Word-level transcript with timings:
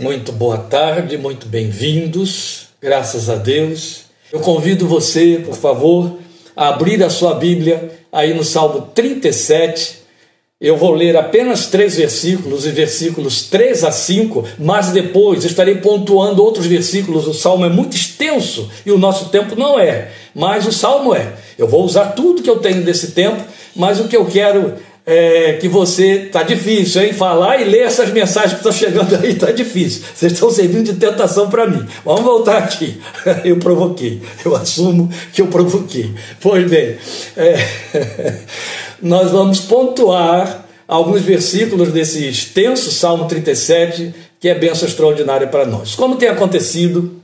Muito 0.00 0.30
boa 0.30 0.58
tarde, 0.58 1.18
muito 1.18 1.48
bem-vindos, 1.48 2.68
graças 2.80 3.28
a 3.28 3.34
Deus. 3.34 4.02
Eu 4.32 4.38
convido 4.38 4.86
você, 4.86 5.42
por 5.44 5.56
favor, 5.56 6.18
a 6.54 6.68
abrir 6.68 7.02
a 7.02 7.10
sua 7.10 7.34
Bíblia 7.34 7.90
aí 8.12 8.32
no 8.32 8.44
Salmo 8.44 8.92
37. 8.94 9.98
Eu 10.60 10.76
vou 10.76 10.92
ler 10.92 11.16
apenas 11.16 11.66
três 11.66 11.96
versículos, 11.96 12.64
e 12.64 12.70
versículos 12.70 13.42
3 13.48 13.82
a 13.82 13.90
5, 13.90 14.44
mas 14.60 14.92
depois 14.92 15.44
estarei 15.44 15.74
pontuando 15.78 16.44
outros 16.44 16.66
versículos. 16.66 17.26
O 17.26 17.34
salmo 17.34 17.64
é 17.64 17.68
muito 17.68 17.96
extenso 17.96 18.70
e 18.86 18.92
o 18.92 18.98
nosso 18.98 19.30
tempo 19.30 19.56
não 19.56 19.80
é, 19.80 20.12
mas 20.32 20.64
o 20.64 20.72
salmo 20.72 21.12
é. 21.12 21.32
Eu 21.58 21.66
vou 21.66 21.84
usar 21.84 22.12
tudo 22.12 22.40
que 22.40 22.50
eu 22.50 22.60
tenho 22.60 22.84
desse 22.84 23.10
tempo, 23.10 23.42
mas 23.74 23.98
o 23.98 24.06
que 24.06 24.16
eu 24.16 24.26
quero 24.26 24.74
é, 25.10 25.54
que 25.54 25.66
você 25.68 26.24
está 26.24 26.42
difícil, 26.42 27.02
hein? 27.02 27.14
Falar 27.14 27.62
e 27.62 27.64
ler 27.64 27.86
essas 27.86 28.10
mensagens 28.12 28.52
que 28.52 28.58
estão 28.58 28.70
chegando 28.70 29.16
aí 29.16 29.30
está 29.30 29.50
difícil. 29.50 30.02
Vocês 30.14 30.32
estão 30.32 30.50
servindo 30.50 30.92
de 30.92 31.00
tentação 31.00 31.48
para 31.48 31.66
mim. 31.66 31.82
Vamos 32.04 32.20
voltar 32.20 32.58
aqui. 32.58 33.00
Eu 33.42 33.56
provoquei. 33.56 34.20
Eu 34.44 34.54
assumo 34.54 35.08
que 35.32 35.40
eu 35.40 35.46
provoquei. 35.46 36.12
Pois 36.42 36.68
bem, 36.68 36.98
é, 37.38 37.56
nós 39.00 39.30
vamos 39.30 39.60
pontuar 39.60 40.66
alguns 40.86 41.22
versículos 41.22 41.90
desse 41.90 42.28
extenso 42.28 42.90
Salmo 42.92 43.24
37, 43.26 44.14
que 44.38 44.46
é 44.46 44.54
bênção 44.54 44.86
extraordinária 44.86 45.46
para 45.46 45.64
nós. 45.64 45.94
Como 45.94 46.16
tem 46.16 46.28
acontecido 46.28 47.14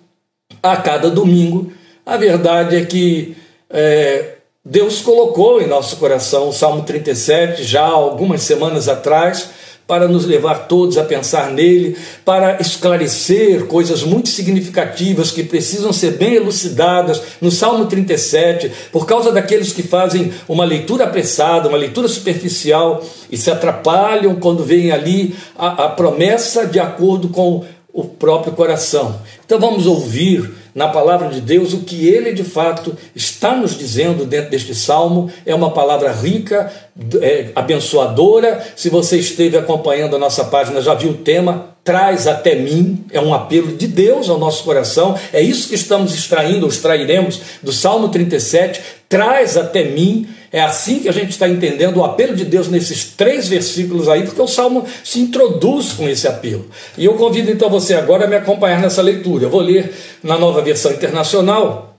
a 0.63 0.79
cada 0.79 1.11
domingo, 1.11 1.71
a 2.07 2.17
verdade 2.17 2.77
é 2.77 2.85
que 2.87 3.37
é, 3.69 4.34
Deus 4.67 5.03
colocou 5.03 5.61
em 5.61 5.67
nosso 5.67 5.97
coração 5.97 6.49
o 6.49 6.53
Salmo 6.53 6.85
37 6.85 7.63
já 7.63 7.85
algumas 7.85 8.41
semanas 8.41 8.89
atrás 8.89 9.51
para 9.87 10.09
nos 10.09 10.25
levar 10.25 10.67
todos 10.67 10.97
a 10.97 11.05
pensar 11.05 11.51
nele, 11.51 11.99
para 12.25 12.59
esclarecer 12.59 13.67
coisas 13.67 14.03
muito 14.03 14.31
significativas 14.31 15.31
que 15.31 15.43
precisam 15.43 15.93
ser 15.93 16.13
bem 16.13 16.37
elucidadas 16.37 17.21
no 17.43 17.51
Salmo 17.51 17.85
37, 17.85 18.73
por 18.91 19.05
causa 19.05 19.31
daqueles 19.31 19.71
que 19.71 19.83
fazem 19.83 20.33
uma 20.49 20.65
leitura 20.65 21.05
apressada, 21.05 21.69
uma 21.69 21.77
leitura 21.77 22.09
superficial 22.09 23.05
e 23.31 23.37
se 23.37 23.51
atrapalham 23.51 24.37
quando 24.37 24.65
veem 24.65 24.93
ali 24.93 25.37
a, 25.59 25.85
a 25.85 25.89
promessa 25.91 26.67
de 26.67 26.81
acordo 26.81 27.29
com 27.29 27.67
o 27.93 28.05
próprio 28.05 28.55
coração. 28.55 29.21
Então 29.45 29.61
vamos 29.61 29.87
ouvir 29.87 30.64
na 30.75 30.89
palavra 30.89 31.29
de 31.29 31.41
Deus, 31.41 31.73
o 31.73 31.81
que 31.81 32.09
ele 32.09 32.33
de 32.33 32.43
fato 32.43 32.97
está 33.15 33.55
nos 33.55 33.79
dizendo 33.79 34.25
dentro 34.25 34.51
deste 34.51 34.75
salmo 34.75 35.31
é 35.47 35.55
uma 35.55 35.71
palavra 35.71 36.11
rica, 36.11 36.73
é, 37.21 37.51
abençoadora. 37.55 38.61
Se 38.75 38.91
você 38.91 39.17
esteve 39.19 39.57
acompanhando 39.57 40.17
a 40.17 40.19
nossa 40.19 40.45
página, 40.45 40.83
já 40.83 40.95
viu 40.95 41.11
o 41.11 41.19
tema. 41.19 41.75
Traz 41.85 42.27
até 42.27 42.55
mim, 42.55 43.05
é 43.13 43.21
um 43.21 43.35
apelo 43.35 43.77
de 43.77 43.87
Deus 43.87 44.31
ao 44.31 44.39
nosso 44.39 44.65
coração, 44.65 45.19
é 45.35 45.43
isso 45.43 45.69
que 45.69 45.75
estamos 45.75 46.15
extraindo, 46.15 46.65
ou 46.65 46.73
extrairemos 46.73 47.41
do 47.63 47.73
Salmo 47.73 48.09
37. 48.09 48.81
Traz 49.07 49.59
até 49.59 49.85
mim, 49.85 50.27
é 50.55 50.61
assim 50.61 51.01
que 51.01 51.09
a 51.09 51.13
gente 51.13 51.31
está 51.31 51.49
entendendo 51.49 51.97
o 51.97 52.05
apelo 52.05 52.37
de 52.37 52.45
Deus 52.45 52.69
nesses 52.69 53.07
três 53.07 53.49
versículos 53.49 54.09
aí, 54.09 54.23
porque 54.23 54.41
o 54.41 54.47
salmo 54.47 54.87
se 55.03 55.19
introduz 55.19 55.95
com 55.95 56.09
esse 56.09 56.29
apelo. 56.29 56.67
E 56.97 57.05
eu 57.05 57.15
convido 57.15 57.51
então 57.51 57.69
você 57.69 57.93
agora 57.93 58.27
a 58.27 58.29
me 58.29 58.37
acompanhar 58.37 58.81
nessa 58.81 59.03
leitura. 59.03 59.47
Eu 59.47 59.51
vou 59.51 59.61
ler 59.61 59.93
na 60.23 60.39
nova 60.39 60.63
versão 60.63 60.93
internacional, 60.93 61.99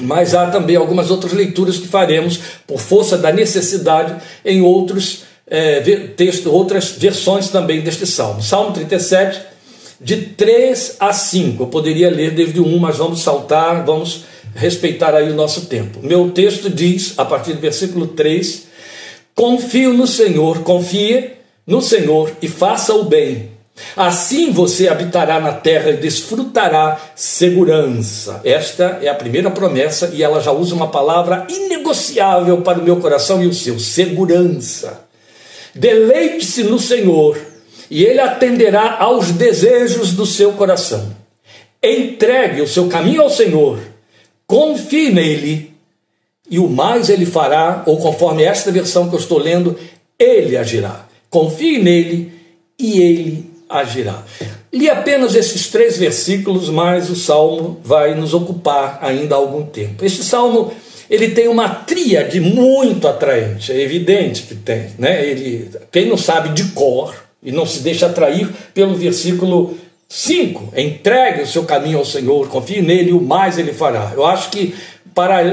mas 0.00 0.36
há 0.36 0.46
também 0.46 0.76
algumas 0.76 1.10
outras 1.10 1.32
leituras 1.32 1.78
que 1.78 1.88
faremos 1.88 2.38
por 2.64 2.78
força 2.78 3.18
da 3.18 3.32
necessidade 3.32 4.22
em 4.44 4.62
outros 4.62 5.24
é, 5.44 5.80
textos, 6.16 6.46
outras 6.46 6.90
versões 6.90 7.48
também 7.48 7.80
deste 7.80 8.06
salmo. 8.06 8.40
Salmo 8.40 8.70
37, 8.70 9.40
de 10.00 10.16
3 10.16 10.98
a 11.00 11.12
5. 11.12 11.60
Eu 11.60 11.66
poderia 11.66 12.08
ler 12.08 12.30
desde 12.30 12.60
o 12.60 12.66
1, 12.68 12.78
mas 12.78 12.98
vamos 12.98 13.20
saltar, 13.20 13.84
vamos 13.84 14.35
respeitar 14.56 15.14
aí 15.14 15.30
o 15.30 15.34
nosso 15.34 15.66
tempo. 15.66 16.00
Meu 16.02 16.30
texto 16.30 16.70
diz, 16.70 17.14
a 17.18 17.24
partir 17.24 17.52
do 17.52 17.60
versículo 17.60 18.08
3, 18.08 18.66
confio 19.34 19.92
no 19.92 20.06
Senhor, 20.06 20.62
confie 20.62 21.32
no 21.66 21.82
Senhor 21.82 22.32
e 22.40 22.48
faça 22.48 22.94
o 22.94 23.04
bem. 23.04 23.50
Assim 23.94 24.50
você 24.50 24.88
habitará 24.88 25.38
na 25.38 25.52
terra 25.52 25.90
e 25.90 25.98
desfrutará 25.98 26.98
segurança. 27.14 28.40
Esta 28.42 28.98
é 29.02 29.08
a 29.08 29.14
primeira 29.14 29.50
promessa 29.50 30.10
e 30.14 30.22
ela 30.22 30.40
já 30.40 30.50
usa 30.50 30.74
uma 30.74 30.88
palavra 30.88 31.46
inegociável 31.50 32.62
para 32.62 32.78
o 32.78 32.82
meu 32.82 32.96
coração 32.96 33.42
e 33.42 33.46
o 33.46 33.52
seu: 33.52 33.78
segurança. 33.78 35.04
Deleite-se 35.74 36.64
no 36.64 36.78
Senhor 36.78 37.38
e 37.90 38.02
ele 38.02 38.20
atenderá 38.20 38.96
aos 38.98 39.30
desejos 39.30 40.12
do 40.12 40.24
seu 40.24 40.52
coração. 40.52 41.14
Entregue 41.82 42.62
o 42.62 42.68
seu 42.68 42.88
caminho 42.88 43.20
ao 43.20 43.30
Senhor 43.30 43.78
confie 44.46 45.10
nele, 45.10 45.72
e 46.48 46.58
o 46.58 46.68
mais 46.68 47.08
ele 47.08 47.26
fará, 47.26 47.82
ou 47.86 47.98
conforme 47.98 48.44
esta 48.44 48.70
versão 48.70 49.08
que 49.08 49.14
eu 49.14 49.18
estou 49.18 49.38
lendo, 49.38 49.76
ele 50.18 50.56
agirá. 50.56 51.06
Confie 51.28 51.82
nele 51.82 52.32
e 52.78 53.00
ele 53.00 53.50
agirá. 53.68 54.22
Li 54.72 54.88
apenas 54.88 55.34
esses 55.34 55.68
três 55.68 55.96
versículos, 55.96 56.68
mas 56.68 57.10
o 57.10 57.16
salmo 57.16 57.80
vai 57.82 58.14
nos 58.14 58.32
ocupar 58.34 58.98
ainda 59.02 59.34
há 59.34 59.38
algum 59.38 59.64
tempo. 59.64 60.04
Este 60.04 60.22
salmo 60.22 60.72
ele 61.08 61.30
tem 61.30 61.48
uma 61.48 61.68
tríade 61.68 62.40
muito 62.40 63.06
atraente, 63.06 63.72
é 63.72 63.80
evidente 63.80 64.42
que 64.42 64.54
tem, 64.54 64.90
né? 64.98 65.24
Ele, 65.24 65.70
quem 65.90 66.06
não 66.06 66.16
sabe 66.16 66.50
de 66.50 66.72
cor 66.72 67.14
e 67.42 67.52
não 67.52 67.64
se 67.64 67.80
deixa 67.80 68.06
atrair 68.06 68.48
pelo 68.74 68.94
versículo 68.94 69.76
5. 70.08 70.72
Entregue 70.76 71.42
o 71.42 71.46
seu 71.46 71.64
caminho 71.64 71.98
ao 71.98 72.04
Senhor, 72.04 72.48
confie 72.48 72.80
nele 72.80 73.12
o 73.12 73.20
mais 73.20 73.58
ele 73.58 73.72
fará. 73.72 74.12
Eu 74.14 74.24
acho 74.24 74.50
que 74.50 74.74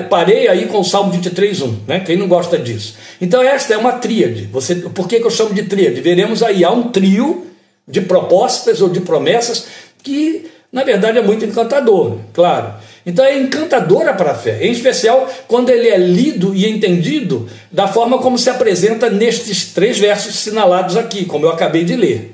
parei 0.10 0.48
aí 0.48 0.66
com 0.68 0.80
o 0.80 0.84
Salmo 0.84 1.12
23, 1.12 1.62
1. 1.62 1.80
Né? 1.88 2.00
Quem 2.02 2.18
não 2.18 2.28
gosta 2.28 2.58
disso? 2.58 2.96
Então, 3.22 3.42
esta 3.42 3.74
é 3.74 3.78
uma 3.78 3.94
tríade. 3.94 4.50
Você, 4.52 4.76
por 4.76 5.08
que, 5.08 5.20
que 5.20 5.26
eu 5.26 5.32
chamo 5.32 5.54
de 5.54 5.64
tríade? 5.64 6.02
Veremos 6.02 6.44
aí, 6.44 6.64
há 6.64 6.72
um 6.72 6.90
trio 6.90 7.48
de 7.88 8.02
propostas 8.02 8.82
ou 8.82 8.90
de 8.90 9.02
promessas 9.02 9.68
que, 10.02 10.50
na 10.72 10.84
verdade, 10.84 11.18
é 11.18 11.22
muito 11.22 11.46
encantador, 11.46 12.18
claro. 12.34 12.74
Então 13.06 13.24
é 13.24 13.38
encantadora 13.38 14.14
para 14.14 14.32
a 14.32 14.36
fé, 14.36 14.66
em 14.66 14.72
especial 14.72 15.30
quando 15.48 15.70
ele 15.70 15.90
é 15.90 15.98
lido 15.98 16.56
e 16.56 16.66
entendido 16.70 17.50
da 17.70 17.88
forma 17.88 18.20
como 18.20 18.38
se 18.38 18.50
apresenta 18.50 19.10
nestes 19.10 19.74
três 19.74 20.00
versos 20.00 20.36
sinalados 20.36 20.96
aqui, 20.96 21.26
como 21.26 21.46
eu 21.46 21.50
acabei 21.50 21.84
de 21.84 21.96
ler. 21.96 22.34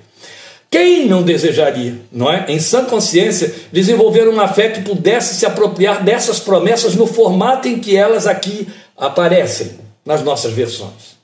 Quem 0.72 1.08
não 1.08 1.24
desejaria, 1.24 1.96
não 2.12 2.32
é? 2.32 2.46
Em 2.48 2.60
sã 2.60 2.86
consciência, 2.86 3.54
desenvolver 3.72 4.28
uma 4.28 4.48
fé 4.48 4.70
que 4.70 4.82
pudesse 4.82 5.36
se 5.36 5.46
apropriar 5.46 6.04
dessas 6.04 6.40
promessas 6.40 6.96
no 6.96 7.08
formato 7.08 7.68
em 7.68 7.80
que 7.80 7.96
elas 7.96 8.28
aqui 8.28 8.68
aparecem 8.96 9.72
nas 10.06 10.24
nossas 10.24 10.54
versões. 10.54 11.18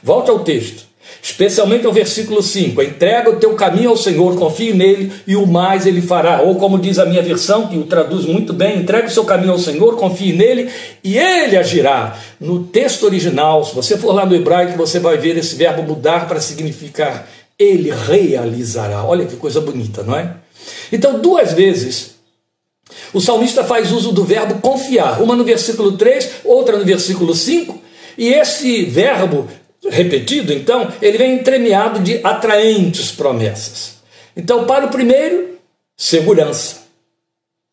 Volte 0.00 0.30
ao 0.30 0.40
texto, 0.40 0.84
especialmente 1.20 1.84
ao 1.84 1.92
versículo 1.92 2.40
5: 2.40 2.80
Entrega 2.80 3.30
o 3.30 3.40
teu 3.40 3.54
caminho 3.54 3.90
ao 3.90 3.96
Senhor, 3.96 4.36
confie 4.36 4.72
nele 4.72 5.10
e 5.26 5.34
o 5.34 5.48
mais 5.48 5.84
ele 5.84 6.00
fará. 6.00 6.40
Ou 6.42 6.54
como 6.54 6.78
diz 6.78 7.00
a 7.00 7.06
minha 7.06 7.22
versão, 7.22 7.66
que 7.66 7.76
o 7.76 7.84
traduz 7.84 8.24
muito 8.24 8.52
bem: 8.52 8.78
entrega 8.78 9.08
o 9.08 9.10
seu 9.10 9.24
caminho 9.24 9.52
ao 9.52 9.58
Senhor, 9.58 9.96
confie 9.96 10.32
nele 10.32 10.70
e 11.02 11.18
ele 11.18 11.56
agirá. 11.56 12.16
No 12.38 12.62
texto 12.62 13.02
original, 13.02 13.64
se 13.64 13.74
você 13.74 13.96
for 13.96 14.14
lá 14.14 14.24
no 14.24 14.36
hebraico, 14.36 14.76
você 14.76 15.00
vai 15.00 15.16
ver 15.16 15.36
esse 15.36 15.56
verbo 15.56 15.82
mudar 15.82 16.28
para 16.28 16.40
significar 16.40 17.26
ele 17.62 17.90
realizará. 17.90 19.04
Olha 19.04 19.26
que 19.26 19.36
coisa 19.36 19.60
bonita, 19.60 20.02
não 20.02 20.16
é? 20.16 20.36
Então, 20.90 21.20
duas 21.20 21.52
vezes, 21.52 22.16
o 23.12 23.20
salmista 23.20 23.64
faz 23.64 23.92
uso 23.92 24.12
do 24.12 24.24
verbo 24.24 24.60
confiar, 24.60 25.22
uma 25.22 25.36
no 25.36 25.44
versículo 25.44 25.92
3, 25.92 26.30
outra 26.44 26.78
no 26.78 26.84
versículo 26.84 27.34
5, 27.34 27.80
e 28.18 28.28
esse 28.28 28.84
verbo 28.84 29.48
repetido, 29.90 30.52
então, 30.52 30.92
ele 31.00 31.18
vem 31.18 31.34
entremeado 31.34 32.00
de 32.00 32.20
atraentes 32.22 33.10
promessas. 33.10 33.96
Então, 34.36 34.64
para 34.64 34.86
o 34.86 34.90
primeiro, 34.90 35.56
segurança, 35.96 36.82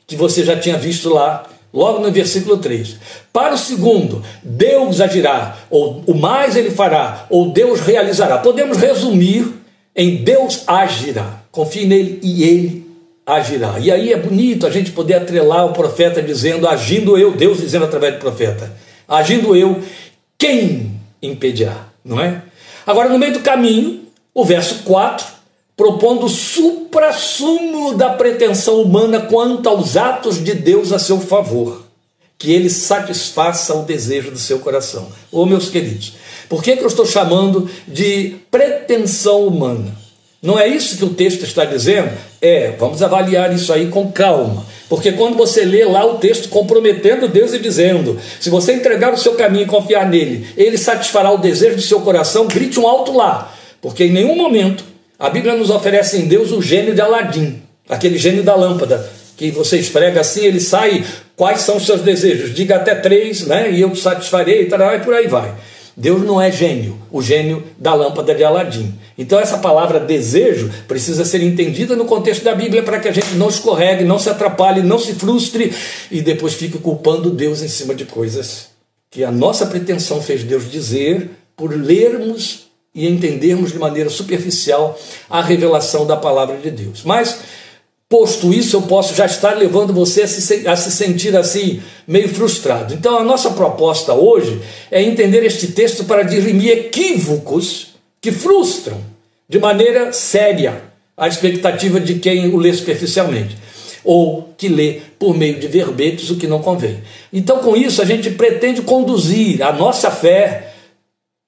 que 0.08 0.16
você 0.16 0.44
já 0.44 0.58
tinha 0.58 0.78
visto 0.78 1.10
lá, 1.10 1.48
logo 1.72 2.00
no 2.00 2.12
versículo 2.12 2.58
3. 2.58 2.98
Para 3.32 3.54
o 3.54 3.58
segundo, 3.58 4.24
Deus 4.44 5.00
agirá, 5.00 5.58
ou 5.70 6.04
o 6.08 6.16
mais 6.16 6.56
ele 6.56 6.72
fará, 6.72 7.28
ou 7.30 7.52
Deus 7.52 7.80
realizará. 7.82 8.40
Podemos 8.40 8.78
resumir 8.78 9.59
em 10.00 10.16
Deus 10.16 10.64
agirá. 10.66 11.42
Confie 11.52 11.86
nele 11.86 12.22
e 12.24 12.44
ele 12.46 12.88
agirá. 13.26 13.78
E 13.80 13.92
aí 13.92 14.14
é 14.14 14.18
bonito 14.18 14.66
a 14.66 14.70
gente 14.70 14.92
poder 14.92 15.16
atrelar 15.16 15.66
o 15.66 15.74
profeta 15.74 16.22
dizendo: 16.22 16.70
agindo 16.70 17.18
eu, 17.18 17.34
Deus 17.34 17.58
dizendo 17.58 17.84
através 17.84 18.14
do 18.14 18.20
profeta: 18.20 18.72
agindo 19.06 19.54
eu, 19.54 19.84
quem 20.38 20.94
impedirá? 21.22 21.90
Não 22.04 22.18
é? 22.18 22.42
Agora, 22.88 23.10
no 23.10 23.20
meio 23.20 23.34
do 23.34 23.42
caminho, 23.42 24.06
o 24.34 24.46
verso 24.46 24.84
4, 24.86 25.28
propondo 25.76 26.28
o 26.28 26.30
supra-sumo 26.30 27.94
da 27.94 28.12
pretensão 28.12 28.82
humana 28.82 29.20
quanto 29.20 29.68
aos 29.68 29.98
atos 29.98 30.42
de 30.42 30.54
Deus 30.54 30.94
a 30.94 30.98
seu 30.98 31.20
favor, 31.20 31.84
que 32.40 32.54
ele 32.54 32.70
satisfaça 32.70 33.76
o 33.76 33.84
desejo 33.84 34.32
do 34.32 34.40
seu 34.40 34.60
coração. 34.60 35.10
Ô, 35.30 35.46
meus 35.46 35.70
queridos, 35.70 36.14
por 36.48 36.64
que, 36.64 36.78
que 36.78 36.84
eu 36.84 36.88
estou 36.88 37.06
chamando 37.06 37.70
de 37.86 38.38
pretensão 38.50 39.46
humana? 39.46 39.94
Não 40.42 40.58
é 40.58 40.66
isso 40.66 40.98
que 40.98 41.04
o 41.04 41.14
texto 41.14 41.44
está 41.44 41.66
dizendo? 41.66 42.12
É, 42.42 42.72
vamos 42.80 43.04
avaliar 43.04 43.54
isso 43.54 43.74
aí 43.74 43.88
com 43.88 44.10
calma. 44.10 44.66
Porque 44.88 45.12
quando 45.12 45.36
você 45.36 45.66
lê 45.66 45.84
lá 45.84 46.06
o 46.06 46.18
texto 46.18 46.48
comprometendo 46.48 47.28
Deus 47.28 47.54
e 47.54 47.60
dizendo: 47.60 48.18
se 48.40 48.50
você 48.50 48.74
entregar 48.74 49.14
o 49.14 49.18
seu 49.18 49.34
caminho 49.34 49.66
e 49.66 49.68
confiar 49.68 50.10
nele, 50.10 50.48
ele 50.56 50.78
satisfará 50.78 51.30
o 51.32 51.38
desejo 51.38 51.76
do 51.76 51.82
seu 51.82 52.00
coração, 52.00 52.48
grite 52.48 52.80
um 52.80 52.88
alto 52.88 53.16
lá. 53.16 53.54
Porque 53.82 54.06
em 54.06 54.12
nenhum 54.14 54.38
momento 54.38 54.86
a 55.20 55.30
Bíblia 55.30 55.56
nos 55.56 55.70
oferece 55.70 56.18
em 56.18 56.26
Deus 56.26 56.54
o 56.54 56.62
gênio 56.62 56.96
de 56.96 57.02
Aladim, 57.02 57.62
aquele 57.90 58.18
gênio 58.18 58.42
da 58.42 58.56
lâmpada, 58.56 59.19
que 59.40 59.52
você 59.52 59.78
esfrega 59.78 60.20
assim, 60.20 60.46
ele 60.46 60.60
sai. 60.60 61.06
Quais 61.34 61.62
são 61.62 61.78
os 61.78 61.86
seus 61.86 62.02
desejos? 62.02 62.54
Diga 62.54 62.76
até 62.76 62.94
três, 62.94 63.48
né? 63.48 63.72
E 63.72 63.80
eu 63.80 63.96
satisfarei, 63.96 64.64
e 64.64 65.00
por 65.00 65.14
aí 65.14 65.28
vai. 65.28 65.56
Deus 65.96 66.22
não 66.24 66.42
é 66.42 66.52
gênio, 66.52 67.00
o 67.10 67.22
gênio 67.22 67.64
da 67.78 67.94
lâmpada 67.94 68.36
de 68.36 68.44
Aladim. 68.44 68.94
Então 69.18 69.40
essa 69.40 69.58
palavra 69.58 70.00
desejo 70.00 70.70
precisa 70.88 71.24
ser 71.24 71.42
entendida 71.42 71.96
no 71.96 72.04
contexto 72.04 72.44
da 72.44 72.54
Bíblia 72.54 72.84
para 72.84 73.00
que 73.00 73.08
a 73.08 73.12
gente 73.14 73.36
não 73.36 73.50
escorregue, 73.50 74.04
não 74.04 74.20
se 74.20 74.30
atrapalhe, 74.30 74.82
não 74.82 75.00
se 75.00 75.14
frustre 75.14 75.74
e 76.12 76.22
depois 76.22 76.54
fique 76.54 76.78
culpando 76.78 77.30
Deus 77.30 77.62
em 77.62 77.68
cima 77.68 77.96
de 77.96 78.06
coisas 78.06 78.68
que 79.12 79.24
a 79.24 79.32
nossa 79.32 79.66
pretensão 79.66 80.22
fez 80.22 80.44
Deus 80.44 80.70
dizer 80.70 81.30
por 81.56 81.76
lermos 81.76 82.68
e 82.94 83.08
entendermos 83.08 83.72
de 83.72 83.80
maneira 83.80 84.10
superficial 84.10 84.98
a 85.30 85.42
revelação 85.42 86.06
da 86.06 86.16
palavra 86.16 86.58
de 86.58 86.72
Deus. 86.72 87.04
Mas 87.04 87.40
Posto 88.10 88.52
isso, 88.52 88.76
eu 88.76 88.82
posso 88.82 89.14
já 89.14 89.28
estar 89.28 89.56
levando 89.56 89.94
você 89.94 90.24
a 90.24 90.28
se, 90.28 90.68
a 90.68 90.76
se, 90.76 90.92
sentir 90.92 91.38
assim, 91.38 91.80
meio 92.08 92.28
frustrado. 92.28 92.92
Então, 92.96 93.20
a 93.20 93.24
nossa 93.24 93.52
proposta 93.52 94.16
hoje 94.16 94.60
é 94.90 95.00
entender 95.00 95.46
este 95.46 95.68
texto 95.68 96.04
para 96.06 96.24
dirimir 96.24 96.72
equívocos 96.72 97.90
que 98.20 98.32
frustram 98.32 99.00
de 99.48 99.60
maneira 99.60 100.12
séria 100.12 100.82
a 101.16 101.28
expectativa 101.28 102.00
de 102.00 102.16
quem 102.16 102.48
o 102.52 102.58
lê 102.58 102.74
superficialmente, 102.74 103.56
ou 104.04 104.56
que 104.58 104.68
lê 104.68 105.02
por 105.20 105.38
meio 105.38 105.60
de 105.60 105.68
verbetes 105.68 106.32
o 106.32 106.38
que 106.38 106.48
não 106.48 106.64
convém. 106.64 107.04
Então, 107.32 107.60
com 107.60 107.78
isso, 107.78 108.02
a 108.02 108.06
gente 108.06 108.32
pretende 108.32 108.82
conduzir 108.82 109.62
a 109.62 109.72
nossa 109.72 110.10
fé 110.10 110.74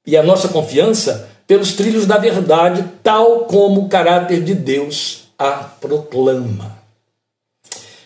e 0.05 0.15
a 0.15 0.21
nossa 0.21 0.47
confiança 0.47 1.27
pelos 1.47 1.73
trilhos 1.73 2.05
da 2.05 2.19
verdade, 2.19 2.85
tal 3.01 3.45
como 3.45 3.81
o 3.81 3.89
caráter 3.89 4.43
de 4.43 4.53
Deus 4.53 5.20
a 5.41 5.63
proclama. 5.63 6.79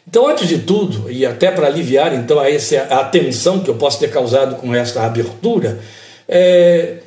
Então, 0.07 0.27
antes 0.27 0.47
de 0.47 0.59
tudo, 0.59 1.11
e 1.11 1.25
até 1.25 1.51
para 1.51 1.67
aliviar 1.67 2.13
então 2.13 2.39
a, 2.39 2.49
essa, 2.49 2.81
a 2.83 3.03
tensão 3.03 3.59
que 3.59 3.69
eu 3.69 3.75
posso 3.75 3.99
ter 3.99 4.11
causado 4.11 4.55
com 4.55 4.73
esta 4.73 5.03
abertura, 5.03 5.79
é, 6.27 6.97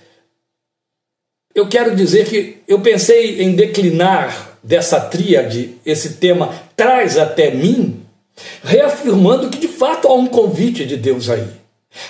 eu 1.55 1.69
quero 1.69 1.95
dizer 1.95 2.27
que 2.29 2.59
eu 2.69 2.81
pensei 2.81 3.43
em 3.43 3.55
declinar 3.55 4.59
dessa 4.63 5.01
tríade 5.01 5.77
esse 5.87 6.15
tema 6.15 6.53
traz 6.77 7.17
até 7.17 7.51
mim, 7.51 8.01
reafirmando 8.63 9.49
que 9.49 9.59
de 9.59 9.69
fato 9.69 10.09
há 10.09 10.15
um 10.15 10.27
convite 10.27 10.85
de 10.85 10.97
Deus 10.97 11.31
aí. 11.31 11.47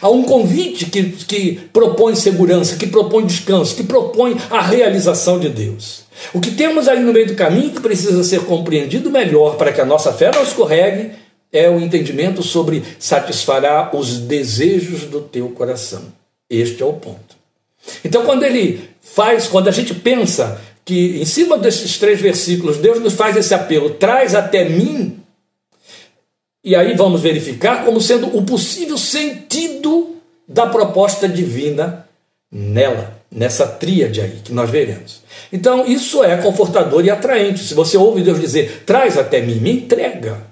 Há 0.02 0.08
um 0.08 0.22
convite 0.22 0.86
que, 0.86 1.02
que 1.04 1.60
propõe 1.72 2.14
segurança, 2.14 2.76
que 2.76 2.86
propõe 2.86 3.24
descanso, 3.24 3.76
que 3.76 3.84
propõe 3.84 4.36
a 4.50 4.60
realização 4.60 5.38
de 5.38 5.48
Deus. 5.48 6.07
O 6.32 6.40
que 6.40 6.50
temos 6.50 6.88
aí 6.88 7.00
no 7.00 7.12
meio 7.12 7.26
do 7.26 7.34
caminho 7.34 7.70
que 7.70 7.80
precisa 7.80 8.22
ser 8.24 8.44
compreendido 8.44 9.10
melhor 9.10 9.56
para 9.56 9.72
que 9.72 9.80
a 9.80 9.86
nossa 9.86 10.12
fé 10.12 10.30
não 10.34 10.42
escorregue 10.42 11.12
é 11.52 11.68
o 11.68 11.80
entendimento 11.80 12.42
sobre 12.42 12.82
satisfará 12.98 13.90
os 13.94 14.18
desejos 14.18 15.04
do 15.04 15.20
teu 15.20 15.48
coração. 15.50 16.02
Este 16.50 16.82
é 16.82 16.86
o 16.86 16.92
ponto. 16.92 17.36
Então, 18.04 18.24
quando 18.24 18.42
ele 18.42 18.88
faz, 19.00 19.46
quando 19.46 19.68
a 19.68 19.72
gente 19.72 19.94
pensa 19.94 20.60
que 20.84 21.20
em 21.20 21.24
cima 21.24 21.56
desses 21.56 21.98
três 21.98 22.20
versículos 22.20 22.78
Deus 22.78 23.00
nos 23.00 23.14
faz 23.14 23.36
esse 23.36 23.54
apelo, 23.54 23.90
traz 23.90 24.34
até 24.34 24.68
mim, 24.68 25.20
e 26.62 26.74
aí 26.74 26.94
vamos 26.94 27.20
verificar 27.20 27.84
como 27.84 28.00
sendo 28.00 28.36
o 28.36 28.42
possível 28.42 28.98
sentido 28.98 30.16
da 30.46 30.66
proposta 30.66 31.28
divina 31.28 32.06
nela 32.50 33.17
nessa 33.30 33.66
tríade 33.66 34.20
aí 34.20 34.40
que 34.42 34.52
nós 34.52 34.70
veremos. 34.70 35.22
Então, 35.52 35.86
isso 35.86 36.24
é 36.24 36.36
confortador 36.36 37.04
e 37.04 37.10
atraente. 37.10 37.64
Se 37.64 37.74
você 37.74 37.96
ouve 37.96 38.22
Deus 38.22 38.40
dizer, 38.40 38.82
traz 38.86 39.18
até 39.18 39.40
mim, 39.40 39.56
me 39.56 39.72
entrega. 39.72 40.42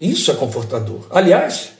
Isso 0.00 0.30
é 0.30 0.34
confortador. 0.34 1.06
Aliás, 1.10 1.70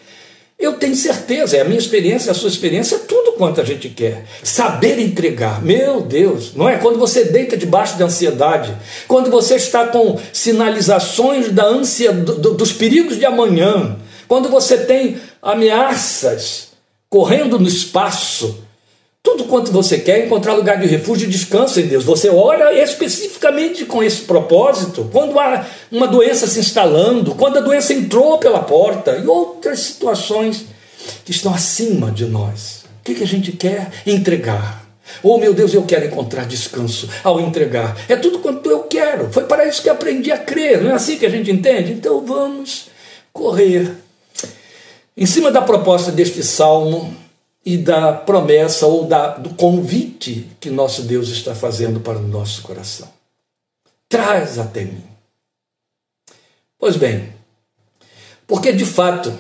eu 0.59 0.73
tenho 0.73 0.97
certeza, 0.97 1.57
é 1.57 1.61
a 1.61 1.65
minha 1.65 1.79
experiência, 1.79 2.33
a 2.33 2.35
sua 2.35 2.49
experiência, 2.49 2.97
é 2.97 2.99
tudo 2.99 3.33
quanto 3.33 3.61
a 3.61 3.65
gente 3.65 3.89
quer. 3.89 4.25
Saber 4.43 4.99
entregar, 4.99 5.63
meu 5.63 6.01
Deus, 6.01 6.53
não 6.55 6.69
é? 6.69 6.79
Quando 6.79 6.99
você 6.99 7.25
deita 7.25 7.57
debaixo 7.57 7.97
de 7.97 8.03
ansiedade, 8.03 8.77
quando 9.07 9.31
você 9.31 9.55
está 9.55 9.87
com 9.87 10.19
sinalizações 10.33 11.53
da 11.53 11.65
ânsia, 11.65 12.13
do, 12.13 12.55
dos 12.55 12.73
perigos 12.73 13.17
de 13.17 13.25
amanhã, 13.25 13.97
quando 14.27 14.49
você 14.49 14.79
tem 14.79 15.19
ameaças 15.41 16.71
correndo 17.09 17.59
no 17.59 17.69
espaço, 17.69 18.65
tudo 19.23 19.45
quanto 19.45 19.71
você 19.71 19.99
quer 19.99 20.21
é 20.21 20.27
encontrar 20.27 20.55
lugar 20.55 20.81
de 20.81 20.87
refúgio 20.87 21.29
e 21.29 21.31
descanso 21.31 21.81
em 21.81 21.87
Deus. 21.87 22.05
Você 22.05 22.29
ora 22.29 22.73
especificamente 22.73 23.85
com 23.85 24.03
esse 24.03 24.23
propósito. 24.23 25.09
Quando 25.13 25.39
há 25.39 25.67
uma 25.93 26.07
doença 26.07 26.47
se 26.47 26.59
instalando, 26.59 27.35
quando 27.35 27.59
a 27.59 27.63
doença 27.63 27.93
entrou 27.93 28.39
pela 28.39 28.61
porta 28.61 29.17
e 29.17 29.27
outras 29.27 29.81
situações 29.81 30.65
que 31.25 31.31
estão 31.31 31.53
acima 31.53 32.11
de 32.11 32.27
nós. 32.27 32.85
O 33.01 33.05
que, 33.05 33.15
que 33.15 33.23
a 33.23 33.27
gente 33.27 33.53
quer? 33.53 33.91
Entregar. 34.07 34.87
Oh 35.23 35.39
meu 35.39 35.55
Deus, 35.55 35.73
eu 35.73 35.83
quero 35.83 36.07
encontrar 36.07 36.45
descanso 36.45 37.09
ao 37.25 37.41
entregar. 37.41 37.97
É 38.09 38.17
tudo 38.17 38.41
quanto 38.41 38.71
eu 38.71 38.81
quero. 38.81 39.33
Foi 39.33 39.45
para 39.45 39.67
isso 39.67 39.83
que 39.83 39.89
aprendi 39.89 40.31
a 40.31 40.39
crer. 40.39 40.83
Não 40.83 40.91
é 40.91 40.95
assim 40.95 41.19
que 41.19 41.27
a 41.27 41.31
gente 41.31 41.51
entende? 41.51 41.93
Então 41.93 42.25
vamos 42.25 42.89
correr. 43.33 43.91
Em 45.17 45.27
cima 45.27 45.51
da 45.51 45.63
proposta 45.63 46.13
deste 46.13 46.43
salmo, 46.43 47.15
e 47.69 47.77
da 47.77 48.15
promessa 48.15 48.87
ou 48.87 49.05
da, 49.05 49.37
do 49.37 49.51
convite 49.51 50.49
que 50.59 50.71
nosso 50.71 51.03
Deus 51.03 51.29
está 51.29 51.55
fazendo 51.55 52.01
para 52.01 52.17
o 52.17 52.27
nosso 52.27 52.63
coração. 52.63 53.07
Traz 54.09 54.59
até 54.59 54.85
mim. 54.85 55.05
Pois 56.79 56.97
bem, 56.97 57.29
porque 58.47 58.73
de 58.73 58.87
fato, 58.87 59.31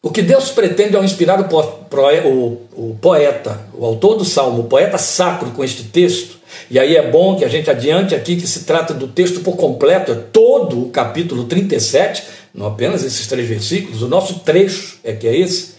o 0.00 0.10
que 0.10 0.22
Deus 0.22 0.52
pretende 0.52 0.96
ao 0.96 1.04
inspirar 1.04 1.38
o, 1.38 1.44
o, 1.52 2.90
o 2.90 2.98
poeta, 2.98 3.60
o 3.74 3.84
autor 3.84 4.16
do 4.16 4.24
salmo, 4.24 4.62
o 4.62 4.66
poeta 4.66 4.96
sacro 4.96 5.50
com 5.50 5.62
este 5.62 5.84
texto, 5.84 6.38
e 6.70 6.78
aí 6.78 6.96
é 6.96 7.10
bom 7.10 7.36
que 7.36 7.44
a 7.44 7.48
gente 7.48 7.68
adiante 7.68 8.14
aqui 8.14 8.36
que 8.36 8.46
se 8.46 8.64
trata 8.64 8.94
do 8.94 9.06
texto 9.06 9.40
por 9.40 9.56
completo, 9.56 10.12
é 10.12 10.14
todo 10.14 10.82
o 10.82 10.88
capítulo 10.88 11.44
37, 11.44 12.24
não 12.54 12.64
apenas 12.64 13.04
esses 13.04 13.26
três 13.26 13.46
versículos, 13.46 14.00
o 14.00 14.08
nosso 14.08 14.38
trecho 14.38 14.98
é 15.04 15.12
que 15.12 15.28
é 15.28 15.36
esse. 15.36 15.73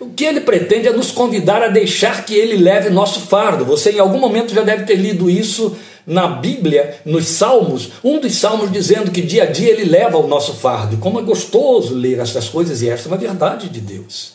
O 0.00 0.08
que 0.08 0.24
ele 0.24 0.40
pretende 0.40 0.88
é 0.88 0.92
nos 0.92 1.10
convidar 1.10 1.62
a 1.62 1.68
deixar 1.68 2.24
que 2.24 2.34
ele 2.34 2.56
leve 2.56 2.88
nosso 2.88 3.20
fardo. 3.20 3.66
Você 3.66 3.92
em 3.92 3.98
algum 3.98 4.18
momento 4.18 4.54
já 4.54 4.62
deve 4.62 4.84
ter 4.84 4.94
lido 4.94 5.28
isso 5.28 5.76
na 6.06 6.26
Bíblia, 6.26 6.96
nos 7.04 7.28
Salmos, 7.28 7.90
um 8.02 8.18
dos 8.18 8.34
Salmos 8.34 8.72
dizendo 8.72 9.10
que 9.10 9.20
dia 9.20 9.42
a 9.42 9.46
dia 9.46 9.70
ele 9.70 9.84
leva 9.84 10.16
o 10.16 10.26
nosso 10.26 10.54
fardo. 10.54 10.96
Como 10.96 11.20
é 11.20 11.22
gostoso 11.22 11.94
ler 11.94 12.18
essas 12.18 12.48
coisas 12.48 12.80
e 12.80 12.88
esta 12.88 13.08
é 13.08 13.12
uma 13.12 13.18
verdade 13.18 13.68
de 13.68 13.78
Deus. 13.78 14.32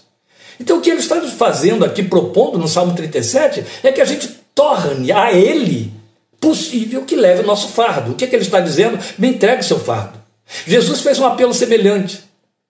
Então 0.60 0.77
o 0.77 0.81
que 0.81 0.89
ele 0.89 1.00
está 1.00 1.19
fazendo 1.22 1.84
aqui, 1.84 2.03
propondo 2.03 2.60
no 2.60 2.67
Salmo 2.67 2.93
37, 2.93 3.63
é 3.84 3.91
que 3.91 4.01
a 4.01 4.05
gente 4.05 4.29
torne 4.53 5.12
a 5.12 5.34
ele 5.34 5.91
possível 6.39 7.01
que 7.01 7.15
leve 7.15 7.41
o 7.41 7.48
nosso 7.48 7.69
fardo. 7.69 8.12
O 8.12 8.15
que, 8.15 8.24
é 8.24 8.27
que 8.27 8.36
ele 8.36 8.43
está 8.43 8.60
dizendo? 8.60 9.00
Me 9.17 9.29
entregue 9.29 9.62
o 9.62 9.65
seu 9.65 9.79
fardo. 9.79 10.19
Jesus 10.67 11.01
fez 11.01 11.17
um 11.17 11.25
apelo 11.25 11.53
semelhante. 11.53 12.25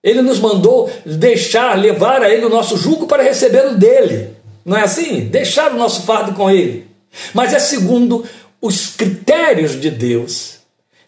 Ele 0.06 0.22
nos 0.22 0.38
mandou 0.38 0.88
deixar, 1.04 1.76
levar 1.76 2.22
a 2.22 2.30
Ele 2.30 2.44
o 2.44 2.48
nosso 2.48 2.76
jugo 2.76 3.08
para 3.08 3.24
receber 3.24 3.66
o 3.66 3.74
dele. 3.76 4.30
Não 4.64 4.76
é 4.76 4.82
assim? 4.82 5.22
Deixar 5.22 5.72
o 5.72 5.76
nosso 5.76 6.02
fardo 6.02 6.32
com 6.32 6.48
Ele. 6.48 6.86
Mas 7.34 7.52
é 7.52 7.58
segundo 7.58 8.24
os 8.62 8.90
critérios 8.90 9.80
de 9.80 9.90
Deus. 9.90 10.58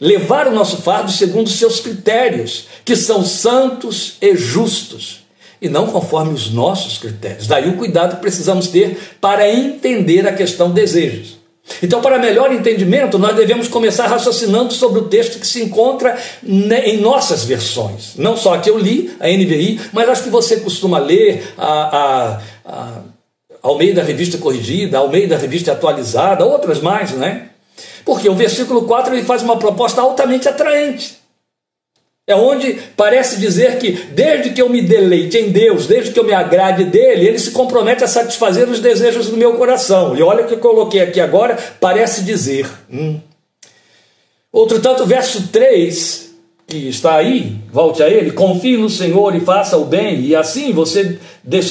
Levar 0.00 0.48
o 0.48 0.52
nosso 0.52 0.78
fardo 0.78 1.12
segundo 1.12 1.48
seus 1.48 1.78
critérios, 1.78 2.66
que 2.84 2.96
são 2.96 3.24
santos 3.24 4.16
e 4.20 4.34
justos, 4.34 5.20
e 5.62 5.68
não 5.68 5.86
conforme 5.86 6.34
os 6.34 6.50
nossos 6.50 6.98
critérios. 6.98 7.46
Daí 7.46 7.68
o 7.68 7.76
cuidado 7.76 8.16
que 8.16 8.20
precisamos 8.20 8.66
ter 8.66 8.98
para 9.20 9.48
entender 9.48 10.26
a 10.26 10.32
questão 10.32 10.72
desejos. 10.72 11.37
Então, 11.82 12.00
para 12.00 12.18
melhor 12.18 12.52
entendimento, 12.52 13.18
nós 13.18 13.36
devemos 13.36 13.68
começar 13.68 14.06
raciocinando 14.06 14.72
sobre 14.72 15.00
o 15.00 15.04
texto 15.08 15.38
que 15.38 15.46
se 15.46 15.62
encontra 15.62 16.16
em 16.44 16.96
nossas 16.98 17.44
versões. 17.44 18.14
Não 18.16 18.36
só 18.36 18.54
a 18.54 18.58
que 18.58 18.70
eu 18.70 18.78
li, 18.78 19.14
a 19.20 19.28
NVI, 19.28 19.80
mas 19.92 20.08
as 20.08 20.20
que 20.20 20.30
você 20.30 20.58
costuma 20.58 20.98
ler, 20.98 21.54
a, 21.56 21.66
a, 21.66 22.40
a, 22.64 22.92
ao 23.62 23.76
meio 23.76 23.94
da 23.94 24.02
revista 24.02 24.38
corrigida, 24.38 24.98
ao 24.98 25.08
meio 25.08 25.28
da 25.28 25.36
revista 25.36 25.72
atualizada, 25.72 26.44
outras 26.44 26.80
mais, 26.80 27.12
né? 27.12 27.48
Porque 28.04 28.28
o 28.28 28.34
versículo 28.34 28.82
4 28.82 29.14
ele 29.14 29.24
faz 29.24 29.42
uma 29.42 29.58
proposta 29.58 30.00
altamente 30.00 30.48
atraente. 30.48 31.17
É 32.28 32.36
onde 32.36 32.78
parece 32.94 33.40
dizer 33.40 33.78
que, 33.78 33.90
desde 33.90 34.50
que 34.50 34.60
eu 34.60 34.68
me 34.68 34.82
deleite 34.82 35.38
em 35.38 35.50
Deus, 35.50 35.86
desde 35.86 36.12
que 36.12 36.20
eu 36.20 36.24
me 36.24 36.34
agrade 36.34 36.84
dele, 36.84 37.26
ele 37.26 37.38
se 37.38 37.52
compromete 37.52 38.04
a 38.04 38.06
satisfazer 38.06 38.68
os 38.68 38.80
desejos 38.80 39.28
do 39.28 39.36
meu 39.38 39.54
coração. 39.54 40.14
E 40.14 40.22
olha 40.22 40.44
o 40.44 40.46
que 40.46 40.52
eu 40.52 40.58
coloquei 40.58 41.00
aqui 41.00 41.22
agora, 41.22 41.56
parece 41.80 42.22
dizer: 42.22 42.68
hum, 42.92 43.18
Outro 44.52 44.78
tanto, 44.80 45.06
verso 45.06 45.48
3, 45.48 46.34
que 46.66 46.88
está 46.88 47.16
aí, 47.16 47.56
volte 47.72 48.02
a 48.02 48.10
ele, 48.10 48.32
confie 48.32 48.76
no 48.76 48.90
Senhor 48.90 49.34
e 49.34 49.40
faça 49.40 49.78
o 49.78 49.86
bem, 49.86 50.20
e 50.20 50.36
assim 50.36 50.72
você 50.72 51.18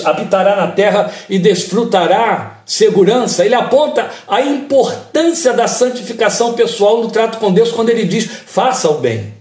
habitará 0.05 0.55
na 0.55 0.71
terra 0.71 1.11
e 1.29 1.37
desfrutará 1.37 2.63
segurança. 2.65 3.45
Ele 3.45 3.53
aponta 3.53 4.09
a 4.27 4.41
importância 4.41 5.53
da 5.53 5.67
santificação 5.67 6.53
pessoal 6.53 7.01
no 7.03 7.11
trato 7.11 7.37
com 7.37 7.53
Deus 7.53 7.71
quando 7.71 7.89
ele 7.89 8.05
diz: 8.05 8.25
faça 8.25 8.89
o 8.89 8.99
bem. 8.99 9.36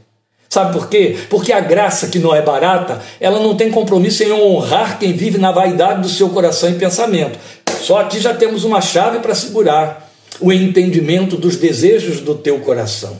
Sabe 0.49 0.73
por 0.73 0.88
quê? 0.88 1.17
Porque 1.29 1.53
a 1.53 1.61
graça, 1.61 2.07
que 2.07 2.19
não 2.19 2.35
é 2.35 2.41
barata, 2.41 3.03
ela 3.21 3.41
não 3.41 3.57
tem 3.57 3.71
compromisso 3.71 4.23
em 4.23 4.33
honrar 4.33 4.99
quem 4.99 5.12
vive 5.12 5.38
na 5.38 5.53
vaidade 5.53 6.03
do 6.03 6.09
seu 6.09 6.31
coração 6.31 6.71
e 6.71 6.75
pensamento. 6.75 7.38
Só 7.83 8.00
aqui 8.00 8.21
já 8.21 8.35
temos 8.35 8.65
uma 8.65 8.81
chave 8.81 9.19
para 9.19 9.35
segurar 9.35 10.11
o 10.41 10.53
entendimento 10.53 11.37
dos 11.37 11.57
desejos 11.57 12.21
do 12.21 12.35
teu 12.35 12.61
coração. 12.61 13.19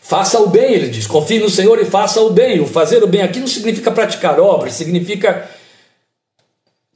Faça 0.00 0.38
o 0.40 0.48
bem, 0.48 0.74
ele 0.74 0.88
diz. 0.88 1.06
Confie 1.06 1.38
no 1.38 1.48
Senhor 1.48 1.80
e 1.80 1.84
faça 1.84 2.20
o 2.20 2.30
bem. 2.30 2.60
O 2.60 2.66
fazer 2.66 3.02
o 3.02 3.06
bem 3.06 3.22
aqui 3.22 3.40
não 3.40 3.46
significa 3.46 3.90
praticar 3.90 4.38
obras, 4.38 4.74
significa 4.74 5.48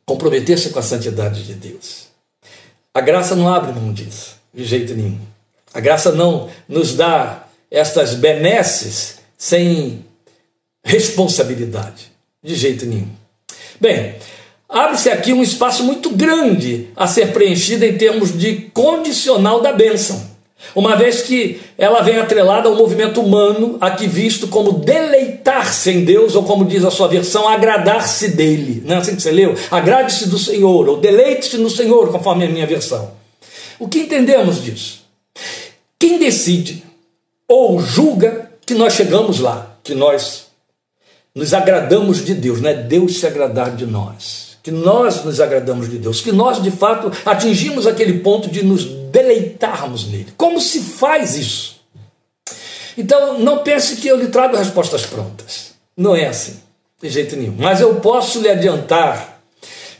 comprometer-se 0.05 0.71
com 0.71 0.79
a 0.79 0.83
santidade 0.83 1.45
de 1.45 1.55
Deus. 1.55 2.07
A 2.93 3.01
graça 3.01 3.35
não 3.35 3.53
abre 3.53 3.73
mão 3.73 3.93
disso, 3.93 4.37
de 4.53 4.65
jeito 4.65 4.95
nenhum. 4.95 5.19
A 5.73 5.81
graça 5.81 6.13
não 6.13 6.49
nos 6.69 6.95
dá 6.95 7.46
estas 7.77 8.15
benesses 8.15 9.19
sem 9.37 10.03
responsabilidade, 10.83 12.11
de 12.43 12.55
jeito 12.55 12.87
nenhum. 12.87 13.09
Bem, 13.79 14.15
abre-se 14.67 15.11
aqui 15.11 15.31
um 15.35 15.43
espaço 15.43 15.85
muito 15.85 16.09
grande 16.09 16.89
a 16.97 17.07
ser 17.07 17.35
preenchido 17.35 17.85
em 17.85 17.99
termos 17.99 18.37
de 18.37 18.71
condicional 18.73 19.61
da 19.61 19.75
bênção. 19.75 20.35
Uma 20.75 20.97
vez 20.97 21.21
que 21.21 21.61
ela 21.77 22.01
vem 22.01 22.17
atrelada 22.17 22.67
ao 22.67 22.75
movimento 22.75 23.21
humano, 23.21 23.77
aqui 23.79 24.07
visto 24.07 24.49
como 24.49 24.73
deleitar-se 24.73 25.91
em 25.91 26.03
Deus, 26.03 26.35
ou 26.35 26.45
como 26.45 26.65
diz 26.65 26.83
a 26.83 26.91
sua 26.91 27.09
versão, 27.09 27.47
agradar-se 27.47 28.29
dele. 28.29 28.83
Não 28.87 28.97
é 28.97 28.99
assim 29.01 29.15
que 29.15 29.23
você 29.23 29.31
leu? 29.31 29.55
Agrade-se 29.71 30.31
do 30.31 30.39
Senhor, 30.39 30.89
ou 30.89 30.97
deleite-se 30.97 31.59
no 31.59 31.69
Senhor, 31.69 32.11
conforme 32.11 32.47
a 32.47 32.49
minha 32.49 32.67
versão. 32.67 33.13
O 33.79 33.87
que 33.87 33.99
entendemos 33.99 34.65
disso? 34.65 35.05
Quem 35.99 36.19
decide 36.19 36.86
ou 37.49 37.81
julga 37.81 38.51
que 38.65 38.75
nós 38.75 38.95
chegamos 38.95 39.39
lá, 39.39 39.79
que 39.83 39.95
nós 39.95 40.47
nos 41.35 41.53
agradamos 41.53 42.25
de 42.25 42.35
Deus, 42.35 42.61
não 42.61 42.71
é 42.71 42.75
Deus 42.75 43.21
se 43.21 43.27
agradar 43.27 43.77
de 43.77 43.87
nós, 43.87 44.57
que 44.63 44.71
nós 44.71 45.23
nos 45.23 45.41
agradamos 45.41 45.89
de 45.89 45.99
Deus, 45.99 46.21
que 46.21 46.33
nós 46.33 46.63
de 46.63 46.71
fato 46.71 47.13
atingimos 47.25 47.87
aquele 47.87 48.21
ponto 48.21 48.51
de 48.51 48.65
nos 48.65 48.85
deleitarmos 48.85 50.07
nele. 50.09 50.29
Como 50.37 50.61
se 50.61 50.81
faz 50.81 51.37
isso? 51.37 51.77
Então, 52.99 53.39
não 53.39 53.59
pense 53.59 53.97
que 53.97 54.09
eu 54.09 54.17
lhe 54.17 54.29
trago 54.29 54.57
respostas 54.57 55.05
prontas. 55.05 55.73
Não 55.97 56.17
é 56.17 56.27
assim, 56.27 56.57
de 57.01 57.11
jeito 57.11 57.37
nenhum. 57.37 57.55
Mas 57.59 57.81
eu 57.81 57.97
posso 57.97 58.41
lhe 58.41 58.49
adiantar 58.49 59.41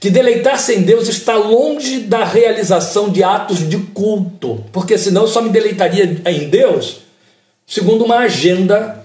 que 0.01 0.11
deleitar-se 0.11 0.75
em 0.75 0.83
Deus 0.83 1.09
está 1.09 1.37
longe 1.37 2.01
da 2.01 2.25
realização 2.25 3.11
de 3.11 3.23
atos 3.23 3.69
de 3.69 3.79
culto, 3.79 4.65
porque 4.73 4.97
senão 4.97 5.23
eu 5.23 5.29
só 5.29 5.41
me 5.43 5.51
deleitaria 5.51 6.23
em 6.27 6.49
Deus 6.49 7.06
segundo 7.67 8.05
uma 8.05 8.19
agenda 8.19 9.05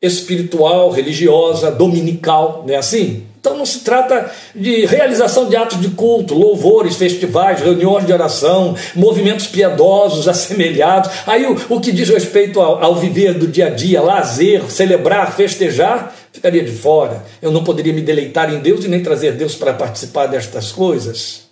espiritual, 0.00 0.90
religiosa, 0.90 1.70
dominical, 1.70 2.64
não 2.66 2.74
é 2.74 2.76
assim? 2.76 3.26
Então 3.44 3.58
não 3.58 3.66
se 3.66 3.80
trata 3.80 4.32
de 4.54 4.86
realização 4.86 5.50
de 5.50 5.54
atos 5.54 5.78
de 5.78 5.90
culto, 5.90 6.34
louvores, 6.34 6.96
festivais, 6.96 7.60
reuniões 7.60 8.06
de 8.06 8.12
oração, 8.12 8.74
movimentos 8.94 9.46
piedosos, 9.46 10.26
assemelhados. 10.28 11.10
Aí 11.26 11.44
o, 11.44 11.54
o 11.68 11.78
que 11.78 11.92
diz 11.92 12.08
respeito 12.08 12.58
ao, 12.58 12.82
ao 12.82 12.94
viver 12.94 13.34
do 13.34 13.46
dia 13.46 13.66
a 13.66 13.70
dia, 13.70 14.00
lazer, 14.00 14.70
celebrar, 14.70 15.36
festejar, 15.36 16.14
ficaria 16.32 16.64
de 16.64 16.72
fora. 16.72 17.22
Eu 17.42 17.50
não 17.50 17.62
poderia 17.62 17.92
me 17.92 18.00
deleitar 18.00 18.50
em 18.50 18.60
Deus 18.60 18.82
e 18.82 18.88
nem 18.88 19.02
trazer 19.02 19.32
Deus 19.32 19.54
para 19.54 19.74
participar 19.74 20.26
destas 20.26 20.72
coisas. 20.72 21.42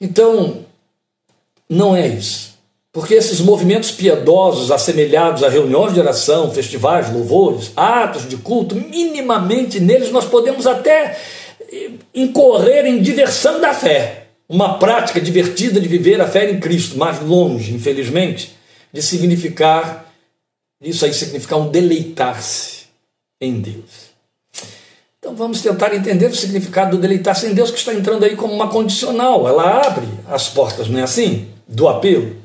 Então, 0.00 0.64
não 1.68 1.94
é 1.94 2.08
isso. 2.08 2.53
Porque 2.94 3.14
esses 3.14 3.40
movimentos 3.40 3.90
piedosos, 3.90 4.70
assemelhados 4.70 5.42
a 5.42 5.48
reuniões 5.48 5.92
de 5.92 5.98
oração, 5.98 6.52
festivais, 6.52 7.12
louvores, 7.12 7.72
atos 7.74 8.28
de 8.28 8.36
culto, 8.36 8.76
minimamente 8.76 9.80
neles 9.80 10.12
nós 10.12 10.26
podemos 10.26 10.64
até 10.64 11.18
eh, 11.72 11.90
incorrer 12.14 12.86
em 12.86 13.02
diversão 13.02 13.60
da 13.60 13.74
fé. 13.74 14.28
Uma 14.48 14.78
prática 14.78 15.20
divertida 15.20 15.80
de 15.80 15.88
viver 15.88 16.20
a 16.20 16.28
fé 16.28 16.48
em 16.48 16.60
Cristo, 16.60 16.96
mas 16.96 17.20
longe, 17.20 17.74
infelizmente, 17.74 18.54
de 18.92 19.02
significar, 19.02 20.14
isso 20.80 21.04
aí 21.04 21.12
significar 21.12 21.58
um 21.58 21.70
deleitar-se 21.70 22.84
em 23.40 23.54
Deus. 23.60 24.14
Então 25.18 25.34
vamos 25.34 25.60
tentar 25.60 25.92
entender 25.96 26.26
o 26.26 26.36
significado 26.36 26.96
do 26.96 27.02
deleitar-se 27.02 27.48
em 27.48 27.54
Deus, 27.54 27.72
que 27.72 27.78
está 27.78 27.92
entrando 27.92 28.24
aí 28.24 28.36
como 28.36 28.54
uma 28.54 28.68
condicional. 28.68 29.48
Ela 29.48 29.84
abre 29.84 30.06
as 30.28 30.48
portas, 30.48 30.86
não 30.86 31.00
é 31.00 31.02
assim? 31.02 31.48
Do 31.66 31.88
apelo. 31.88 32.43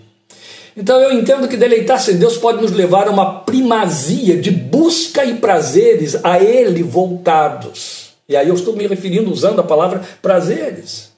Então 0.79 0.97
eu 1.01 1.11
entendo 1.11 1.49
que 1.49 1.57
deleitar-se 1.57 2.13
em 2.13 2.17
Deus 2.17 2.37
pode 2.37 2.61
nos 2.61 2.71
levar 2.71 3.09
a 3.09 3.11
uma 3.11 3.41
primazia 3.41 4.39
de 4.39 4.49
busca 4.49 5.25
e 5.25 5.35
prazeres 5.35 6.23
a 6.23 6.39
Ele 6.39 6.81
voltados. 6.81 8.11
E 8.29 8.35
aí 8.37 8.47
eu 8.47 8.55
estou 8.55 8.73
me 8.73 8.87
referindo 8.87 9.29
usando 9.29 9.59
a 9.59 9.63
palavra 9.63 10.01
prazeres. 10.21 11.09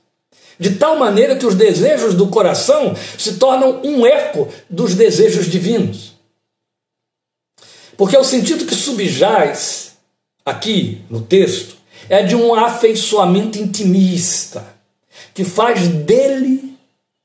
De 0.58 0.72
tal 0.72 0.98
maneira 0.98 1.36
que 1.36 1.46
os 1.46 1.54
desejos 1.54 2.16
do 2.16 2.28
coração 2.30 2.96
se 3.20 3.36
tornam 3.36 3.82
um 3.84 4.04
eco 4.04 4.48
dos 4.68 4.96
desejos 4.96 5.46
divinos. 5.46 6.14
Porque 7.96 8.18
o 8.18 8.24
sentido 8.24 8.66
que 8.66 8.74
subjaz 8.74 9.92
aqui 10.44 11.04
no 11.08 11.22
texto 11.22 11.76
é 12.10 12.24
de 12.24 12.36
um 12.36 12.56
afeiçoamento 12.56 13.60
intimista, 13.60 14.66
que 15.36 15.44
faz 15.44 15.88
dele 15.88 16.76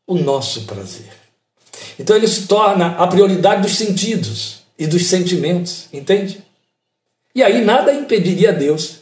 o 0.07 0.17
nosso 0.17 0.67
prazer. 0.67 1.26
Então 1.99 2.15
ele 2.15 2.29
se 2.29 2.47
torna 2.47 2.97
a 2.97 3.07
prioridade 3.07 3.63
dos 3.63 3.77
sentidos 3.77 4.63
e 4.79 4.87
dos 4.87 5.07
sentimentos, 5.07 5.89
entende? 5.93 6.43
E 7.35 7.43
aí 7.43 7.65
nada 7.65 7.93
impediria 7.93 8.53
Deus 8.53 9.01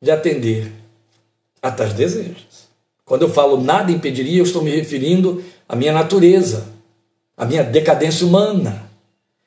de 0.00 0.10
atender 0.10 0.70
a 1.62 1.70
tais 1.70 1.92
desejos. 1.92 2.68
Quando 3.04 3.22
eu 3.22 3.32
falo 3.32 3.60
nada 3.60 3.92
impediria, 3.92 4.38
eu 4.38 4.44
estou 4.44 4.62
me 4.62 4.70
referindo 4.70 5.44
à 5.68 5.76
minha 5.76 5.92
natureza, 5.92 6.66
à 7.36 7.44
minha 7.44 7.62
decadência 7.62 8.26
humana, 8.26 8.88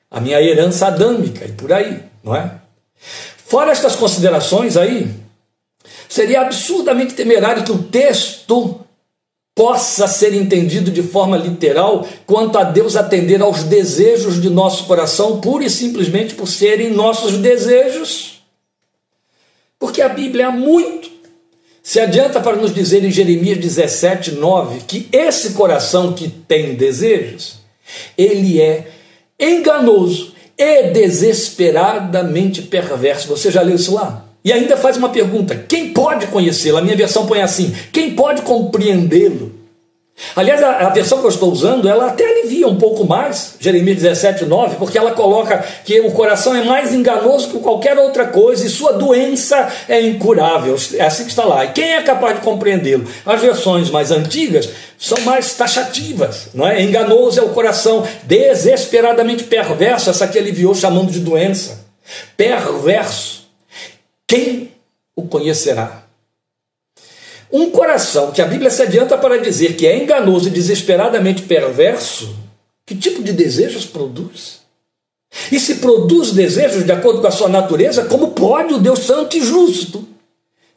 à 0.09 0.19
minha 0.19 0.41
herança 0.41 0.87
adâmica 0.87 1.45
e 1.45 1.51
por 1.51 1.71
aí, 1.73 2.03
não 2.23 2.35
é? 2.35 2.59
Fora 3.45 3.71
estas 3.71 3.95
considerações 3.95 4.77
aí, 4.77 5.09
seria 6.09 6.41
absurdamente 6.41 7.13
temerário 7.13 7.63
que 7.63 7.71
o 7.71 7.83
texto 7.83 8.81
possa 9.57 10.07
ser 10.07 10.33
entendido 10.33 10.89
de 10.89 11.03
forma 11.03 11.35
literal 11.35 12.07
quanto 12.25 12.57
a 12.57 12.63
Deus 12.63 12.95
atender 12.95 13.41
aos 13.41 13.63
desejos 13.63 14.41
de 14.41 14.49
nosso 14.49 14.85
coração, 14.85 15.41
pura 15.41 15.65
e 15.65 15.69
simplesmente 15.69 16.35
por 16.35 16.47
serem 16.47 16.91
nossos 16.91 17.37
desejos. 17.39 18.43
Porque 19.77 20.01
a 20.01 20.07
Bíblia 20.07 20.47
há 20.47 20.51
muito 20.51 21.17
se 21.87 22.01
adianta 22.01 22.41
para 22.41 22.57
nos 22.57 22.75
dizer 22.75 23.05
em 23.05 23.09
Jeremias 23.09 23.59
17, 23.59 24.31
9, 24.31 24.81
que 24.85 25.07
esse 25.09 25.53
coração 25.53 26.11
que 26.11 26.27
tem 26.27 26.75
desejos, 26.75 27.59
ele 28.17 28.59
é 28.59 28.91
enganoso 29.39 30.33
e 30.57 30.89
desesperadamente 30.91 32.63
perverso. 32.63 33.29
Você 33.29 33.49
já 33.49 33.61
leu 33.61 33.77
isso 33.77 33.93
lá? 33.93 34.26
E 34.47 34.53
ainda 34.53 34.77
faz 34.77 34.95
uma 34.95 35.09
pergunta: 35.09 35.61
quem 35.67 35.89
pode 35.89 36.27
conhecê-lo? 36.27 36.77
A 36.77 36.81
minha 36.81 36.95
versão 36.95 37.25
põe 37.25 37.41
assim: 37.41 37.75
quem 37.91 38.11
pode 38.11 38.43
compreendê-lo? 38.43 39.51
Aliás, 40.37 40.63
a, 40.63 40.87
a, 40.87 40.89
versão 40.89 41.19
que 41.19 41.25
eu 41.25 41.29
estou 41.29 41.51
usando, 41.51 41.87
ela 41.87 42.07
até 42.07 42.25
alivia 42.25 42.65
um 42.65 42.77
pouco 42.77 43.05
mais, 43.05 43.55
Jeremias 43.59 43.97
17, 43.97 44.45
9, 44.45 44.77
porque 44.77 44.97
ela 44.97 45.11
coloca 45.11 45.63
que 45.83 45.99
o 45.99 46.11
coração 46.11 46.55
é 46.55 46.63
mais 46.63 46.93
enganoso 46.93 47.49
que 47.49 47.59
qualquer 47.59 47.99
outra 47.99 48.25
coisa 48.25 48.65
e 48.65 48.69
sua 48.69 48.93
doença 48.93 49.67
é 49.89 49.99
incurável. 50.01 50.77
É 50.95 51.03
assim 51.03 51.25
que 51.25 51.31
está 51.31 51.43
lá. 51.43 51.65
E 51.65 51.73
quem 51.73 51.95
é 51.95 52.01
capaz 52.01 52.37
de 52.37 52.41
compreendê-lo? 52.41 53.05
As 53.25 53.41
versões 53.41 53.91
mais 53.91 54.11
antigas 54.11 54.69
são 54.97 55.19
mais 55.21 55.55
taxativas, 55.55 56.47
não 56.53 56.65
é? 56.65 56.81
Enganoso 56.81 57.41
é 57.41 57.43
o 57.43 57.49
coração, 57.49 58.07
desesperadamente 58.23 59.43
perverso, 59.43 60.09
essa 60.09 60.25
que 60.25 60.39
aliviou 60.39 60.73
chamando 60.73 61.11
de 61.11 61.19
doença. 61.19 61.85
Perverso 62.37 63.46
quem 64.27 64.71
o 65.15 65.23
conhecerá? 65.23 66.03
Um 67.51 67.71
coração 67.71 68.31
que 68.31 68.41
a 68.41 68.45
Bíblia 68.45 68.69
se 68.69 68.81
adianta 68.81 69.17
para 69.17 69.39
dizer 69.39 69.77
que 69.77 69.87
é 69.87 69.97
enganoso 69.97 70.49
e 70.49 70.51
desesperadamente 70.51 71.43
perverso, 71.43 72.35
que 72.85 72.95
tipo 72.95 73.23
de 73.23 73.31
desejos 73.31 73.85
produz? 73.85 74.59
E 75.51 75.59
se 75.59 75.75
produz 75.75 76.31
desejos 76.31 76.85
de 76.85 76.91
acordo 76.91 77.21
com 77.21 77.27
a 77.27 77.31
sua 77.31 77.47
natureza, 77.47 78.05
como 78.05 78.31
pode 78.31 78.73
o 78.73 78.79
Deus 78.79 78.99
Santo 78.99 79.37
e 79.37 79.41
Justo 79.41 80.07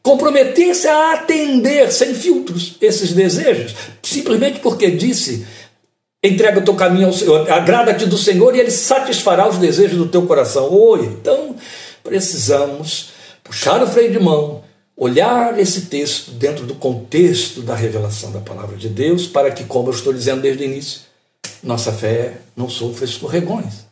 comprometer-se 0.01 0.87
a 0.87 1.13
atender 1.13 1.91
sem 1.91 2.15
filtros 2.15 2.75
esses 2.81 3.13
desejos, 3.13 3.75
simplesmente 4.01 4.59
porque 4.59 4.89
disse 4.89 5.45
Entrega 6.23 6.59
o 6.59 6.63
teu 6.63 6.75
caminho 6.75 7.07
ao 7.07 7.13
Senhor, 7.13 7.51
agrada-te 7.51 8.05
do 8.05 8.15
Senhor 8.15 8.55
e 8.55 8.59
Ele 8.59 8.69
satisfará 8.69 9.49
os 9.49 9.57
desejos 9.57 9.97
do 9.97 10.07
teu 10.07 10.21
coração. 10.27 10.71
Oi, 10.71 11.05
então 11.05 11.55
precisamos 12.03 13.09
puxar 13.51 13.83
o 13.83 13.87
freio 13.87 14.13
de 14.13 14.19
mão, 14.19 14.63
olhar 14.95 15.59
esse 15.59 15.87
texto 15.87 16.31
dentro 16.31 16.65
do 16.65 16.73
contexto 16.73 17.61
da 17.61 17.75
revelação 17.75 18.31
da 18.31 18.39
palavra 18.39 18.77
de 18.77 18.87
Deus, 18.87 19.27
para 19.27 19.51
que, 19.51 19.65
como 19.65 19.89
eu 19.89 19.93
estou 19.93 20.13
dizendo 20.13 20.41
desde 20.41 20.63
o 20.63 20.65
início, 20.65 21.01
nossa 21.61 21.91
fé 21.91 22.35
não 22.55 22.69
sofra 22.69 23.03
escorregões. 23.03 23.85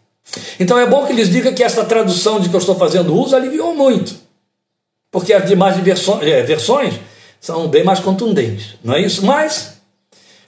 Então 0.58 0.80
é 0.80 0.86
bom 0.88 1.06
que 1.06 1.12
lhes 1.12 1.30
diga 1.30 1.52
que 1.52 1.62
essa 1.62 1.84
tradução 1.84 2.40
de 2.40 2.48
que 2.48 2.56
eu 2.56 2.60
estou 2.60 2.76
fazendo 2.76 3.14
uso 3.14 3.36
aliviou 3.36 3.76
muito, 3.76 4.16
porque 5.12 5.34
as 5.34 5.46
demais 5.46 5.76
versões, 5.76 6.24
é, 6.26 6.42
versões 6.42 6.94
são 7.42 7.68
bem 7.68 7.84
mais 7.84 8.00
contundentes, 8.00 8.76
não 8.82 8.94
é 8.94 9.02
isso? 9.02 9.26
Mas 9.26 9.74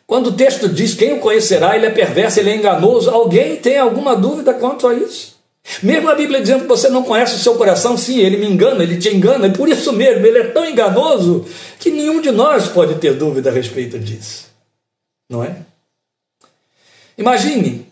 quando 0.08 0.28
o 0.28 0.34
texto 0.34 0.70
diz 0.70 0.94
quem 0.94 1.14
o 1.14 1.20
conhecerá, 1.20 1.76
ele 1.76 1.88
é 1.88 1.90
perverso, 1.90 2.40
ele 2.40 2.52
é 2.52 2.56
enganoso, 2.56 3.10
alguém 3.10 3.58
tem 3.58 3.78
alguma 3.78 4.16
dúvida 4.16 4.54
quanto 4.54 4.88
a 4.88 4.94
isso? 4.94 5.31
Mesmo 5.84 6.10
a 6.10 6.16
Bíblia 6.16 6.42
dizendo 6.42 6.62
que 6.62 6.68
você 6.68 6.90
não 6.90 7.04
conhece 7.04 7.36
o 7.36 7.40
seu 7.40 7.56
coração, 7.56 7.96
sim, 7.96 8.20
ele 8.20 8.38
me 8.38 8.48
engana, 8.48 8.84
ele 8.84 8.98
te 8.98 9.10
engana, 9.10 9.48
e 9.48 9.54
por 9.54 9.70
isso 9.70 9.94
mesmo 9.94 10.26
ele 10.26 10.40
é 10.40 10.48
tão 10.48 10.66
enganoso 10.66 11.46
que 11.80 11.92
nenhum 11.92 12.20
de 12.20 12.32
nós 12.32 12.68
pode 12.68 12.96
ter 12.96 13.14
dúvida 13.14 13.50
a 13.50 13.54
respeito 13.54 13.98
disso. 14.00 14.48
Não 15.30 15.44
é? 15.44 15.58
Imagine 17.18 17.88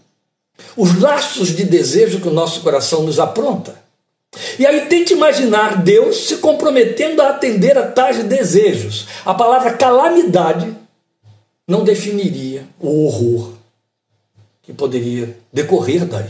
os 0.76 1.00
laços 1.00 1.56
de 1.56 1.64
desejo 1.64 2.20
que 2.20 2.28
o 2.28 2.34
nosso 2.34 2.62
coração 2.62 3.04
nos 3.04 3.20
apronta. 3.20 3.76
E 4.58 4.66
aí 4.66 4.86
tente 4.88 5.14
imaginar 5.14 5.82
Deus 5.82 6.28
se 6.28 6.38
comprometendo 6.38 7.22
a 7.22 7.30
atender 7.30 7.78
a 7.78 7.88
tais 7.88 8.24
desejos. 8.24 9.08
A 9.26 9.34
palavra 9.34 9.74
calamidade 9.74 10.76
não 11.68 11.84
definiria 11.84 12.66
o 12.80 13.06
horror 13.06 13.54
que 14.62 14.74
poderia 14.74 15.38
decorrer 15.52 16.06
daí. 16.06 16.30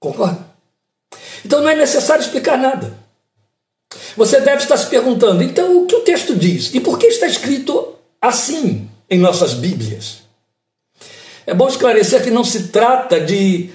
Concorda? 0.00 0.49
Então 1.50 1.62
não 1.62 1.68
é 1.68 1.74
necessário 1.74 2.22
explicar 2.22 2.56
nada. 2.56 2.96
Você 4.16 4.40
deve 4.40 4.62
estar 4.62 4.76
se 4.76 4.86
perguntando, 4.86 5.42
então 5.42 5.82
o 5.82 5.86
que 5.86 5.96
o 5.96 6.02
texto 6.02 6.36
diz? 6.36 6.72
E 6.72 6.78
por 6.78 6.96
que 6.96 7.06
está 7.06 7.26
escrito 7.26 7.96
assim 8.22 8.88
em 9.10 9.18
nossas 9.18 9.54
Bíblias? 9.54 10.18
É 11.44 11.52
bom 11.52 11.66
esclarecer 11.66 12.22
que 12.22 12.30
não 12.30 12.44
se 12.44 12.68
trata 12.68 13.18
de 13.18 13.68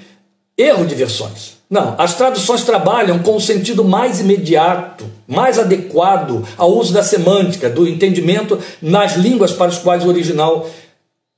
erro 0.58 0.86
de 0.86 0.96
versões. 0.96 1.56
Não, 1.70 1.96
as 1.98 2.16
traduções 2.16 2.64
trabalham 2.64 3.20
com 3.20 3.36
o 3.36 3.42
sentido 3.42 3.84
mais 3.84 4.22
imediato, 4.22 5.06
mais 5.28 5.60
adequado 5.60 6.48
ao 6.56 6.72
uso 6.78 6.94
da 6.94 7.04
semântica, 7.04 7.70
do 7.70 7.86
entendimento 7.86 8.58
nas 8.82 9.18
línguas 9.18 9.52
para 9.52 9.68
as 9.68 9.78
quais 9.78 10.06
o 10.06 10.08
original 10.08 10.70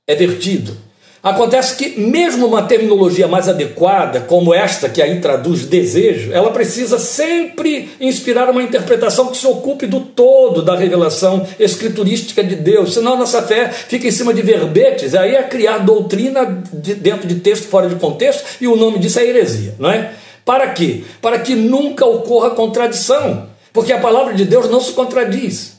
é 0.06 0.14
vertido. 0.14 0.76
Acontece 1.22 1.76
que, 1.76 2.00
mesmo 2.00 2.46
uma 2.46 2.62
terminologia 2.62 3.26
mais 3.26 3.48
adequada, 3.48 4.20
como 4.20 4.54
esta 4.54 4.88
que 4.88 5.02
aí 5.02 5.20
traduz 5.20 5.66
desejo, 5.66 6.32
ela 6.32 6.50
precisa 6.52 6.96
sempre 6.96 7.90
inspirar 8.00 8.48
uma 8.48 8.62
interpretação 8.62 9.26
que 9.26 9.36
se 9.36 9.46
ocupe 9.46 9.86
do 9.86 10.00
todo 10.00 10.62
da 10.62 10.76
revelação 10.76 11.44
escriturística 11.58 12.42
de 12.44 12.54
Deus, 12.54 12.94
senão 12.94 13.16
nossa 13.16 13.42
fé 13.42 13.68
fica 13.68 14.06
em 14.06 14.12
cima 14.12 14.32
de 14.32 14.42
verbetes, 14.42 15.14
aí 15.14 15.34
é 15.34 15.42
criar 15.42 15.78
doutrina 15.78 16.62
de, 16.72 16.94
dentro 16.94 17.26
de 17.26 17.36
texto 17.36 17.66
fora 17.66 17.88
de 17.88 17.96
contexto, 17.96 18.44
e 18.60 18.68
o 18.68 18.76
nome 18.76 19.00
disso 19.00 19.18
é 19.18 19.26
heresia, 19.26 19.74
não 19.78 19.90
é? 19.90 20.12
Para 20.44 20.68
quê? 20.68 21.02
Para 21.20 21.40
que 21.40 21.54
nunca 21.56 22.06
ocorra 22.06 22.50
contradição, 22.50 23.48
porque 23.72 23.92
a 23.92 23.98
palavra 23.98 24.34
de 24.34 24.44
Deus 24.44 24.70
não 24.70 24.80
se 24.80 24.92
contradiz. 24.92 25.78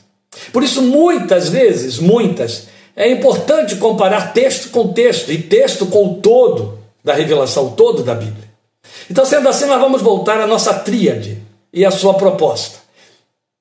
Por 0.52 0.62
isso, 0.62 0.82
muitas 0.82 1.48
vezes, 1.48 1.98
muitas, 1.98 2.68
é 3.00 3.10
importante 3.10 3.76
comparar 3.76 4.34
texto 4.34 4.68
com 4.68 4.92
texto 4.92 5.32
e 5.32 5.38
texto 5.38 5.86
com 5.86 6.06
o 6.06 6.14
todo 6.16 6.78
da 7.02 7.14
revelação, 7.14 7.68
o 7.68 7.70
todo 7.70 8.02
da 8.02 8.14
Bíblia. 8.14 8.50
Então, 9.10 9.24
sendo 9.24 9.48
assim, 9.48 9.64
nós 9.64 9.80
vamos 9.80 10.02
voltar 10.02 10.38
à 10.38 10.46
nossa 10.46 10.74
tríade 10.74 11.38
e 11.72 11.82
à 11.82 11.90
sua 11.90 12.12
proposta. 12.12 12.78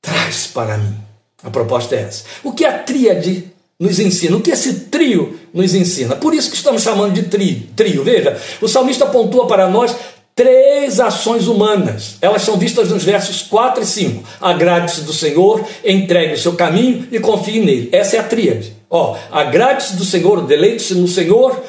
Traz 0.02 0.48
para 0.48 0.78
mim. 0.78 0.94
A 1.42 1.50
proposta 1.50 1.96
é 1.96 2.02
essa. 2.02 2.26
O 2.44 2.52
que 2.52 2.66
a 2.66 2.80
tríade 2.80 3.46
nos 3.80 3.98
ensina? 3.98 4.36
O 4.36 4.42
que 4.42 4.52
esse 4.52 4.74
trio 4.82 5.40
nos 5.54 5.74
ensina? 5.74 6.18
Por 6.18 6.34
isso 6.34 6.50
que 6.50 6.58
estamos 6.58 6.82
chamando 6.82 7.14
de 7.14 7.24
trio. 7.24 7.64
trio. 7.78 8.04
Veja, 8.04 8.38
o 8.60 8.68
salmista 8.68 9.06
pontua 9.06 9.48
para 9.48 9.70
nós 9.70 9.96
três 10.36 11.00
ações 11.00 11.48
humanas. 11.48 12.18
Elas 12.22 12.42
são 12.42 12.58
vistas 12.58 12.90
nos 12.90 13.06
versos 13.06 13.42
4 13.44 13.84
e 13.84 13.86
5. 13.86 14.24
Agrade-se 14.42 15.02
do 15.04 15.14
Senhor, 15.14 15.66
entregue 15.86 16.34
o 16.34 16.38
seu 16.38 16.56
caminho 16.56 17.08
e 17.10 17.22
confie 17.22 17.62
nele. 17.62 17.88
Essa 17.94 18.18
é 18.18 18.20
a 18.20 18.24
tríade. 18.24 18.79
Ó, 18.90 19.18
agrade-se 19.32 19.96
do 19.96 20.04
Senhor, 20.04 20.46
deleite-se 20.46 20.96
no 20.96 21.08
Senhor, 21.08 21.64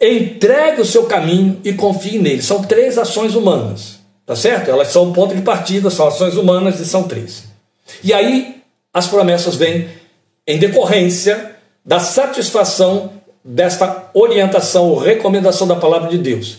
entregue 0.00 0.80
o 0.80 0.86
seu 0.86 1.04
caminho 1.04 1.60
e 1.62 1.72
confie 1.72 2.18
nele. 2.18 2.42
São 2.42 2.62
três 2.62 2.96
ações 2.96 3.34
humanas, 3.34 4.00
tá 4.24 4.34
certo? 4.34 4.70
Elas 4.70 4.88
são 4.88 5.12
ponto 5.12 5.34
de 5.34 5.42
partida, 5.42 5.90
são 5.90 6.08
ações 6.08 6.36
humanas 6.36 6.80
e 6.80 6.86
são 6.86 7.04
três. 7.04 7.44
E 8.02 8.12
aí 8.12 8.62
as 8.92 9.06
promessas 9.06 9.56
vêm 9.56 9.88
em 10.46 10.58
decorrência 10.58 11.56
da 11.84 12.00
satisfação 12.00 13.12
desta 13.44 14.10
orientação 14.14 14.88
ou 14.88 14.98
recomendação 14.98 15.66
da 15.66 15.76
palavra 15.76 16.08
de 16.08 16.18
Deus, 16.18 16.58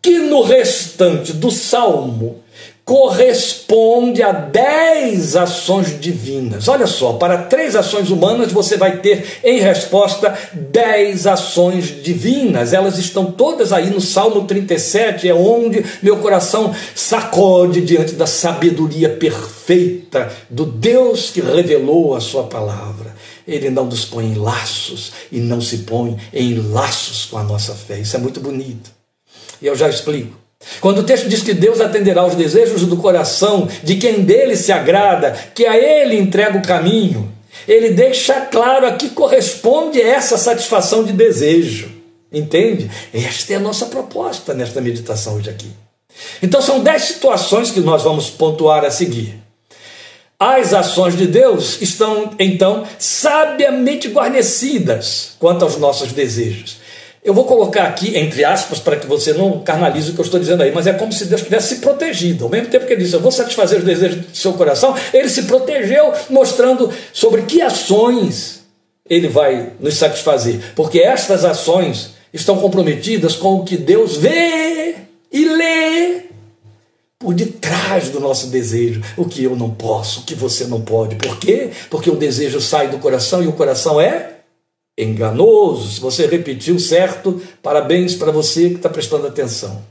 que 0.00 0.18
no 0.18 0.42
restante 0.42 1.32
do 1.32 1.50
salmo 1.50 2.42
corresponde 2.84 4.22
a 4.22 4.30
dez 4.30 5.34
ações 5.36 5.98
divinas. 5.98 6.68
Olha 6.68 6.86
só, 6.86 7.14
para 7.14 7.38
três 7.44 7.74
ações 7.74 8.10
humanas 8.10 8.52
você 8.52 8.76
vai 8.76 8.98
ter 8.98 9.40
em 9.42 9.58
resposta 9.58 10.36
dez 10.52 11.26
ações 11.26 12.02
divinas. 12.02 12.74
Elas 12.74 12.98
estão 12.98 13.32
todas 13.32 13.72
aí 13.72 13.88
no 13.88 14.02
Salmo 14.02 14.44
37, 14.44 15.26
é 15.28 15.34
onde 15.34 15.84
meu 16.02 16.18
coração 16.18 16.74
sacode 16.94 17.80
diante 17.80 18.14
da 18.14 18.26
sabedoria 18.26 19.08
perfeita 19.08 20.30
do 20.50 20.66
Deus 20.66 21.30
que 21.30 21.40
revelou 21.40 22.14
a 22.14 22.20
sua 22.20 22.44
palavra. 22.44 23.14
Ele 23.48 23.70
não 23.70 23.86
nos 23.86 24.04
põe 24.04 24.26
em 24.26 24.34
laços 24.34 25.12
e 25.32 25.38
não 25.38 25.60
se 25.60 25.78
põe 25.78 26.18
em 26.32 26.54
laços 26.70 27.24
com 27.26 27.38
a 27.38 27.42
nossa 27.42 27.74
fé. 27.74 27.98
Isso 27.98 28.16
é 28.16 28.18
muito 28.18 28.40
bonito. 28.40 28.90
E 29.60 29.66
eu 29.66 29.74
já 29.74 29.88
explico. 29.88 30.43
Quando 30.80 30.98
o 30.98 31.04
texto 31.04 31.28
diz 31.28 31.42
que 31.42 31.54
Deus 31.54 31.80
atenderá 31.80 32.22
aos 32.22 32.34
desejos 32.34 32.86
do 32.86 32.96
coração 32.96 33.68
de 33.82 33.96
quem 33.96 34.22
dele 34.22 34.56
se 34.56 34.72
agrada, 34.72 35.32
que 35.54 35.66
a 35.66 35.76
ele 35.76 36.18
entrega 36.18 36.58
o 36.58 36.62
caminho, 36.62 37.32
ele 37.66 37.90
deixa 37.90 38.40
claro 38.42 38.86
a 38.86 38.92
que 38.92 39.10
corresponde 39.10 40.00
essa 40.00 40.36
satisfação 40.36 41.04
de 41.04 41.12
desejo. 41.12 41.92
Entende? 42.32 42.90
Esta 43.12 43.52
é 43.52 43.56
a 43.56 43.60
nossa 43.60 43.86
proposta 43.86 44.54
nesta 44.54 44.80
meditação 44.80 45.36
hoje 45.36 45.50
aqui. 45.50 45.70
Então 46.42 46.60
são 46.60 46.80
dez 46.80 47.02
situações 47.02 47.70
que 47.70 47.80
nós 47.80 48.02
vamos 48.02 48.30
pontuar 48.30 48.84
a 48.84 48.90
seguir. 48.90 49.38
As 50.38 50.74
ações 50.74 51.16
de 51.16 51.26
Deus 51.26 51.80
estão, 51.80 52.32
então, 52.38 52.84
sabiamente 52.98 54.08
guarnecidas 54.08 55.36
quanto 55.38 55.64
aos 55.64 55.78
nossos 55.78 56.12
desejos. 56.12 56.83
Eu 57.24 57.32
vou 57.32 57.44
colocar 57.44 57.84
aqui, 57.84 58.18
entre 58.18 58.44
aspas, 58.44 58.78
para 58.78 58.96
que 58.96 59.06
você 59.06 59.32
não 59.32 59.60
carnalize 59.60 60.10
o 60.10 60.14
que 60.14 60.20
eu 60.20 60.24
estou 60.24 60.38
dizendo 60.38 60.62
aí, 60.62 60.70
mas 60.70 60.86
é 60.86 60.92
como 60.92 61.10
se 61.10 61.24
Deus 61.24 61.40
tivesse 61.40 61.76
se 61.76 61.80
protegido. 61.80 62.44
Ao 62.44 62.50
mesmo 62.50 62.68
tempo 62.68 62.84
que 62.84 62.92
ele 62.92 63.02
disse, 63.02 63.14
eu 63.14 63.20
vou 63.20 63.32
satisfazer 63.32 63.78
os 63.78 63.84
desejos 63.84 64.26
do 64.26 64.36
seu 64.36 64.52
coração, 64.52 64.94
ele 65.10 65.30
se 65.30 65.44
protegeu, 65.44 66.12
mostrando 66.28 66.92
sobre 67.14 67.42
que 67.42 67.62
ações 67.62 68.62
ele 69.08 69.26
vai 69.26 69.72
nos 69.80 69.94
satisfazer. 69.94 70.60
Porque 70.76 70.98
estas 70.98 71.46
ações 71.46 72.10
estão 72.30 72.58
comprometidas 72.58 73.34
com 73.34 73.54
o 73.54 73.64
que 73.64 73.78
Deus 73.78 74.18
vê 74.18 74.94
e 75.32 75.44
lê 75.46 76.24
por 77.18 77.32
detrás 77.32 78.10
do 78.10 78.20
nosso 78.20 78.48
desejo, 78.48 79.00
o 79.16 79.24
que 79.24 79.42
eu 79.42 79.56
não 79.56 79.70
posso, 79.70 80.20
o 80.20 80.22
que 80.24 80.34
você 80.34 80.64
não 80.64 80.82
pode. 80.82 81.16
Por 81.16 81.38
quê? 81.38 81.70
Porque 81.88 82.10
o 82.10 82.16
desejo 82.16 82.60
sai 82.60 82.88
do 82.88 82.98
coração 82.98 83.42
e 83.42 83.46
o 83.46 83.52
coração 83.52 83.98
é 83.98 84.33
enganoso. 84.96 85.90
Se 85.92 86.00
você 86.00 86.26
repetiu 86.26 86.78
certo, 86.78 87.40
parabéns 87.62 88.14
para 88.14 88.30
você 88.30 88.70
que 88.70 88.76
está 88.76 88.88
prestando 88.88 89.26
atenção. 89.26 89.82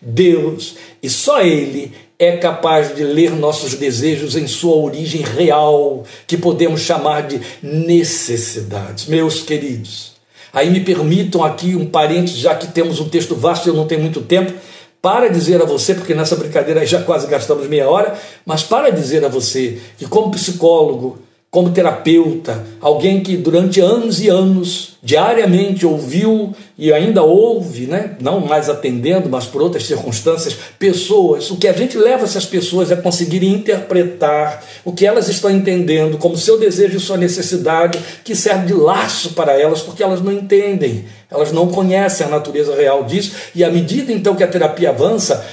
Deus 0.00 0.76
e 1.02 1.08
só 1.08 1.40
Ele 1.40 1.92
é 2.18 2.36
capaz 2.36 2.94
de 2.94 3.02
ler 3.02 3.30
nossos 3.30 3.74
desejos 3.74 4.36
em 4.36 4.46
sua 4.46 4.76
origem 4.76 5.22
real, 5.22 6.04
que 6.26 6.36
podemos 6.36 6.82
chamar 6.82 7.26
de 7.26 7.40
necessidades. 7.62 9.06
Meus 9.06 9.40
queridos, 9.40 10.12
aí 10.52 10.68
me 10.68 10.80
permitam 10.80 11.42
aqui 11.42 11.74
um 11.74 11.86
parênteses, 11.86 12.36
já 12.36 12.54
que 12.54 12.66
temos 12.66 13.00
um 13.00 13.08
texto 13.08 13.34
vasto 13.34 13.66
e 13.66 13.70
eu 13.70 13.74
não 13.74 13.86
tenho 13.86 14.02
muito 14.02 14.20
tempo, 14.20 14.52
para 15.00 15.28
dizer 15.28 15.62
a 15.62 15.64
você, 15.64 15.94
porque 15.94 16.12
nessa 16.12 16.36
brincadeira 16.36 16.84
já 16.84 17.02
quase 17.02 17.26
gastamos 17.26 17.66
meia 17.66 17.88
hora, 17.88 18.14
mas 18.44 18.62
para 18.62 18.90
dizer 18.90 19.24
a 19.24 19.28
você 19.28 19.78
que, 19.96 20.04
como 20.06 20.30
psicólogo, 20.30 21.18
como 21.50 21.70
terapeuta, 21.70 22.64
alguém 22.80 23.24
que 23.24 23.36
durante 23.36 23.80
anos 23.80 24.20
e 24.20 24.28
anos, 24.28 24.90
diariamente 25.02 25.84
ouviu 25.84 26.54
e 26.78 26.92
ainda 26.92 27.24
ouve, 27.24 27.86
né? 27.88 28.16
não 28.20 28.38
mais 28.38 28.68
atendendo, 28.68 29.28
mas 29.28 29.46
por 29.46 29.60
outras 29.60 29.84
circunstâncias, 29.84 30.56
pessoas. 30.78 31.50
O 31.50 31.56
que 31.56 31.66
a 31.66 31.72
gente 31.72 31.98
leva 31.98 32.22
essas 32.22 32.46
pessoas 32.46 32.92
é 32.92 32.96
conseguir 32.96 33.44
interpretar 33.44 34.64
o 34.84 34.92
que 34.92 35.04
elas 35.04 35.28
estão 35.28 35.50
entendendo 35.50 36.18
como 36.18 36.36
seu 36.36 36.56
desejo 36.56 36.98
e 36.98 37.00
sua 37.00 37.16
necessidade, 37.16 37.98
que 38.22 38.36
serve 38.36 38.66
de 38.66 38.74
laço 38.74 39.30
para 39.30 39.58
elas, 39.60 39.80
porque 39.80 40.04
elas 40.04 40.22
não 40.22 40.32
entendem, 40.32 41.06
elas 41.28 41.50
não 41.50 41.66
conhecem 41.66 42.26
a 42.26 42.30
natureza 42.30 42.76
real 42.76 43.02
disso, 43.02 43.32
e 43.56 43.64
à 43.64 43.70
medida 43.70 44.12
então 44.12 44.36
que 44.36 44.44
a 44.44 44.48
terapia 44.48 44.90
avança, 44.90 45.44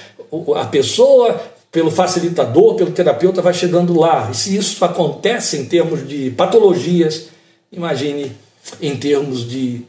a 0.55 0.65
pessoa 0.65 1.41
pelo 1.71 1.91
facilitador, 1.91 2.75
pelo 2.75 2.91
terapeuta, 2.91 3.41
vai 3.41 3.53
chegando 3.53 3.99
lá. 3.99 4.29
E 4.31 4.35
se 4.35 4.55
isso 4.55 4.83
acontece 4.83 5.57
em 5.57 5.65
termos 5.65 6.07
de 6.07 6.31
patologias, 6.31 7.27
imagine 7.71 8.31
em 8.81 8.95
termos 8.95 9.47
de 9.47 9.81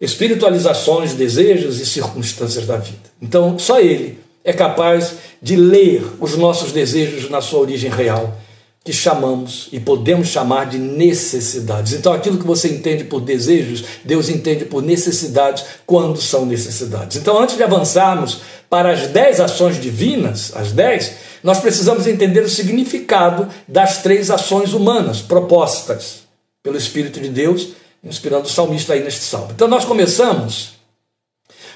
espiritualizações, 0.00 1.14
desejos 1.14 1.80
e 1.80 1.86
circunstâncias 1.86 2.66
da 2.66 2.76
vida. 2.76 3.10
Então, 3.20 3.58
só 3.58 3.80
ele 3.80 4.18
é 4.44 4.52
capaz 4.52 5.14
de 5.42 5.56
ler 5.56 6.04
os 6.20 6.36
nossos 6.36 6.72
desejos 6.72 7.28
na 7.28 7.40
sua 7.40 7.60
origem 7.60 7.90
real 7.90 8.38
que 8.84 8.92
chamamos 8.92 9.68
e 9.70 9.78
podemos 9.78 10.28
chamar 10.28 10.66
de 10.66 10.78
necessidades. 10.78 11.92
Então, 11.92 12.12
aquilo 12.12 12.38
que 12.38 12.46
você 12.46 12.68
entende 12.68 13.04
por 13.04 13.20
desejos, 13.20 13.84
Deus 14.04 14.28
entende 14.28 14.64
por 14.64 14.82
necessidades 14.82 15.64
quando 15.84 16.20
são 16.20 16.46
necessidades. 16.46 17.16
Então, 17.16 17.38
antes 17.38 17.56
de 17.56 17.62
avançarmos 17.62 18.40
para 18.70 18.92
as 18.92 19.08
dez 19.08 19.40
ações 19.40 19.80
divinas, 19.80 20.52
as 20.54 20.72
dez, 20.72 21.12
nós 21.42 21.58
precisamos 21.60 22.06
entender 22.06 22.40
o 22.40 22.48
significado 22.48 23.48
das 23.66 24.02
três 24.02 24.30
ações 24.30 24.72
humanas 24.72 25.20
propostas 25.20 26.20
pelo 26.62 26.78
Espírito 26.78 27.20
de 27.20 27.28
Deus, 27.28 27.68
inspirando 28.02 28.46
o 28.46 28.50
salmista 28.50 28.94
aí 28.94 29.02
neste 29.02 29.20
salmo. 29.20 29.50
Então, 29.54 29.68
nós 29.68 29.84
começamos 29.84 30.77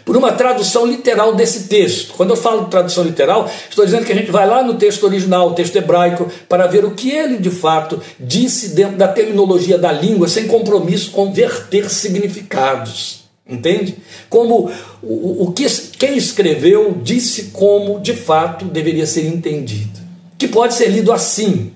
por 0.04 0.16
uma 0.16 0.32
tradução 0.32 0.86
literal 0.86 1.34
desse 1.34 1.68
texto. 1.68 2.14
Quando 2.14 2.30
eu 2.30 2.36
falo 2.36 2.66
tradução 2.66 3.04
literal, 3.04 3.50
estou 3.68 3.84
dizendo 3.84 4.04
que 4.04 4.12
a 4.12 4.16
gente 4.16 4.30
vai 4.30 4.46
lá 4.46 4.62
no 4.62 4.74
texto 4.74 5.04
original, 5.04 5.50
o 5.50 5.54
texto 5.54 5.76
hebraico, 5.76 6.30
para 6.48 6.66
ver 6.66 6.84
o 6.84 6.92
que 6.92 7.10
ele 7.10 7.36
de 7.38 7.50
fato 7.50 8.00
disse 8.18 8.70
dentro 8.70 8.96
da 8.96 9.08
terminologia 9.08 9.78
da 9.78 9.92
língua, 9.92 10.28
sem 10.28 10.46
compromisso 10.46 11.10
com 11.10 11.32
verter 11.32 11.90
significados. 11.90 13.22
Entende? 13.48 13.96
Como 14.30 14.70
o, 15.02 15.44
o 15.44 15.52
que 15.52 15.66
quem 15.98 16.16
escreveu 16.16 16.98
disse 17.02 17.50
como 17.52 18.00
de 18.00 18.14
fato 18.14 18.64
deveria 18.66 19.06
ser 19.06 19.26
entendido. 19.26 20.00
Que 20.38 20.48
pode 20.48 20.74
ser 20.74 20.88
lido 20.88 21.12
assim. 21.12 21.72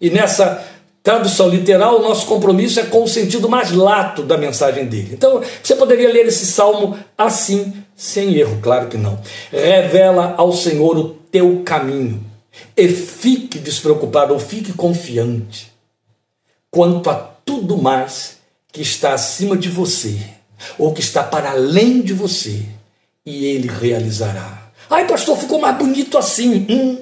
E 0.00 0.10
nessa 0.10 0.64
tradução 1.02 1.48
literal, 1.48 1.98
o 1.98 2.02
nosso 2.02 2.26
compromisso 2.26 2.80
é 2.80 2.84
com 2.84 3.02
o 3.02 3.08
sentido 3.08 3.48
mais 3.48 3.72
lato 3.72 4.22
da 4.22 4.38
mensagem 4.38 4.86
dele. 4.86 5.10
Então, 5.12 5.42
você 5.62 5.74
poderia 5.74 6.12
ler 6.12 6.26
esse 6.26 6.46
salmo 6.46 6.96
assim, 7.18 7.72
sem 7.96 8.34
erro, 8.34 8.58
claro 8.62 8.88
que 8.88 8.96
não. 8.96 9.18
Revela 9.50 10.34
ao 10.36 10.52
Senhor 10.52 10.96
o 10.96 11.08
teu 11.30 11.62
caminho 11.64 12.24
e 12.76 12.88
fique 12.88 13.58
despreocupado 13.58 14.32
ou 14.32 14.38
fique 14.38 14.72
confiante 14.72 15.72
quanto 16.70 17.10
a 17.10 17.14
tudo 17.14 17.76
mais 17.76 18.38
que 18.72 18.80
está 18.80 19.12
acima 19.12 19.56
de 19.56 19.68
você 19.68 20.18
ou 20.78 20.92
que 20.92 21.00
está 21.00 21.22
para 21.22 21.50
além 21.50 22.00
de 22.00 22.12
você, 22.12 22.62
e 23.24 23.46
ele 23.46 23.68
realizará. 23.68 24.70
Ai, 24.90 25.06
pastor, 25.06 25.38
ficou 25.38 25.60
mais 25.60 25.76
bonito 25.76 26.18
assim. 26.18 26.66
Hum, 26.68 26.98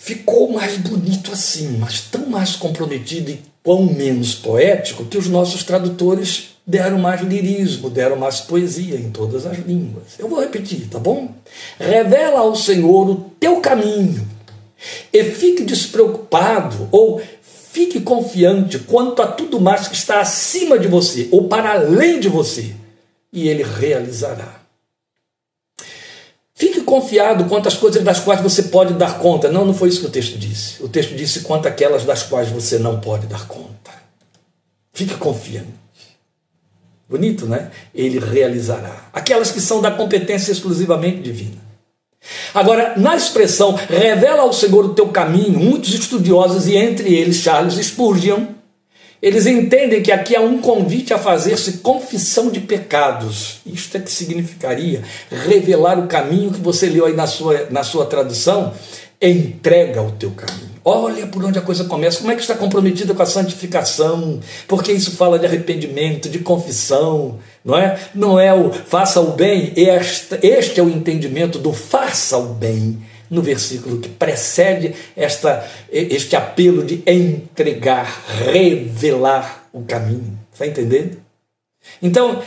ficou 0.00 0.50
mais 0.50 0.78
bonito 0.78 1.30
assim, 1.30 1.76
mas 1.78 2.00
tão 2.00 2.26
mais 2.26 2.56
comprometido 2.56 3.30
e 3.30 3.42
quão 3.62 3.84
menos 3.84 4.34
poético 4.34 5.04
que 5.04 5.18
os 5.18 5.28
nossos 5.28 5.62
tradutores 5.62 6.56
deram 6.66 6.98
mais 6.98 7.20
lirismo, 7.20 7.90
deram 7.90 8.16
mais 8.16 8.40
poesia 8.40 8.96
em 8.96 9.10
todas 9.10 9.44
as 9.44 9.58
línguas. 9.58 10.18
Eu 10.18 10.26
vou 10.26 10.40
repetir, 10.40 10.88
tá 10.88 10.98
bom? 10.98 11.34
Revela 11.78 12.40
ao 12.40 12.56
Senhor 12.56 13.10
o 13.10 13.16
teu 13.38 13.60
caminho 13.60 14.26
e 15.12 15.22
fique 15.24 15.62
despreocupado 15.64 16.88
ou 16.90 17.20
fique 17.42 18.00
confiante 18.00 18.78
quanto 18.78 19.20
a 19.20 19.26
tudo 19.26 19.60
mais 19.60 19.86
que 19.86 19.94
está 19.94 20.20
acima 20.20 20.78
de 20.78 20.88
você 20.88 21.28
ou 21.30 21.46
para 21.46 21.72
além 21.72 22.18
de 22.18 22.28
você, 22.28 22.74
e 23.30 23.48
ele 23.48 23.62
realizará. 23.62 24.59
Confiado 26.90 27.44
quanto 27.44 27.68
às 27.68 27.76
coisas 27.76 28.02
das 28.02 28.18
quais 28.18 28.40
você 28.40 28.64
pode 28.64 28.94
dar 28.94 29.20
conta. 29.20 29.48
Não, 29.48 29.64
não 29.64 29.72
foi 29.72 29.90
isso 29.90 30.00
que 30.00 30.06
o 30.08 30.10
texto 30.10 30.36
disse. 30.36 30.82
O 30.82 30.88
texto 30.88 31.14
disse 31.14 31.42
quanto 31.42 31.68
àquelas 31.68 32.04
das 32.04 32.24
quais 32.24 32.48
você 32.48 32.80
não 32.80 32.98
pode 32.98 33.28
dar 33.28 33.46
conta. 33.46 33.92
Fique 34.92 35.14
confiante. 35.14 35.68
Bonito, 37.08 37.46
né? 37.46 37.70
Ele 37.94 38.18
realizará. 38.18 39.08
Aquelas 39.12 39.52
que 39.52 39.60
são 39.60 39.80
da 39.80 39.92
competência 39.92 40.50
exclusivamente 40.50 41.20
divina. 41.20 41.58
Agora, 42.52 42.94
na 42.96 43.14
expressão 43.14 43.76
revela 43.76 44.42
ao 44.42 44.52
Senhor 44.52 44.84
o 44.84 44.92
teu 44.92 45.10
caminho, 45.10 45.60
muitos 45.60 45.94
estudiosos, 45.94 46.66
e 46.66 46.74
entre 46.74 47.14
eles 47.14 47.36
Charles 47.36 47.74
Spurgeon, 47.86 48.46
eles 49.22 49.46
entendem 49.46 50.02
que 50.02 50.10
aqui 50.10 50.34
há 50.34 50.40
um 50.40 50.58
convite 50.58 51.12
a 51.12 51.18
fazer-se 51.18 51.78
confissão 51.78 52.50
de 52.50 52.60
pecados. 52.60 53.60
Isto 53.66 53.98
é 53.98 54.00
que 54.00 54.10
significaria 54.10 55.02
revelar 55.30 55.98
o 55.98 56.06
caminho 56.06 56.50
que 56.50 56.60
você 56.60 56.86
leu 56.86 57.04
aí 57.04 57.14
na 57.14 57.26
sua, 57.26 57.66
na 57.70 57.82
sua 57.82 58.06
tradução. 58.06 58.72
Entrega 59.20 60.00
o 60.00 60.12
teu 60.12 60.30
caminho. 60.30 60.70
Olha 60.82 61.26
por 61.26 61.44
onde 61.44 61.58
a 61.58 61.62
coisa 61.62 61.84
começa. 61.84 62.20
Como 62.20 62.32
é 62.32 62.34
que 62.34 62.40
está 62.40 62.54
comprometida 62.54 63.12
com 63.12 63.22
a 63.22 63.26
santificação? 63.26 64.40
Porque 64.66 64.90
isso 64.90 65.10
fala 65.10 65.38
de 65.38 65.44
arrependimento, 65.44 66.30
de 66.30 66.38
confissão, 66.38 67.38
não 67.62 67.76
é? 67.76 67.98
Não 68.14 68.40
é 68.40 68.54
o 68.54 68.72
faça 68.72 69.20
o 69.20 69.32
bem. 69.32 69.74
Este, 69.76 70.38
este 70.42 70.80
é 70.80 70.82
o 70.82 70.88
entendimento 70.88 71.58
do 71.58 71.74
faça 71.74 72.38
o 72.38 72.54
bem 72.54 72.98
no 73.30 73.40
versículo 73.40 74.00
que 74.00 74.08
precede 74.08 74.94
esta, 75.16 75.64
este 75.90 76.34
apelo 76.34 76.84
de 76.84 77.02
entregar, 77.06 78.24
revelar 78.44 79.68
o 79.72 79.82
caminho. 79.82 80.38
Está 80.52 80.66
entendendo? 80.66 81.16
Então, 82.02 82.42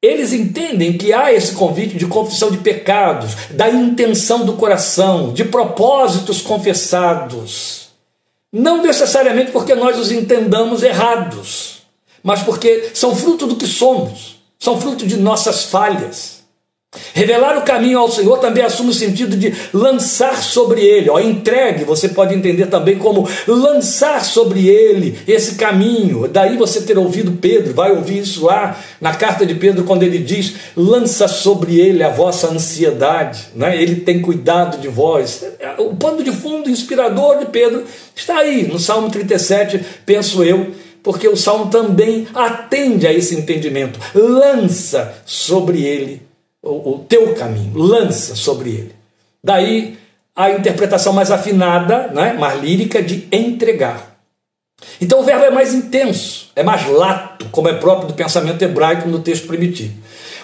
eles 0.00 0.32
entendem 0.32 0.96
que 0.96 1.12
há 1.12 1.32
esse 1.32 1.52
convite 1.52 1.96
de 1.96 2.06
confissão 2.06 2.50
de 2.50 2.58
pecados, 2.58 3.34
da 3.50 3.68
intenção 3.68 4.44
do 4.44 4.54
coração, 4.54 5.32
de 5.32 5.44
propósitos 5.44 6.40
confessados. 6.40 7.88
Não 8.52 8.82
necessariamente 8.82 9.52
porque 9.52 9.74
nós 9.74 9.98
os 9.98 10.10
entendamos 10.10 10.82
errados, 10.82 11.82
mas 12.22 12.42
porque 12.42 12.90
são 12.94 13.14
fruto 13.14 13.46
do 13.46 13.56
que 13.56 13.66
somos, 13.66 14.42
são 14.58 14.80
fruto 14.80 15.06
de 15.06 15.16
nossas 15.16 15.64
falhas. 15.64 16.41
Revelar 17.14 17.56
o 17.56 17.62
caminho 17.62 17.98
ao 17.98 18.12
Senhor 18.12 18.38
também 18.38 18.62
assume 18.62 18.90
o 18.90 18.94
sentido 18.94 19.34
de 19.34 19.54
lançar 19.72 20.42
sobre 20.42 20.82
ele, 20.82 21.08
ó, 21.08 21.18
entregue, 21.18 21.84
você 21.84 22.10
pode 22.10 22.34
entender 22.34 22.66
também 22.66 22.98
como 22.98 23.26
lançar 23.48 24.22
sobre 24.22 24.68
ele 24.68 25.18
esse 25.26 25.54
caminho. 25.54 26.28
Daí 26.28 26.58
você 26.58 26.82
ter 26.82 26.98
ouvido 26.98 27.32
Pedro, 27.32 27.72
vai 27.72 27.92
ouvir 27.92 28.18
isso 28.18 28.44
lá 28.44 28.78
na 29.00 29.14
carta 29.14 29.46
de 29.46 29.54
Pedro, 29.54 29.84
quando 29.84 30.02
ele 30.02 30.18
diz: 30.18 30.54
lança 30.76 31.26
sobre 31.26 31.80
ele 31.80 32.02
a 32.02 32.10
vossa 32.10 32.48
ansiedade, 32.48 33.46
né? 33.54 33.80
ele 33.80 33.96
tem 33.96 34.20
cuidado 34.20 34.78
de 34.78 34.88
vós. 34.88 35.42
O 35.78 35.96
pano 35.96 36.22
de 36.22 36.30
fundo 36.30 36.68
inspirador 36.68 37.38
de 37.38 37.46
Pedro 37.46 37.84
está 38.14 38.36
aí 38.38 38.66
no 38.66 38.78
Salmo 38.78 39.08
37, 39.08 39.80
penso 40.04 40.44
eu 40.44 40.72
porque 41.02 41.26
o 41.26 41.36
salmo 41.36 41.68
também 41.68 42.28
atende 42.32 43.08
a 43.08 43.12
esse 43.12 43.34
entendimento. 43.34 43.98
Lança 44.14 45.12
sobre 45.26 45.82
ele 45.82 46.31
o, 46.62 46.92
o 46.92 46.98
teu 47.08 47.34
caminho, 47.34 47.76
lança 47.76 48.36
sobre 48.36 48.70
ele. 48.70 48.92
Daí 49.42 49.98
a 50.34 50.50
interpretação 50.50 51.12
mais 51.12 51.30
afinada, 51.30 52.08
né, 52.08 52.32
mais 52.32 52.60
lírica, 52.60 53.02
de 53.02 53.26
entregar. 53.30 54.12
Então 55.00 55.20
o 55.20 55.24
verbo 55.24 55.44
é 55.44 55.50
mais 55.50 55.74
intenso, 55.74 56.50
é 56.56 56.62
mais 56.62 56.88
lato, 56.88 57.46
como 57.52 57.68
é 57.68 57.74
próprio 57.74 58.08
do 58.08 58.14
pensamento 58.14 58.62
hebraico 58.62 59.08
no 59.08 59.20
texto 59.20 59.46
primitivo. 59.46 59.94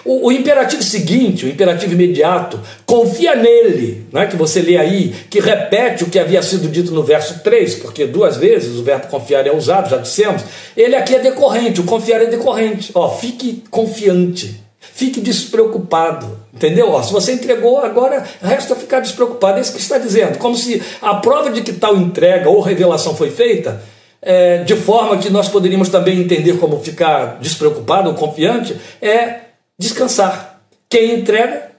O, 0.05 0.27
o, 0.27 0.31
imperativo 0.31 0.81
seguinte, 0.81 1.45
o 1.45 1.49
imperativo 1.49 1.93
imediato, 1.93 2.59
confia 2.85 3.35
nele, 3.35 4.07
né, 4.13 4.27
que 4.27 4.37
você 4.37 4.61
lê 4.61 4.77
aí, 4.77 5.13
que 5.29 5.41
repete 5.41 6.05
o 6.05 6.09
que 6.09 6.17
havia 6.17 6.41
sido 6.41 6.69
dito 6.69 6.93
no 6.93 7.03
verso 7.03 7.43
3, 7.43 7.75
porque 7.75 8.05
duas 8.05 8.37
vezes 8.37 8.77
o 8.77 8.83
verbo 8.83 9.07
confiar 9.07 9.45
é 9.45 9.51
usado, 9.51 9.89
já 9.89 9.97
dissemos. 9.97 10.41
Ele 10.75 10.95
aqui 10.95 11.15
é 11.15 11.19
decorrente, 11.19 11.81
o 11.81 11.83
confiar 11.83 12.21
é 12.21 12.27
decorrente. 12.27 12.91
Ó, 12.95 13.09
fique 13.09 13.63
confiante. 13.69 14.68
Fique 14.99 15.21
despreocupado. 15.21 16.37
Entendeu? 16.53 17.01
Se 17.01 17.13
você 17.13 17.31
entregou, 17.31 17.79
agora 17.79 18.21
resta 18.41 18.75
ficar 18.75 18.99
despreocupado. 18.99 19.57
É 19.57 19.61
isso 19.61 19.71
que 19.71 19.79
está 19.79 19.97
dizendo. 19.97 20.37
Como 20.37 20.57
se 20.57 20.83
a 21.01 21.15
prova 21.15 21.49
de 21.51 21.61
que 21.61 21.71
tal 21.71 21.95
entrega 21.95 22.49
ou 22.49 22.59
revelação 22.59 23.15
foi 23.15 23.31
feita, 23.31 23.81
é, 24.21 24.57
de 24.65 24.75
forma 24.75 25.17
que 25.17 25.29
nós 25.29 25.47
poderíamos 25.47 25.87
também 25.87 26.19
entender 26.19 26.57
como 26.57 26.81
ficar 26.81 27.37
despreocupado 27.39 28.09
ou 28.09 28.15
confiante, 28.15 28.75
é 29.01 29.35
descansar. 29.79 30.59
Quem 30.89 31.21
entrega 31.21 31.71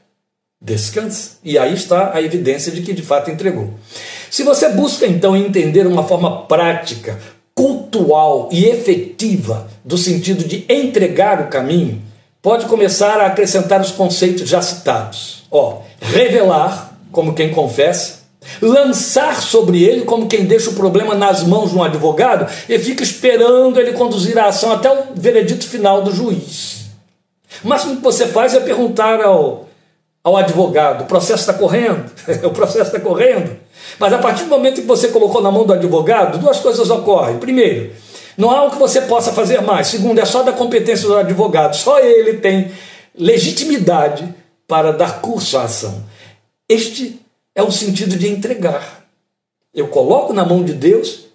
descansa. 0.59 1.33
E 1.44 1.59
aí 1.59 1.74
está 1.74 2.12
a 2.14 2.22
evidência 2.22 2.72
de 2.72 2.80
que 2.80 2.94
de 2.94 3.02
fato 3.02 3.30
entregou. 3.30 3.74
Se 4.30 4.42
você 4.42 4.70
busca 4.70 5.06
então 5.06 5.37
entender 5.37 5.87
uma 5.87 6.04
forma 6.04 6.46
prática, 6.46 7.20
cultual 7.54 8.48
e 8.50 8.64
efetiva 8.64 9.68
do 9.85 9.98
sentido 9.98 10.42
de 10.42 10.64
entregar 10.70 11.42
o 11.42 11.48
caminho, 11.48 12.09
pode 12.42 12.66
começar 12.66 13.20
a 13.20 13.26
acrescentar 13.26 13.81
os 13.81 13.90
conceitos 13.90 14.48
já 14.48 14.62
citados. 14.62 15.44
Ó, 15.50 15.83
revelar, 16.00 16.96
como 17.12 17.35
quem 17.35 17.50
confessa, 17.50 18.20
lançar 18.62 19.40
sobre 19.42 19.85
ele 19.85 20.03
como 20.03 20.26
quem 20.26 20.44
deixa 20.44 20.70
o 20.70 20.74
problema 20.74 21.14
nas 21.14 21.42
mãos 21.42 21.70
de 21.70 21.76
um 21.76 21.83
advogado 21.83 22.50
e 22.68 22.79
fica 22.79 23.03
esperando 23.03 23.79
ele 23.79 23.92
conduzir 23.92 24.38
a 24.38 24.46
ação 24.46 24.72
até 24.72 24.90
o 24.90 25.14
veredito 25.14 25.66
final 25.66 26.03
do 26.03 26.12
juiz. 26.12 26.87
O 27.62 27.68
máximo 27.68 27.96
que 27.96 28.03
você 28.03 28.26
faz 28.26 28.55
é 28.55 28.61
perguntar 28.61 29.20
ao, 29.20 29.68
ao 30.24 30.37
advogado: 30.37 31.03
o 31.03 31.07
processo 31.07 31.40
está 31.40 31.53
correndo? 31.53 32.11
o 32.44 32.50
processo 32.50 32.94
está 32.94 33.00
correndo? 33.00 33.59
Mas 33.98 34.12
a 34.12 34.18
partir 34.18 34.44
do 34.44 34.50
momento 34.50 34.81
que 34.81 34.87
você 34.87 35.09
colocou 35.09 35.42
na 35.42 35.50
mão 35.50 35.64
do 35.64 35.72
advogado, 35.72 36.38
duas 36.38 36.61
coisas 36.61 36.88
ocorrem. 36.88 37.38
Primeiro, 37.38 37.92
não 38.40 38.50
há 38.50 38.64
o 38.64 38.70
que 38.70 38.79
você 38.79 39.03
possa 39.03 39.33
fazer 39.33 39.61
mais. 39.61 39.88
Segundo, 39.88 40.18
é 40.18 40.24
só 40.24 40.42
da 40.42 40.53
competência 40.53 41.07
do 41.07 41.16
advogado. 41.16 41.76
Só 41.76 42.00
ele 42.00 42.38
tem 42.38 42.72
legitimidade 43.16 44.35
para 44.66 44.92
dar 44.92 45.20
curso 45.20 45.59
à 45.59 45.64
ação. 45.64 46.03
Este 46.68 47.20
é 47.55 47.62
o 47.62 47.70
sentido 47.70 48.16
de 48.16 48.29
entregar. 48.29 49.05
Eu 49.74 49.88
coloco 49.88 50.33
na 50.33 50.44
mão 50.44 50.64
de 50.64 50.72
Deus 50.72 51.26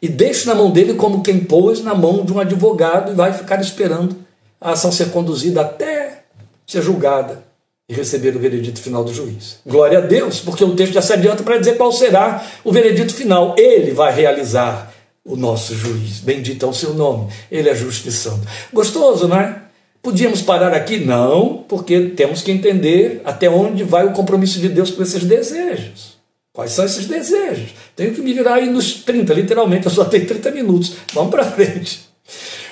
e 0.00 0.08
deixo 0.08 0.48
na 0.48 0.54
mão 0.54 0.70
dele 0.70 0.94
como 0.94 1.22
quem 1.22 1.38
pôs 1.38 1.80
na 1.82 1.94
mão 1.94 2.24
de 2.24 2.32
um 2.32 2.40
advogado 2.40 3.12
e 3.12 3.14
vai 3.14 3.32
ficar 3.32 3.60
esperando 3.60 4.16
a 4.60 4.72
ação 4.72 4.90
ser 4.90 5.10
conduzida 5.10 5.60
até 5.60 6.24
ser 6.66 6.82
julgada 6.82 7.44
e 7.88 7.94
receber 7.94 8.34
o 8.34 8.40
veredito 8.40 8.80
final 8.80 9.04
do 9.04 9.14
juiz. 9.14 9.58
Glória 9.66 9.98
a 9.98 10.00
Deus, 10.00 10.40
porque 10.40 10.64
o 10.64 10.74
texto 10.74 10.94
já 10.94 11.02
se 11.02 11.12
adianta 11.12 11.42
para 11.42 11.58
dizer 11.58 11.76
qual 11.76 11.92
será 11.92 12.44
o 12.64 12.72
veredito 12.72 13.14
final. 13.14 13.54
Ele 13.58 13.92
vai 13.92 14.12
realizar 14.12 14.91
o 15.24 15.36
nosso 15.36 15.74
juiz. 15.74 16.20
Bendito 16.20 16.64
é 16.64 16.68
o 16.68 16.72
seu 16.72 16.94
nome. 16.94 17.28
Ele 17.50 17.68
é 17.68 17.74
justo 17.74 18.08
e 18.08 18.12
santo. 18.12 18.46
Gostoso, 18.72 19.28
não 19.28 19.38
é? 19.38 19.62
Podíamos 20.02 20.42
parar 20.42 20.74
aqui? 20.74 20.98
Não, 20.98 21.64
porque 21.68 22.00
temos 22.16 22.42
que 22.42 22.50
entender 22.50 23.22
até 23.24 23.48
onde 23.48 23.84
vai 23.84 24.04
o 24.04 24.12
compromisso 24.12 24.58
de 24.58 24.68
Deus 24.68 24.90
com 24.90 25.02
esses 25.02 25.22
desejos. 25.24 26.18
Quais 26.52 26.72
são 26.72 26.84
esses 26.84 27.06
desejos? 27.06 27.70
Tenho 27.94 28.12
que 28.12 28.20
me 28.20 28.32
virar 28.34 28.54
aí 28.54 28.68
nos 28.68 28.94
30, 28.94 29.32
literalmente, 29.32 29.86
eu 29.86 29.92
só 29.92 30.04
tenho 30.04 30.26
30 30.26 30.50
minutos. 30.50 30.94
Vamos 31.14 31.30
para 31.30 31.44
frente. 31.44 32.00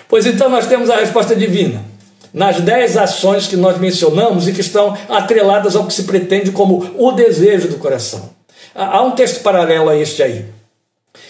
Pois 0.09 0.27
então 0.27 0.51
nós 0.51 0.67
temos 0.67 0.91
a 0.91 0.97
resposta 0.97 1.37
divina 1.37 1.85
nas 2.33 2.61
dez 2.61 2.97
ações 2.97 3.47
que 3.47 3.57
nós 3.57 3.79
mencionamos 3.79 4.47
e 4.47 4.53
que 4.53 4.61
estão 4.61 4.97
atreladas 5.09 5.75
ao 5.75 5.87
que 5.87 5.93
se 5.93 6.05
pretende 6.05 6.51
como 6.51 6.95
o 6.97 7.13
desejo 7.13 7.69
do 7.69 7.79
coração. 7.79 8.31
Há 8.75 9.03
um 9.03 9.13
texto 9.13 9.43
paralelo 9.43 9.89
a 9.89 9.97
este 9.97 10.23
aí. 10.23 10.47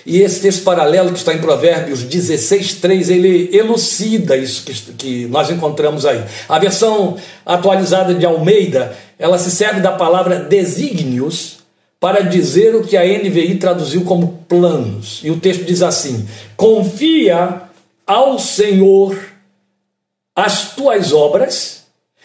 E 0.05 0.21
esse 0.21 0.41
texto 0.41 0.63
paralelo 0.63 1.13
que 1.13 1.19
está 1.19 1.35
em 1.35 1.41
Provérbios 1.41 2.03
16, 2.03 2.75
3, 2.75 3.11
ele 3.11 3.51
elucida 3.53 4.37
isso 4.37 4.65
que, 4.65 4.75
que 4.93 5.27
nós 5.27 5.51
encontramos 5.51 6.05
aí. 6.07 6.23
A 6.49 6.59
versão 6.59 7.17
atualizada 7.45 8.15
de 8.15 8.25
Almeida, 8.25 8.97
ela 9.19 9.39
se 9.39 9.51
serve 9.51 9.81
da 9.81 9.93
palavra 9.93 10.39
desígnios 10.39 11.59
para 11.99 12.21
dizer 12.21 12.75
o 12.75 12.83
que 12.83 12.97
a 12.97 13.05
NVI 13.05 13.57
traduziu 13.57 14.05
como 14.05 14.45
planos. 14.49 15.21
E 15.23 15.31
o 15.31 15.39
texto 15.39 15.65
diz 15.65 15.83
assim: 15.83 16.27
confia 16.57 17.63
ao 18.07 18.39
Senhor 18.39 19.19
as 20.35 20.75
tuas 20.75 21.13
obras 21.13 21.81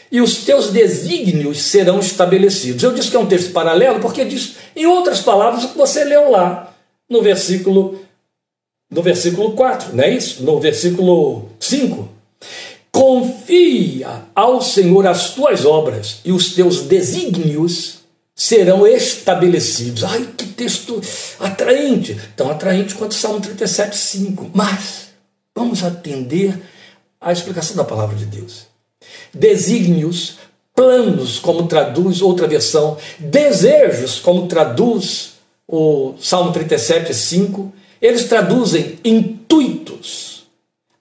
e 0.10 0.22
os 0.22 0.46
teus 0.46 0.70
desígnios 0.70 1.62
serão 1.62 2.00
estabelecidos. 2.00 2.84
Eu 2.84 2.94
disse 2.94 3.10
que 3.10 3.18
é 3.18 3.20
um 3.20 3.26
texto 3.26 3.52
paralelo 3.52 4.00
porque 4.00 4.24
diz, 4.24 4.56
em 4.76 4.86
outras 4.86 5.20
palavras, 5.20 5.66
o 5.66 5.70
que 5.70 5.78
você 5.78 6.06
leu 6.06 6.32
lá 6.32 6.75
no 7.10 7.22
versículo 7.22 8.00
no 8.90 9.02
versículo 9.02 9.54
4, 9.54 9.96
não 9.96 10.04
é 10.04 10.14
isso? 10.14 10.44
No 10.44 10.60
versículo 10.60 11.50
5. 11.60 12.08
Confia 12.92 14.24
ao 14.34 14.62
Senhor 14.62 15.06
as 15.08 15.32
tuas 15.34 15.66
obras 15.66 16.20
e 16.24 16.32
os 16.32 16.54
teus 16.54 16.82
desígnios 16.82 17.96
serão 18.34 18.88
estabelecidos. 18.88 20.04
Ai, 20.04 20.30
que 20.38 20.46
texto 20.46 21.02
atraente! 21.40 22.18
Tão 22.36 22.50
atraente 22.50 22.96
quanto 22.96 23.12
o 23.12 23.16
Salmo 23.16 23.42
37, 23.42 23.98
5. 23.98 24.52
Mas 24.54 25.10
vamos 25.54 25.84
atender 25.84 26.58
a 27.20 27.32
explicação 27.32 27.76
da 27.76 27.84
palavra 27.84 28.16
de 28.16 28.26
Deus. 28.26 28.68
Desígnios, 29.34 30.38
planos, 30.76 31.40
como 31.40 31.68
traduz 31.68 32.22
outra 32.22 32.48
versão, 32.48 32.98
desejos, 33.20 34.20
como 34.20 34.48
traduz 34.48 35.35
o 35.68 36.16
Salmo 36.20 36.52
37, 36.52 37.14
5, 37.14 37.74
eles 38.02 38.26
traduzem 38.26 39.00
intuitos, 39.04 40.46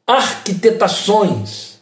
arquitetações, 0.07 1.79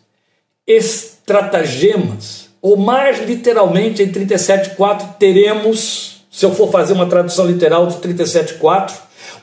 estratagemas, 0.67 2.49
ou 2.61 2.77
mais 2.77 3.21
literalmente 3.25 4.03
em 4.03 4.11
37,4 4.11 5.17
teremos, 5.17 6.25
se 6.31 6.45
eu 6.45 6.55
for 6.55 6.71
fazer 6.71 6.93
uma 6.93 7.09
tradução 7.09 7.47
literal 7.47 7.87
de 7.87 7.97
37,4, 7.97 8.93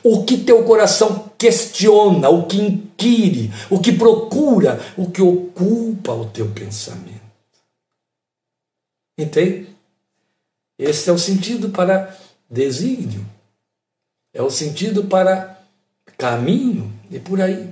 o 0.02 0.24
que 0.24 0.38
teu 0.38 0.64
coração 0.64 1.30
questiona, 1.36 2.28
o 2.30 2.46
que 2.46 2.56
inquire, 2.58 3.52
o 3.68 3.78
que 3.78 3.92
procura, 3.92 4.80
o 4.96 5.10
que 5.10 5.20
ocupa 5.20 6.12
o 6.12 6.26
teu 6.26 6.48
pensamento. 6.48 7.20
Entende? 9.18 9.68
Esse 10.78 11.10
é 11.10 11.12
o 11.12 11.18
sentido 11.18 11.68
para 11.68 12.16
desígnio, 12.50 13.24
é 14.34 14.42
o 14.42 14.50
sentido 14.50 15.04
para 15.04 15.58
caminho 16.18 16.92
e 17.10 17.18
por 17.18 17.40
aí. 17.40 17.68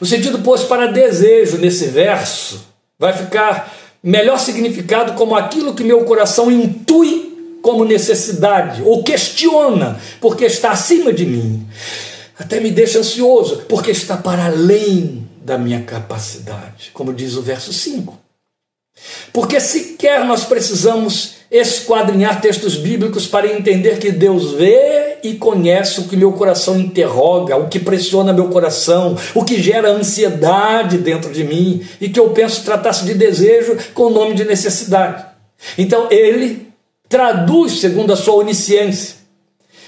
O 0.00 0.06
sentido 0.06 0.40
posto 0.40 0.68
para 0.68 0.86
desejo 0.86 1.58
nesse 1.58 1.86
verso 1.86 2.66
vai 2.98 3.12
ficar 3.12 3.74
melhor 4.02 4.38
significado 4.38 5.14
como 5.14 5.34
aquilo 5.34 5.74
que 5.74 5.84
meu 5.84 6.04
coração 6.04 6.50
intui 6.50 7.30
como 7.62 7.84
necessidade, 7.84 8.82
ou 8.82 9.04
questiona, 9.04 10.00
porque 10.18 10.46
está 10.46 10.70
acima 10.70 11.12
de 11.12 11.26
mim. 11.26 11.66
Até 12.38 12.58
me 12.58 12.70
deixa 12.70 12.98
ansioso, 12.98 13.64
porque 13.68 13.90
está 13.90 14.16
para 14.16 14.46
além 14.46 15.28
da 15.44 15.58
minha 15.58 15.82
capacidade, 15.82 16.90
como 16.94 17.12
diz 17.12 17.36
o 17.36 17.42
verso 17.42 17.70
5. 17.70 18.18
Porque 19.32 19.60
sequer 19.60 20.24
nós 20.24 20.44
precisamos 20.44 21.40
esquadrinhar 21.50 22.40
textos 22.40 22.76
bíblicos 22.76 23.26
para 23.26 23.52
entender 23.52 23.98
que 23.98 24.12
Deus 24.12 24.52
vê 24.52 25.18
e 25.22 25.34
conhece 25.34 26.00
o 26.00 26.04
que 26.04 26.16
meu 26.16 26.32
coração 26.32 26.78
interroga, 26.78 27.56
o 27.56 27.68
que 27.68 27.80
pressiona 27.80 28.32
meu 28.32 28.48
coração, 28.48 29.16
o 29.34 29.44
que 29.44 29.60
gera 29.60 29.90
ansiedade 29.90 30.98
dentro 30.98 31.32
de 31.32 31.42
mim 31.42 31.84
e 32.00 32.08
que 32.08 32.20
eu 32.20 32.30
penso 32.30 32.64
tratar-se 32.64 33.04
de 33.04 33.14
desejo 33.14 33.76
com 33.92 34.04
o 34.04 34.10
nome 34.10 34.34
de 34.34 34.44
necessidade. 34.44 35.24
Então 35.76 36.06
ele 36.10 36.68
traduz 37.08 37.80
segundo 37.80 38.12
a 38.12 38.16
sua 38.16 38.34
onisciência. 38.34 39.19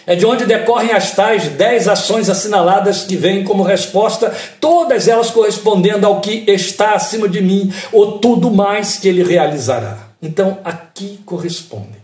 É 0.06 0.16
de 0.16 0.26
onde 0.26 0.46
decorrem 0.46 0.92
as 0.92 1.12
tais 1.12 1.48
dez 1.50 1.86
ações 1.86 2.28
assinaladas 2.28 3.04
que 3.04 3.16
vêm 3.16 3.44
como 3.44 3.62
resposta, 3.62 4.34
todas 4.60 5.06
elas 5.06 5.30
correspondendo 5.30 6.06
ao 6.06 6.20
que 6.20 6.44
está 6.48 6.94
acima 6.94 7.28
de 7.28 7.40
mim, 7.40 7.72
ou 7.92 8.18
tudo 8.18 8.50
mais 8.50 8.96
que 8.96 9.08
ele 9.08 9.22
realizará. 9.22 10.08
Então, 10.20 10.58
aqui 10.64 11.20
correspondem. 11.24 12.02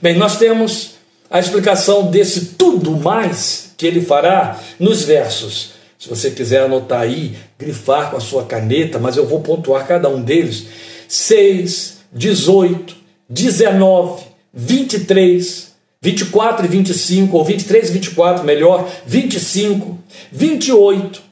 Bem, 0.00 0.16
nós 0.16 0.36
temos 0.36 0.96
a 1.30 1.38
explicação 1.38 2.10
desse 2.10 2.54
tudo 2.56 2.92
mais 2.92 3.72
que 3.76 3.86
ele 3.86 4.00
fará 4.00 4.58
nos 4.78 5.02
versos. 5.02 5.72
Se 5.98 6.08
você 6.08 6.30
quiser 6.30 6.62
anotar 6.64 7.00
aí, 7.00 7.36
grifar 7.58 8.10
com 8.10 8.16
a 8.16 8.20
sua 8.20 8.44
caneta, 8.44 8.98
mas 8.98 9.16
eu 9.16 9.26
vou 9.26 9.40
pontuar 9.40 9.86
cada 9.86 10.08
um 10.08 10.20
deles: 10.20 10.66
6, 11.08 11.98
18, 12.12 12.96
19, 13.28 14.24
23, 14.52 15.74
24 16.00 16.64
e 16.64 16.68
25, 16.68 17.36
ou 17.36 17.44
23 17.44 17.88
e 17.88 17.92
24, 17.92 18.44
melhor, 18.44 18.88
25, 19.06 19.98
28, 20.30 21.22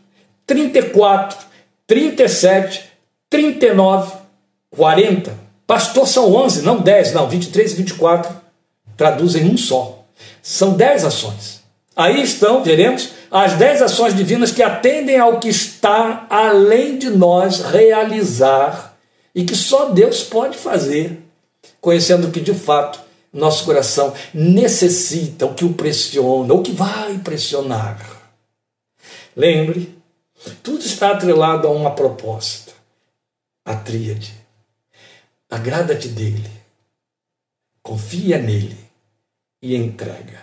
34, 0.47 1.39
37, 1.87 2.85
39, 3.29 4.13
40. 4.71 5.39
Pastor, 5.67 6.07
são 6.07 6.35
11, 6.35 6.63
não 6.63 6.81
10, 6.81 7.13
não, 7.13 7.29
23 7.29 7.73
e 7.73 7.77
24 7.77 8.35
traduzem 8.97 9.45
um 9.45 9.57
só. 9.57 10.05
São 10.43 10.75
10 10.75 11.05
ações. 11.05 11.63
Aí 11.97 12.23
estão, 12.23 12.63
veremos, 12.63 13.11
as 13.31 13.55
10 13.55 13.83
ações 13.83 14.15
divinas 14.15 14.51
que 14.51 14.63
atendem 14.63 15.19
ao 15.19 15.39
que 15.41 15.49
está 15.49 16.27
além 16.29 16.99
de 16.99 17.11
nós 17.11 17.61
realizar 17.61 18.97
e 19.35 19.45
que 19.45 19.55
só 19.55 19.91
Deus 19.91 20.23
pode 20.23 20.57
fazer 20.57 21.25
conhecendo 21.85 22.31
que 22.31 22.41
de 22.41 22.55
fato 22.55 22.99
nosso 23.35 23.65
coração 23.65 24.15
necessita, 24.33 25.45
o 25.45 25.55
que 25.55 25.65
o 25.65 25.75
pressiona, 25.75 26.55
o 26.55 26.63
que 26.63 26.71
vai 26.71 27.19
pressionar. 27.19 28.01
Lembre, 29.37 29.99
tudo 30.63 30.85
está 30.85 31.11
atrelado 31.11 31.67
a 31.67 31.71
uma 31.71 31.91
proposta, 31.91 32.73
a 33.65 33.75
tríade. 33.75 34.33
Agrada-te 35.51 36.09
dele, 36.09 36.51
confia 37.83 38.39
nele 38.39 38.79
e 39.61 39.75
entrega. 39.75 40.43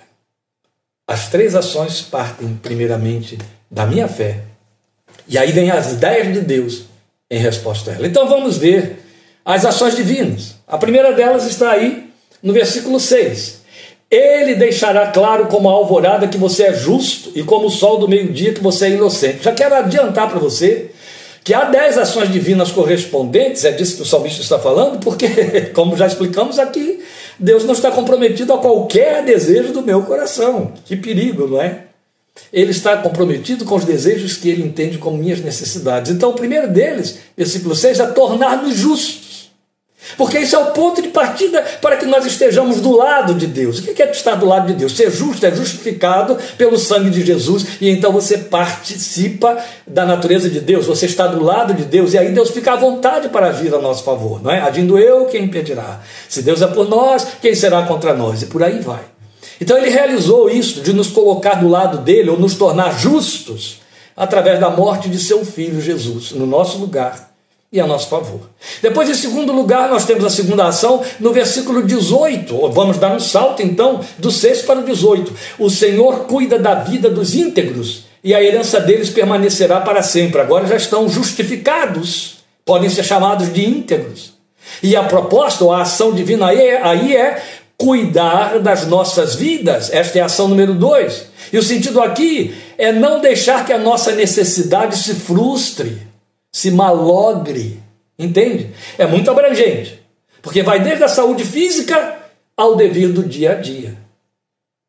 As 1.08 1.30
três 1.30 1.56
ações 1.56 2.02
partem 2.02 2.56
primeiramente 2.58 3.38
da 3.70 3.86
minha 3.86 4.08
fé. 4.08 4.44
E 5.28 5.38
aí 5.38 5.52
vem 5.52 5.72
as 5.72 5.94
ideias 5.94 6.34
de 6.34 6.42
Deus 6.42 6.86
em 7.30 7.40
resposta 7.40 7.92
a 7.92 7.94
ela. 7.96 8.08
Então 8.08 8.28
vamos 8.28 8.58
ver 8.58 9.02
as 9.44 9.66
ações 9.66 9.96
divinas. 9.96 10.56
A 10.68 10.78
primeira 10.78 11.14
delas 11.14 11.46
está 11.46 11.72
aí 11.72 12.11
no 12.42 12.54
versículo 12.54 13.00
6. 13.00 13.62
Ele 14.10 14.56
deixará 14.56 15.08
claro 15.08 15.48
como 15.48 15.70
a 15.70 15.74
alvorada 15.74 16.28
que 16.28 16.38
você 16.38 16.64
é 16.64 16.74
justo 16.74 17.32
e 17.34 17.44
como 17.44 17.68
o 17.68 17.72
sol 17.72 17.98
do 17.98 18.10
meio-dia 18.10 18.54
que 18.54 18.62
você 18.62 18.88
é 18.88 18.90
inocente. 18.92 19.44
Já 19.44 19.54
quero 19.54 19.76
adiantar 19.76 20.30
para 20.30 20.40
você 20.40 20.92
que 21.44 21.54
há 21.54 21.64
dez 21.66 21.98
ações 21.98 22.32
divinas 22.32 22.72
correspondentes, 22.72 23.66
é 23.66 23.72
disso 23.72 23.96
que 23.96 24.02
o 24.04 24.06
salmista 24.06 24.42
está 24.42 24.60
falando, 24.60 25.00
porque, 25.00 25.28
como 25.74 25.98
já 25.98 26.06
explicamos 26.06 26.60
aqui, 26.60 27.00
Deus 27.40 27.64
não 27.64 27.74
está 27.74 27.90
comprometido 27.90 28.54
a 28.54 28.60
qualquer 28.60 29.24
desejo 29.24 29.74
do 29.74 29.82
meu 29.82 30.04
coração. 30.04 30.74
Que 30.86 30.96
perigo, 30.96 31.48
não 31.48 31.62
é? 31.62 31.86
Ele 32.54 32.72
está 32.72 32.98
comprometido 32.98 33.66
com 33.66 33.76
os 33.76 33.86
desejos 33.86 34.38
que 34.38 34.50
ele 34.50 34.64
entende 34.64 34.98
como 34.98 35.18
minhas 35.18 35.40
necessidades. 35.40 36.12
Então, 36.12 36.30
o 36.30 36.34
primeiro 36.34 36.68
deles, 36.68 37.20
versículo 37.36 37.76
6, 37.76 38.00
é 38.00 38.06
tornar-nos 38.08 38.76
justos. 38.76 39.31
Porque 40.22 40.38
isso 40.38 40.56
é 40.56 40.60
o 40.60 40.68
ponto 40.68 41.02
de 41.02 41.08
partida 41.08 41.66
para 41.82 41.98
que 41.98 42.06
nós 42.06 42.24
estejamos 42.28 42.80
do 42.80 42.96
lado 42.96 43.34
de 43.34 43.48
Deus. 43.48 43.80
O 43.80 43.82
que 43.82 44.04
é 44.04 44.12
estar 44.12 44.36
do 44.36 44.46
lado 44.46 44.68
de 44.68 44.74
Deus? 44.76 44.96
Ser 44.96 45.10
justo 45.10 45.44
é 45.44 45.52
justificado 45.52 46.38
pelo 46.60 46.78
sangue 46.78 47.10
de 47.10 47.26
Jesus 47.26 47.66
e 47.82 47.90
então 47.90 48.12
você 48.12 48.38
participa 48.38 49.58
da 49.88 50.06
natureza 50.06 50.48
de 50.48 50.60
Deus, 50.60 50.86
você 50.86 51.08
está 51.08 51.26
do 51.26 51.44
lado 51.44 51.74
de 51.74 51.86
Deus 51.86 52.14
e 52.14 52.20
aí 52.20 52.32
Deus 52.32 52.52
fica 52.52 52.74
à 52.74 52.76
vontade 52.76 53.30
para 53.30 53.48
agir 53.48 53.74
a 53.74 53.80
nosso 53.80 54.04
favor, 54.04 54.40
não 54.44 54.52
é? 54.52 54.62
Agindo 54.62 54.96
eu, 55.00 55.26
quem 55.26 55.46
impedirá? 55.46 56.02
Se 56.30 56.44
Deus 56.44 56.62
é 56.62 56.68
por 56.68 56.88
nós, 56.88 57.26
quem 57.42 57.56
será 57.56 57.82
contra 57.88 58.14
nós? 58.14 58.44
E 58.44 58.46
por 58.46 58.62
aí 58.62 58.80
vai. 58.80 59.02
Então 59.60 59.76
ele 59.76 59.90
realizou 59.90 60.52
isso 60.52 60.82
de 60.82 60.94
nos 60.94 61.08
colocar 61.08 61.56
do 61.56 61.68
lado 61.68 61.98
dele 61.98 62.30
ou 62.30 62.40
nos 62.40 62.54
tornar 62.54 62.96
justos 63.00 63.82
através 64.16 64.60
da 64.60 64.70
morte 64.70 65.10
de 65.10 65.18
seu 65.18 65.44
filho 65.44 65.82
Jesus, 65.82 66.30
no 66.34 66.46
nosso 66.46 66.78
lugar 66.78 67.31
e 67.72 67.80
a 67.80 67.88
nosso 67.88 68.10
favor. 68.10 68.42
Depois, 68.82 69.10
em 69.10 69.14
segundo 69.14 69.54
lugar, 69.54 69.90
nós 69.90 70.04
temos 70.04 70.26
a 70.26 70.30
segunda 70.30 70.68
ação 70.68 71.02
no 71.22 71.32
versículo 71.32 71.82
18. 71.82 72.70
Vamos 72.70 72.98
dar 72.98 73.16
um 73.16 73.20
salto 73.20 73.62
então 73.62 74.02
do 74.18 74.30
6 74.30 74.64
para 74.64 74.80
o 74.80 74.84
18. 74.84 75.34
O 75.58 75.70
Senhor 75.70 76.26
cuida 76.26 76.60
da 76.60 76.76
vida 76.76 77.10
dos 77.10 77.34
íntegros 77.34 78.08
e 78.22 78.36
a 78.36 78.44
herança 78.44 78.80
deles 78.82 79.10
permanecerá 79.10 79.80
para 79.80 80.04
sempre. 80.04 80.42
Agora 80.42 80.68
já 80.68 80.76
estão 80.76 81.08
justificados, 81.08 82.40
podem 82.66 82.90
ser 82.90 83.04
chamados 83.04 83.54
de 83.54 83.66
íntegros. 83.66 84.34
E 84.84 84.94
a 84.96 85.04
proposta, 85.04 85.64
ou 85.64 85.72
a 85.72 85.82
ação 85.82 86.14
divina 86.14 86.48
aí 86.48 86.60
é, 86.60 86.84
aí 86.84 87.16
é 87.16 87.42
cuidar 87.78 88.60
das 88.60 88.86
nossas 88.86 89.36
vidas. 89.36 89.92
Esta 89.94 90.20
é 90.20 90.22
a 90.22 90.26
ação 90.26 90.50
número 90.50 90.74
2. 90.74 91.26
E 91.54 91.58
o 91.58 91.64
sentido 91.64 92.02
aqui 92.02 92.54
é 92.78 92.92
não 92.92 93.22
deixar 93.22 93.66
que 93.66 93.72
a 93.72 93.80
nossa 93.80 94.12
necessidade 94.12 94.98
se 94.98 95.16
frustre 95.16 96.11
se 96.52 96.72
malogre. 96.72 97.82
Entende? 98.18 98.72
É 98.98 99.08
muito 99.08 99.32
abrangente. 99.32 100.02
Porque 100.42 100.62
vai 100.62 100.80
desde 100.80 101.04
a 101.04 101.08
saúde 101.08 101.44
física 101.44 102.18
ao 102.58 102.76
dever 102.76 103.10
do 103.10 103.24
dia 103.24 103.52
a 103.52 103.56
dia. 103.56 103.98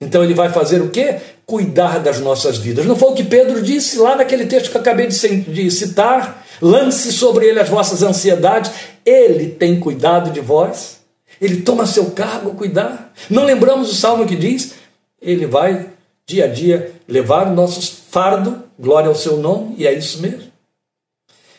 Então 0.01 0.25
ele 0.25 0.35
vai 0.35 0.51
fazer 0.51 0.83
o 0.83 0.91
quê? 0.91 1.17
Cuidar 1.47 2.01
das 2.01 2.21
nossas 2.21 2.59
vidas. 2.59 2.85
Não 2.85 2.97
foi 2.97 3.11
o 3.11 3.15
que 3.15 3.25
Pedro 3.25 3.63
disse 3.63 3.99
lá 3.99 4.17
naquele 4.17 4.47
texto 4.47 4.71
que 4.71 4.77
eu 4.77 4.81
acabei 4.81 5.07
de 5.07 5.71
citar? 5.71 6.45
Lance 6.61 7.13
sobre 7.13 7.47
ele 7.47 7.61
as 7.61 7.69
vossas 7.69 8.03
ansiedades. 8.03 8.73
Ele 9.05 9.49
tem 9.49 9.79
cuidado 9.79 10.31
de 10.31 10.41
vós. 10.41 11.01
Ele 11.41 11.63
toma 11.63 11.87
seu 11.87 12.11
cargo 12.11 12.55
cuidar. 12.55 13.13
Não 13.31 13.45
lembramos 13.45 13.91
o 13.91 13.95
salmo 13.95 14.27
que 14.27 14.37
diz? 14.37 14.75
Ele 15.21 15.47
vai 15.47 15.89
dia 16.27 16.45
a 16.45 16.49
dia 16.49 16.93
levar 17.07 17.49
o 17.49 17.55
nosso 17.55 18.03
fardo, 18.11 18.63
glória 18.79 19.09
ao 19.09 19.15
seu 19.15 19.37
nome, 19.37 19.75
e 19.77 19.87
é 19.87 19.93
isso 19.93 20.21
mesmo. 20.21 20.52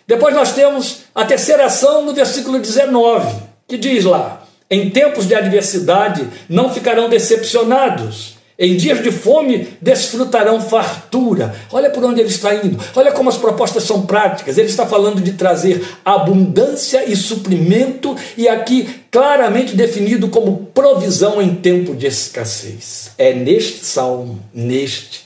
Depois 0.07 0.35
nós 0.35 0.53
temos 0.53 0.99
a 1.15 1.25
terceira 1.25 1.65
ação 1.65 2.05
no 2.05 2.13
versículo 2.13 2.59
19, 2.59 3.35
que 3.67 3.77
diz 3.77 4.03
lá: 4.03 4.43
Em 4.69 4.89
tempos 4.89 5.27
de 5.27 5.35
adversidade 5.35 6.27
não 6.49 6.73
ficarão 6.73 7.09
decepcionados. 7.09 8.33
Em 8.57 8.77
dias 8.77 9.01
de 9.01 9.11
fome 9.11 9.67
desfrutarão 9.81 10.61
fartura. 10.61 11.55
Olha 11.71 11.89
por 11.89 12.03
onde 12.03 12.19
ele 12.21 12.29
está 12.29 12.53
indo. 12.53 12.79
Olha 12.95 13.11
como 13.11 13.29
as 13.29 13.37
propostas 13.37 13.83
são 13.83 14.05
práticas. 14.05 14.57
Ele 14.57 14.69
está 14.69 14.85
falando 14.85 15.21
de 15.21 15.33
trazer 15.33 15.83
abundância 16.05 17.03
e 17.03 17.15
suprimento, 17.15 18.15
e 18.37 18.47
aqui 18.47 18.87
claramente 19.09 19.75
definido 19.75 20.29
como 20.29 20.67
provisão 20.73 21.41
em 21.41 21.55
tempo 21.55 21.95
de 21.95 22.05
escassez. 22.05 23.11
É 23.17 23.33
neste 23.33 23.85
salmo, 23.85 24.39
neste, 24.53 25.22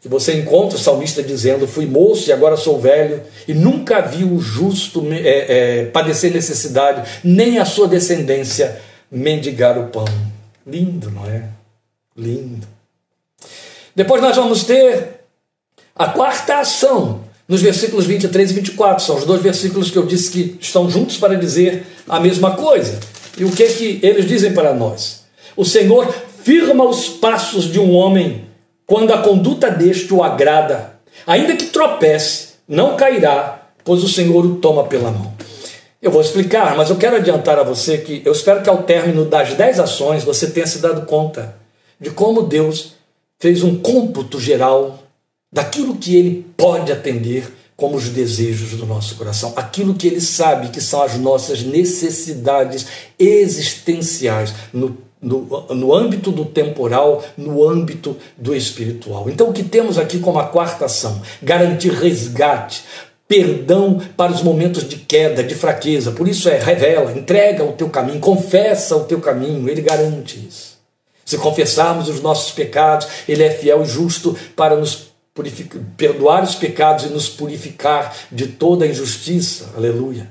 que 0.00 0.08
você 0.08 0.34
encontra 0.34 0.76
o 0.76 0.80
salmista 0.80 1.22
dizendo: 1.22 1.68
Fui 1.68 1.86
moço 1.86 2.28
e 2.28 2.32
agora 2.32 2.56
sou 2.56 2.80
velho, 2.80 3.22
e 3.46 3.52
nunca 3.52 4.00
vi 4.00 4.24
o 4.24 4.40
justo 4.40 5.06
é, 5.12 5.80
é, 5.80 5.84
padecer 5.86 6.32
necessidade, 6.32 7.08
nem 7.22 7.58
a 7.58 7.64
sua 7.64 7.86
descendência 7.86 8.80
mendigar 9.10 9.78
o 9.78 9.88
pão. 9.88 10.06
Lindo, 10.66 11.10
não 11.10 11.26
é? 11.26 11.44
Lindo. 12.16 12.66
Depois 13.94 14.22
nós 14.22 14.36
vamos 14.36 14.64
ter 14.64 15.20
a 15.94 16.06
quarta 16.06 16.60
ação, 16.60 17.24
nos 17.46 17.60
versículos 17.60 18.06
23 18.06 18.52
e 18.52 18.54
24. 18.54 19.04
São 19.04 19.16
os 19.16 19.24
dois 19.24 19.42
versículos 19.42 19.90
que 19.90 19.98
eu 19.98 20.06
disse 20.06 20.30
que 20.30 20.56
estão 20.60 20.88
juntos 20.88 21.18
para 21.18 21.34
dizer 21.34 21.84
a 22.08 22.20
mesma 22.20 22.56
coisa. 22.56 22.98
E 23.36 23.44
o 23.44 23.50
que 23.50 23.64
é 23.64 23.66
que 23.66 24.00
eles 24.02 24.26
dizem 24.26 24.54
para 24.54 24.72
nós? 24.72 25.24
O 25.56 25.64
Senhor 25.64 26.14
firma 26.42 26.84
os 26.84 27.08
passos 27.08 27.64
de 27.64 27.78
um 27.78 27.92
homem 27.92 28.49
quando 28.90 29.12
a 29.12 29.18
conduta 29.18 29.70
deste 29.70 30.12
o 30.12 30.20
agrada, 30.20 30.94
ainda 31.24 31.54
que 31.54 31.66
tropece, 31.66 32.54
não 32.66 32.96
cairá, 32.96 33.68
pois 33.84 34.02
o 34.02 34.08
Senhor 34.08 34.44
o 34.44 34.56
toma 34.56 34.82
pela 34.82 35.12
mão. 35.12 35.32
Eu 36.02 36.10
vou 36.10 36.20
explicar, 36.20 36.76
mas 36.76 36.90
eu 36.90 36.96
quero 36.96 37.14
adiantar 37.14 37.56
a 37.56 37.62
você 37.62 37.98
que 37.98 38.20
eu 38.24 38.32
espero 38.32 38.64
que 38.64 38.68
ao 38.68 38.82
término 38.82 39.24
das 39.24 39.54
dez 39.54 39.78
ações 39.78 40.24
você 40.24 40.50
tenha 40.50 40.66
se 40.66 40.80
dado 40.80 41.06
conta 41.06 41.54
de 42.00 42.10
como 42.10 42.42
Deus 42.42 42.94
fez 43.38 43.62
um 43.62 43.78
cômputo 43.78 44.40
geral 44.40 44.98
daquilo 45.52 45.94
que 45.94 46.16
ele 46.16 46.44
pode 46.56 46.90
atender 46.90 47.48
como 47.76 47.94
os 47.94 48.08
desejos 48.08 48.72
do 48.72 48.86
nosso 48.86 49.14
coração, 49.14 49.52
aquilo 49.54 49.94
que 49.94 50.08
ele 50.08 50.20
sabe 50.20 50.70
que 50.70 50.80
são 50.80 51.00
as 51.00 51.16
nossas 51.16 51.62
necessidades 51.62 52.88
existenciais 53.16 54.52
no 54.72 54.98
no, 55.20 55.66
no 55.74 55.94
âmbito 55.94 56.30
do 56.30 56.44
temporal, 56.44 57.22
no 57.36 57.68
âmbito 57.68 58.16
do 58.36 58.54
espiritual. 58.54 59.28
Então, 59.28 59.48
o 59.48 59.52
que 59.52 59.62
temos 59.62 59.98
aqui 59.98 60.18
como 60.18 60.38
a 60.38 60.46
quarta 60.46 60.86
ação? 60.86 61.20
Garantir 61.42 61.92
resgate, 61.92 62.82
perdão 63.28 64.00
para 64.16 64.32
os 64.32 64.42
momentos 64.42 64.88
de 64.88 64.96
queda, 64.96 65.42
de 65.44 65.54
fraqueza. 65.54 66.10
Por 66.10 66.26
isso 66.26 66.48
é 66.48 66.58
revela, 66.58 67.12
entrega 67.12 67.62
o 67.62 67.72
teu 67.72 67.88
caminho, 67.88 68.18
confessa 68.18 68.96
o 68.96 69.04
teu 69.04 69.20
caminho, 69.20 69.68
ele 69.68 69.82
garante 69.82 70.44
isso. 70.48 70.80
Se 71.24 71.38
confessarmos 71.38 72.08
os 72.08 72.20
nossos 72.20 72.50
pecados, 72.52 73.06
ele 73.28 73.44
é 73.44 73.50
fiel 73.50 73.82
e 73.82 73.86
justo 73.86 74.36
para 74.56 74.74
nos 74.74 75.10
perdoar 75.96 76.42
os 76.42 76.56
pecados 76.56 77.04
e 77.04 77.08
nos 77.08 77.28
purificar 77.28 78.16
de 78.32 78.48
toda 78.48 78.86
injustiça. 78.86 79.70
Aleluia. 79.76 80.28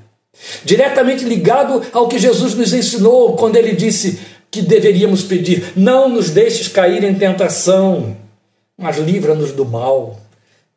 Diretamente 0.62 1.24
ligado 1.24 1.82
ao 1.92 2.06
que 2.06 2.18
Jesus 2.18 2.54
nos 2.54 2.72
ensinou 2.72 3.34
quando 3.34 3.56
ele 3.56 3.72
disse: 3.72 4.20
que 4.50 4.60
deveríamos 4.62 5.22
pedir: 5.22 5.72
não 5.76 6.08
nos 6.08 6.30
deixes 6.30 6.68
cair 6.68 7.04
em 7.04 7.14
tentação, 7.14 8.16
mas 8.76 8.98
livra-nos 8.98 9.52
do 9.52 9.64
mal. 9.64 10.18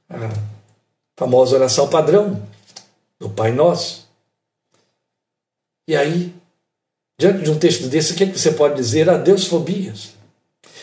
A 0.10 0.30
famosa 1.18 1.56
oração 1.56 1.88
padrão 1.88 2.42
do 3.20 3.30
Pai 3.30 3.52
Nosso. 3.52 4.08
E 5.88 5.96
aí, 5.96 6.34
diante 7.20 7.44
de 7.44 7.52
um 7.52 7.58
texto 7.58 7.88
desse, 7.88 8.14
o 8.14 8.16
que, 8.16 8.24
é 8.24 8.28
que 8.28 8.40
você 8.40 8.52
pode 8.52 8.76
dizer? 8.76 9.10
A 9.10 9.18
Deus 9.18 9.48
fobias. 9.48 10.14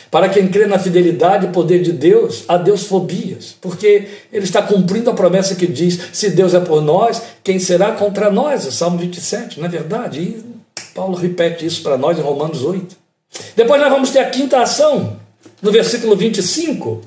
Para 0.09 0.27
quem 0.27 0.49
crê 0.49 0.65
na 0.65 0.77
fidelidade 0.77 1.45
e 1.45 1.51
poder 1.51 1.81
de 1.81 1.93
Deus, 1.93 2.43
a 2.45 2.57
Deus 2.57 2.83
fobias, 2.83 3.55
porque 3.61 4.09
ele 4.31 4.43
está 4.43 4.61
cumprindo 4.61 5.09
a 5.09 5.13
promessa 5.13 5.55
que 5.55 5.65
diz: 5.65 5.97
se 6.11 6.29
Deus 6.31 6.53
é 6.53 6.59
por 6.59 6.81
nós, 6.81 7.21
quem 7.41 7.57
será 7.59 7.93
contra 7.93 8.29
nós? 8.29 8.67
O 8.67 8.71
Salmo 8.71 8.97
27, 8.97 9.59
não 9.59 9.67
é 9.67 9.69
verdade? 9.69 10.19
E 10.19 10.50
Paulo 10.93 11.15
repete 11.15 11.65
isso 11.65 11.81
para 11.83 11.97
nós 11.97 12.17
em 12.17 12.21
Romanos 12.21 12.63
8. 12.63 12.95
Depois 13.55 13.79
nós 13.79 13.89
vamos 13.89 14.11
ter 14.11 14.19
a 14.19 14.29
quinta 14.29 14.61
ação, 14.61 15.19
no 15.61 15.71
versículo 15.71 16.15
25. 16.15 17.01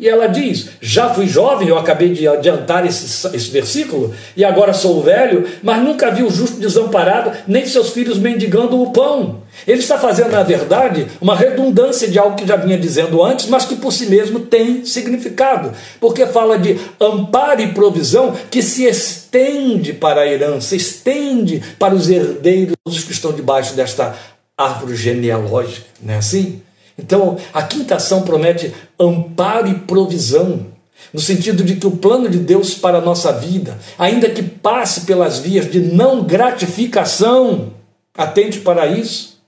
E 0.00 0.08
ela 0.08 0.28
diz: 0.28 0.68
Já 0.80 1.12
fui 1.12 1.26
jovem, 1.26 1.66
eu 1.66 1.76
acabei 1.76 2.10
de 2.10 2.28
adiantar 2.28 2.86
esse, 2.86 3.26
esse 3.34 3.50
versículo, 3.50 4.14
e 4.36 4.44
agora 4.44 4.72
sou 4.72 5.02
velho, 5.02 5.44
mas 5.60 5.82
nunca 5.82 6.08
vi 6.08 6.22
o 6.22 6.30
justo 6.30 6.60
desamparado, 6.60 7.32
nem 7.48 7.66
seus 7.66 7.90
filhos 7.90 8.16
mendigando 8.16 8.80
o 8.80 8.92
pão. 8.92 9.42
Ele 9.66 9.80
está 9.80 9.98
fazendo, 9.98 10.30
na 10.30 10.44
verdade, 10.44 11.08
uma 11.20 11.34
redundância 11.34 12.06
de 12.06 12.16
algo 12.16 12.36
que 12.36 12.46
já 12.46 12.54
vinha 12.54 12.78
dizendo 12.78 13.20
antes, 13.24 13.46
mas 13.46 13.64
que 13.64 13.74
por 13.74 13.92
si 13.92 14.06
mesmo 14.06 14.38
tem 14.38 14.84
significado, 14.84 15.72
porque 15.98 16.26
fala 16.26 16.56
de 16.56 16.78
amparo 17.00 17.60
e 17.60 17.72
provisão 17.72 18.36
que 18.48 18.62
se 18.62 18.84
estende 18.84 19.92
para 19.92 20.20
a 20.20 20.26
herança, 20.28 20.76
estende 20.76 21.60
para 21.76 21.96
os 21.96 22.08
herdeiros 22.08 22.76
que 23.04 23.10
estão 23.10 23.32
debaixo 23.32 23.74
desta 23.74 24.14
árvore 24.56 24.94
genealógica, 24.94 25.86
não 26.00 26.14
é 26.14 26.18
assim? 26.18 26.62
Então, 26.98 27.38
a 27.54 27.62
quinta 27.62 27.94
ação 27.94 28.22
promete 28.22 28.74
amparo 28.98 29.68
e 29.68 29.74
provisão, 29.74 30.66
no 31.12 31.20
sentido 31.20 31.62
de 31.62 31.76
que 31.76 31.86
o 31.86 31.96
plano 31.96 32.28
de 32.28 32.38
Deus 32.38 32.74
para 32.74 32.98
a 32.98 33.00
nossa 33.00 33.32
vida, 33.32 33.78
ainda 33.96 34.28
que 34.28 34.42
passe 34.42 35.02
pelas 35.02 35.38
vias 35.38 35.70
de 35.70 35.78
não 35.80 36.24
gratificação, 36.24 37.72
atende 38.16 38.60
para 38.60 38.88
isso, 38.88 39.40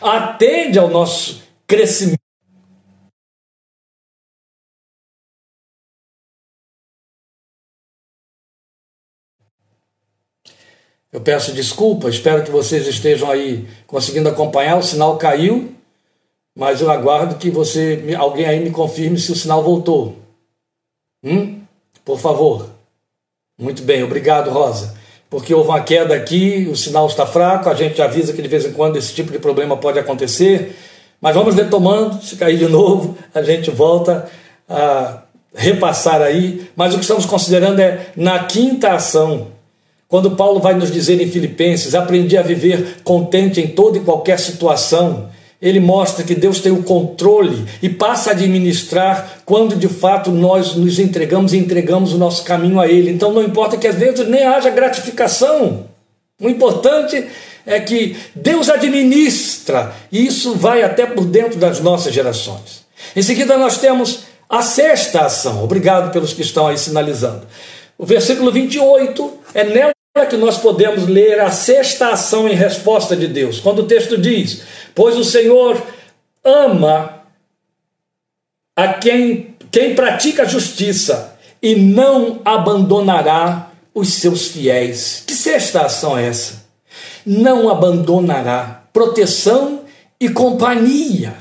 atende 0.00 0.78
ao 0.78 0.90
nosso 0.90 1.42
crescimento. 1.66 2.16
Eu 11.12 11.20
peço 11.20 11.52
desculpa, 11.52 12.10
espero 12.10 12.44
que 12.44 12.50
vocês 12.50 12.86
estejam 12.86 13.30
aí 13.30 13.66
conseguindo 13.86 14.28
acompanhar. 14.28 14.76
O 14.76 14.82
sinal 14.82 15.16
caiu, 15.16 15.75
mas 16.56 16.80
eu 16.80 16.90
aguardo 16.90 17.34
que 17.34 17.50
você, 17.50 18.02
alguém 18.18 18.46
aí 18.46 18.60
me 18.60 18.70
confirme 18.70 19.18
se 19.18 19.30
o 19.30 19.36
sinal 19.36 19.62
voltou. 19.62 20.16
Hum? 21.22 21.60
Por 22.02 22.18
favor. 22.18 22.70
Muito 23.60 23.82
bem, 23.82 24.02
obrigado, 24.02 24.50
Rosa. 24.50 24.94
Porque 25.28 25.52
houve 25.52 25.68
uma 25.68 25.82
queda 25.82 26.14
aqui, 26.14 26.66
o 26.70 26.74
sinal 26.74 27.06
está 27.08 27.26
fraco, 27.26 27.68
a 27.68 27.74
gente 27.74 28.00
avisa 28.00 28.32
que 28.32 28.40
de 28.40 28.48
vez 28.48 28.64
em 28.64 28.72
quando 28.72 28.96
esse 28.96 29.12
tipo 29.12 29.30
de 29.30 29.38
problema 29.38 29.76
pode 29.76 29.98
acontecer. 29.98 30.74
Mas 31.20 31.34
vamos 31.34 31.54
retomando, 31.54 32.22
se 32.22 32.36
cair 32.36 32.56
de 32.56 32.68
novo, 32.68 33.18
a 33.34 33.42
gente 33.42 33.70
volta 33.70 34.26
a 34.66 35.24
repassar 35.54 36.22
aí. 36.22 36.70
Mas 36.74 36.94
o 36.94 36.96
que 36.96 37.02
estamos 37.02 37.26
considerando 37.26 37.80
é 37.80 38.12
na 38.16 38.44
quinta 38.44 38.92
ação. 38.92 39.48
Quando 40.08 40.30
Paulo 40.30 40.60
vai 40.60 40.72
nos 40.72 40.90
dizer 40.90 41.20
em 41.20 41.30
Filipenses: 41.30 41.94
aprendi 41.94 42.38
a 42.38 42.42
viver 42.42 43.02
contente 43.04 43.60
em 43.60 43.68
toda 43.68 43.98
e 43.98 44.02
qualquer 44.02 44.38
situação 44.38 45.28
ele 45.60 45.80
mostra 45.80 46.24
que 46.24 46.34
Deus 46.34 46.60
tem 46.60 46.72
o 46.72 46.82
controle 46.82 47.64
e 47.82 47.88
passa 47.88 48.30
a 48.30 48.32
administrar 48.32 49.40
quando 49.44 49.74
de 49.74 49.88
fato 49.88 50.30
nós 50.30 50.74
nos 50.74 50.98
entregamos 50.98 51.52
e 51.52 51.58
entregamos 51.58 52.12
o 52.12 52.18
nosso 52.18 52.44
caminho 52.44 52.78
a 52.78 52.86
Ele. 52.86 53.10
Então 53.10 53.32
não 53.32 53.42
importa 53.42 53.76
que 53.76 53.86
às 53.86 53.94
vezes 53.94 54.28
nem 54.28 54.44
haja 54.44 54.70
gratificação. 54.70 55.86
O 56.40 56.48
importante 56.48 57.26
é 57.64 57.80
que 57.80 58.16
Deus 58.34 58.68
administra 58.68 59.94
e 60.12 60.26
isso 60.26 60.54
vai 60.54 60.82
até 60.82 61.06
por 61.06 61.24
dentro 61.24 61.58
das 61.58 61.80
nossas 61.80 62.12
gerações. 62.12 62.84
Em 63.14 63.22
seguida, 63.22 63.56
nós 63.56 63.78
temos 63.78 64.24
a 64.48 64.62
sexta 64.62 65.22
ação. 65.22 65.64
Obrigado 65.64 66.12
pelos 66.12 66.32
que 66.32 66.42
estão 66.42 66.66
aí 66.66 66.76
sinalizando. 66.76 67.46
O 67.98 68.04
versículo 68.04 68.52
28 68.52 69.38
é 69.54 69.64
nela 69.64 69.95
que 70.24 70.36
nós 70.36 70.56
podemos 70.56 71.06
ler 71.06 71.40
a 71.40 71.50
sexta 71.50 72.08
ação 72.10 72.48
em 72.48 72.54
resposta 72.54 73.14
de 73.14 73.26
Deus. 73.26 73.60
Quando 73.60 73.80
o 73.80 73.86
texto 73.86 74.16
diz: 74.16 74.62
Pois 74.94 75.16
o 75.16 75.24
Senhor 75.24 75.82
ama 76.42 77.22
a 78.74 78.94
quem, 78.94 79.54
quem 79.70 79.94
pratica 79.94 80.46
justiça 80.46 81.36
e 81.60 81.74
não 81.74 82.40
abandonará 82.44 83.72
os 83.94 84.14
seus 84.14 84.46
fiéis. 84.46 85.24
Que 85.26 85.34
sexta 85.34 85.82
ação 85.82 86.16
é 86.16 86.28
essa? 86.28 86.64
Não 87.24 87.68
abandonará 87.68 88.84
proteção 88.92 89.80
e 90.20 90.28
companhia. 90.28 91.34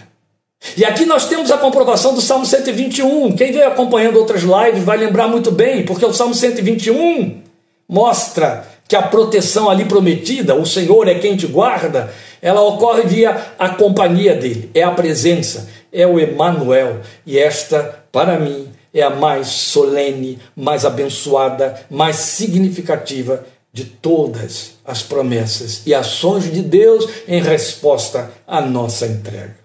E 0.76 0.84
aqui 0.84 1.06
nós 1.06 1.28
temos 1.30 1.52
a 1.52 1.58
comprovação 1.58 2.16
do 2.16 2.22
Salmo 2.22 2.46
121. 2.46 3.36
Quem 3.36 3.52
veio 3.52 3.68
acompanhando 3.68 4.18
outras 4.18 4.42
lives 4.42 4.84
vai 4.84 4.98
lembrar 4.98 5.28
muito 5.28 5.52
bem, 5.52 5.86
porque 5.86 6.06
o 6.06 6.14
Salmo 6.14 6.34
121 6.34 7.45
mostra 7.88 8.68
que 8.88 8.96
a 8.96 9.02
proteção 9.02 9.70
ali 9.70 9.86
prometida, 9.86 10.56
o 10.56 10.66
Senhor 10.66 11.08
é 11.08 11.16
quem 11.16 11.36
te 11.36 11.48
guarda, 11.48 12.14
ela 12.42 12.62
ocorre 12.62 13.04
via 13.04 13.54
a 13.58 13.70
companhia 13.70 14.36
dele, 14.36 14.70
é 14.74 14.84
a 14.84 14.92
presença, 14.92 15.68
é 15.92 16.06
o 16.06 16.20
Emanuel. 16.20 17.02
E 17.26 17.40
esta, 17.40 18.06
para 18.12 18.38
mim, 18.38 18.70
é 18.94 19.02
a 19.02 19.10
mais 19.10 19.48
solene, 19.48 20.40
mais 20.56 20.86
abençoada, 20.86 21.86
mais 21.90 22.18
significativa 22.18 23.46
de 23.74 23.84
todas 23.84 24.76
as 24.86 25.02
promessas 25.02 25.82
e 25.86 25.94
ações 25.94 26.50
de 26.50 26.62
Deus 26.62 27.08
em 27.28 27.42
resposta 27.42 28.32
à 28.48 28.62
nossa 28.62 29.06
entrega. 29.06 29.58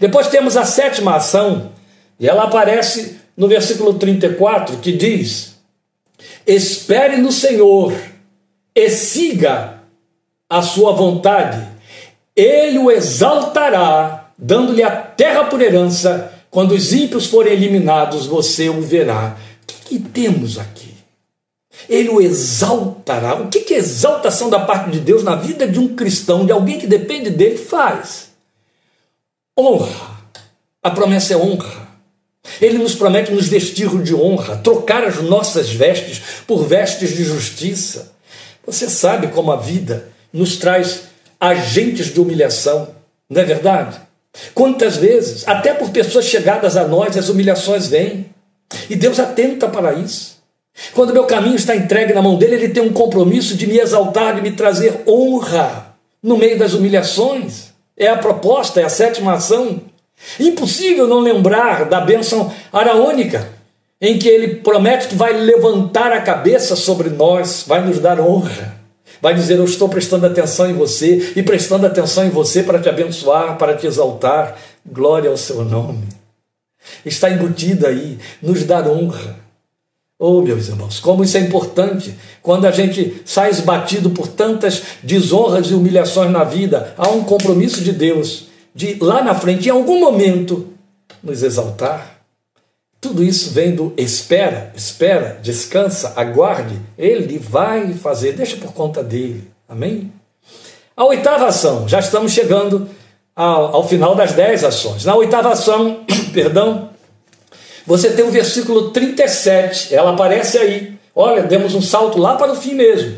Depois 0.00 0.28
temos 0.28 0.56
a 0.56 0.64
sétima 0.64 1.16
ação, 1.16 1.72
e 2.18 2.26
ela 2.26 2.44
aparece 2.44 3.18
no 3.36 3.48
versículo 3.48 3.94
34, 3.94 4.78
que 4.78 4.92
diz: 4.92 5.51
Espere 6.46 7.16
no 7.16 7.32
Senhor 7.32 7.92
e 8.74 8.90
siga 8.90 9.82
a 10.48 10.62
sua 10.62 10.92
vontade 10.92 11.72
ele 12.34 12.78
o 12.78 12.90
exaltará, 12.90 14.32
dando-lhe 14.38 14.82
a 14.82 14.90
terra 14.90 15.44
por 15.44 15.60
herança. 15.60 16.32
Quando 16.50 16.72
os 16.72 16.92
ímpios 16.92 17.26
forem 17.26 17.52
eliminados, 17.52 18.26
você 18.26 18.68
o 18.68 18.80
verá. 18.80 19.36
O 19.62 19.66
que, 19.66 19.98
que 19.98 19.98
temos 19.98 20.58
aqui? 20.58 20.94
Ele 21.88 22.08
o 22.08 22.20
exaltará. 22.20 23.34
O 23.34 23.48
que, 23.48 23.60
que 23.60 23.74
a 23.74 23.78
exaltação 23.78 24.48
da 24.50 24.60
parte 24.60 24.90
de 24.90 25.00
Deus 25.00 25.22
na 25.22 25.34
vida 25.34 25.66
de 25.66 25.78
um 25.78 25.94
cristão, 25.94 26.44
de 26.44 26.52
alguém 26.52 26.78
que 26.78 26.86
depende 26.86 27.30
dele, 27.30 27.56
faz? 27.56 28.30
Honra. 29.58 30.12
A 30.82 30.90
promessa 30.90 31.34
é 31.34 31.36
honra. 31.36 31.81
Ele 32.60 32.78
nos 32.78 32.94
promete 32.94 33.32
nos 33.32 33.48
vestir 33.48 33.88
de 34.02 34.14
honra, 34.14 34.56
trocar 34.56 35.04
as 35.04 35.22
nossas 35.22 35.70
vestes 35.70 36.20
por 36.46 36.66
vestes 36.66 37.14
de 37.16 37.24
justiça. 37.24 38.12
Você 38.66 38.88
sabe 38.88 39.28
como 39.28 39.52
a 39.52 39.56
vida 39.56 40.08
nos 40.32 40.56
traz 40.56 41.04
agentes 41.38 42.12
de 42.12 42.20
humilhação, 42.20 42.88
não 43.28 43.40
é 43.40 43.44
verdade? 43.44 44.00
Quantas 44.54 44.96
vezes, 44.96 45.46
até 45.46 45.74
por 45.74 45.90
pessoas 45.90 46.24
chegadas 46.24 46.76
a 46.76 46.86
nós, 46.86 47.16
as 47.16 47.28
humilhações 47.28 47.88
vêm. 47.88 48.26
E 48.88 48.96
Deus 48.96 49.18
atenta 49.18 49.68
para 49.68 49.92
isso. 49.92 50.42
Quando 50.94 51.12
meu 51.12 51.24
caminho 51.24 51.56
está 51.56 51.76
entregue 51.76 52.14
na 52.14 52.22
mão 52.22 52.36
dele, 52.36 52.54
ele 52.54 52.68
tem 52.70 52.82
um 52.82 52.92
compromisso 52.92 53.54
de 53.54 53.66
me 53.66 53.78
exaltar, 53.78 54.34
de 54.34 54.40
me 54.40 54.52
trazer 54.52 55.02
honra 55.06 55.94
no 56.22 56.38
meio 56.38 56.58
das 56.58 56.72
humilhações. 56.72 57.72
É 57.96 58.08
a 58.08 58.16
proposta, 58.16 58.80
é 58.80 58.84
a 58.84 58.88
sétima 58.88 59.34
ação. 59.34 59.82
Impossível 60.38 61.06
não 61.06 61.20
lembrar 61.20 61.84
da 61.86 62.00
bênção 62.00 62.52
araônica, 62.72 63.48
em 64.00 64.18
que 64.18 64.28
ele 64.28 64.56
promete 64.56 65.08
que 65.08 65.14
vai 65.14 65.32
levantar 65.32 66.12
a 66.12 66.20
cabeça 66.20 66.74
sobre 66.76 67.10
nós, 67.10 67.64
vai 67.66 67.84
nos 67.84 67.98
dar 67.98 68.20
honra 68.20 68.82
vai 69.22 69.32
dizer: 69.32 69.56
Eu 69.56 69.64
estou 69.64 69.88
prestando 69.88 70.26
atenção 70.26 70.68
em 70.68 70.74
você 70.74 71.32
e 71.36 71.42
prestando 71.42 71.86
atenção 71.86 72.26
em 72.26 72.30
você 72.30 72.64
para 72.64 72.80
te 72.80 72.88
abençoar, 72.88 73.56
para 73.56 73.76
te 73.76 73.86
exaltar. 73.86 74.58
Glória 74.84 75.30
ao 75.30 75.36
seu 75.36 75.64
nome. 75.64 76.08
Está 77.06 77.30
embutido 77.30 77.86
aí, 77.86 78.18
nos 78.42 78.64
dar 78.64 78.88
honra. 78.88 79.40
Oh, 80.18 80.40
meus 80.42 80.68
irmãos, 80.68 81.00
como 81.00 81.24
isso 81.24 81.36
é 81.36 81.40
importante 81.40 82.14
quando 82.42 82.64
a 82.64 82.70
gente 82.70 83.22
sai 83.24 83.50
esbatido 83.50 84.10
por 84.10 84.28
tantas 84.28 84.82
desonras 85.02 85.68
e 85.68 85.74
humilhações 85.74 86.30
na 86.30 86.44
vida, 86.44 86.94
há 86.96 87.08
um 87.08 87.24
compromisso 87.24 87.80
de 87.82 87.92
Deus 87.92 88.46
de 88.74 88.96
lá 89.00 89.22
na 89.22 89.34
frente, 89.34 89.68
em 89.68 89.72
algum 89.72 90.00
momento, 90.00 90.68
nos 91.22 91.42
exaltar 91.42 92.12
tudo 93.02 93.24
isso 93.24 93.50
vem 93.50 93.74
do 93.74 93.92
espera, 93.96 94.72
espera, 94.76 95.40
descansa, 95.42 96.12
aguarde. 96.14 96.78
Ele 96.96 97.36
vai 97.36 97.94
fazer, 97.94 98.32
deixa 98.34 98.56
por 98.56 98.72
conta 98.72 99.02
dele. 99.02 99.50
Amém? 99.68 100.12
A 100.96 101.04
oitava 101.06 101.48
ação, 101.48 101.88
já 101.88 101.98
estamos 101.98 102.30
chegando 102.30 102.88
ao, 103.34 103.74
ao 103.74 103.88
final 103.88 104.14
das 104.14 104.34
dez 104.34 104.62
ações. 104.62 105.04
Na 105.04 105.16
oitava 105.16 105.50
ação, 105.50 106.04
perdão, 106.32 106.90
você 107.84 108.12
tem 108.12 108.24
o 108.24 108.30
versículo 108.30 108.92
37, 108.92 109.92
ela 109.92 110.12
aparece 110.12 110.58
aí. 110.58 110.96
Olha, 111.12 111.42
demos 111.42 111.74
um 111.74 111.82
salto 111.82 112.18
lá 112.18 112.36
para 112.36 112.52
o 112.52 112.56
fim 112.56 112.74
mesmo. 112.74 113.16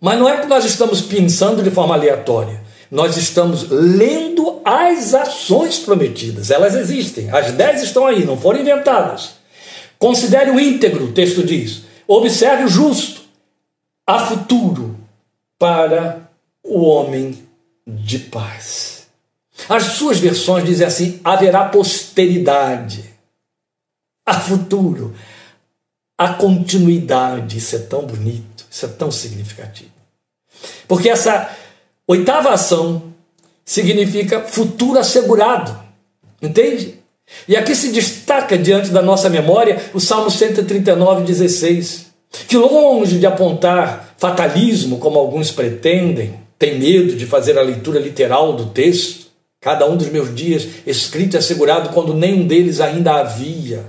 Mas 0.00 0.16
não 0.16 0.28
é 0.28 0.36
que 0.36 0.46
nós 0.46 0.64
estamos 0.64 1.00
pensando 1.02 1.60
de 1.60 1.72
forma 1.72 1.96
aleatória. 1.96 2.62
Nós 2.88 3.16
estamos 3.16 3.68
lendo 3.68 4.53
as 4.64 5.14
ações 5.14 5.78
prometidas. 5.78 6.50
Elas 6.50 6.74
existem. 6.74 7.30
As 7.30 7.52
dez 7.52 7.82
estão 7.82 8.06
aí, 8.06 8.24
não 8.24 8.36
foram 8.36 8.60
inventadas. 8.60 9.34
Considere 9.98 10.50
o 10.50 10.60
íntegro, 10.60 11.06
o 11.06 11.12
texto 11.12 11.44
diz. 11.44 11.82
Observe 12.06 12.64
o 12.64 12.68
justo. 12.68 13.22
Há 14.06 14.26
futuro 14.26 14.98
para 15.58 16.28
o 16.62 16.80
homem 16.82 17.46
de 17.86 18.18
paz. 18.18 19.06
As 19.68 19.84
suas 19.84 20.18
versões 20.18 20.64
dizem 20.64 20.86
assim: 20.86 21.20
haverá 21.24 21.68
posteridade. 21.68 23.04
Há 24.26 24.40
futuro. 24.40 25.14
Há 26.18 26.34
continuidade. 26.34 27.58
Isso 27.58 27.76
é 27.76 27.80
tão 27.80 28.04
bonito, 28.06 28.66
isso 28.70 28.84
é 28.84 28.88
tão 28.88 29.10
significativo. 29.10 29.90
Porque 30.86 31.08
essa 31.08 31.50
Oitava 32.06 32.50
ação 32.50 33.13
significa 33.64 34.40
futuro 34.40 34.98
assegurado. 34.98 35.76
Entende? 36.42 36.94
E 37.48 37.56
aqui 37.56 37.74
se 37.74 37.90
destaca 37.90 38.58
diante 38.58 38.90
da 38.90 39.00
nossa 39.00 39.30
memória 39.30 39.82
o 39.94 40.00
Salmo 40.00 40.30
139, 40.30 41.24
16, 41.24 42.06
que 42.48 42.56
longe 42.56 43.18
de 43.18 43.26
apontar 43.26 44.14
fatalismo, 44.18 44.98
como 44.98 45.18
alguns 45.18 45.50
pretendem, 45.50 46.38
tem 46.58 46.78
medo 46.78 47.16
de 47.16 47.26
fazer 47.26 47.58
a 47.58 47.62
leitura 47.62 47.98
literal 47.98 48.52
do 48.52 48.66
texto, 48.66 49.24
Cada 49.64 49.88
um 49.88 49.96
dos 49.96 50.10
meus 50.10 50.34
dias 50.34 50.68
escrito 50.86 51.36
e 51.36 51.38
assegurado 51.38 51.88
quando 51.88 52.12
nenhum 52.12 52.46
deles 52.46 52.82
ainda 52.82 53.14
havia. 53.14 53.82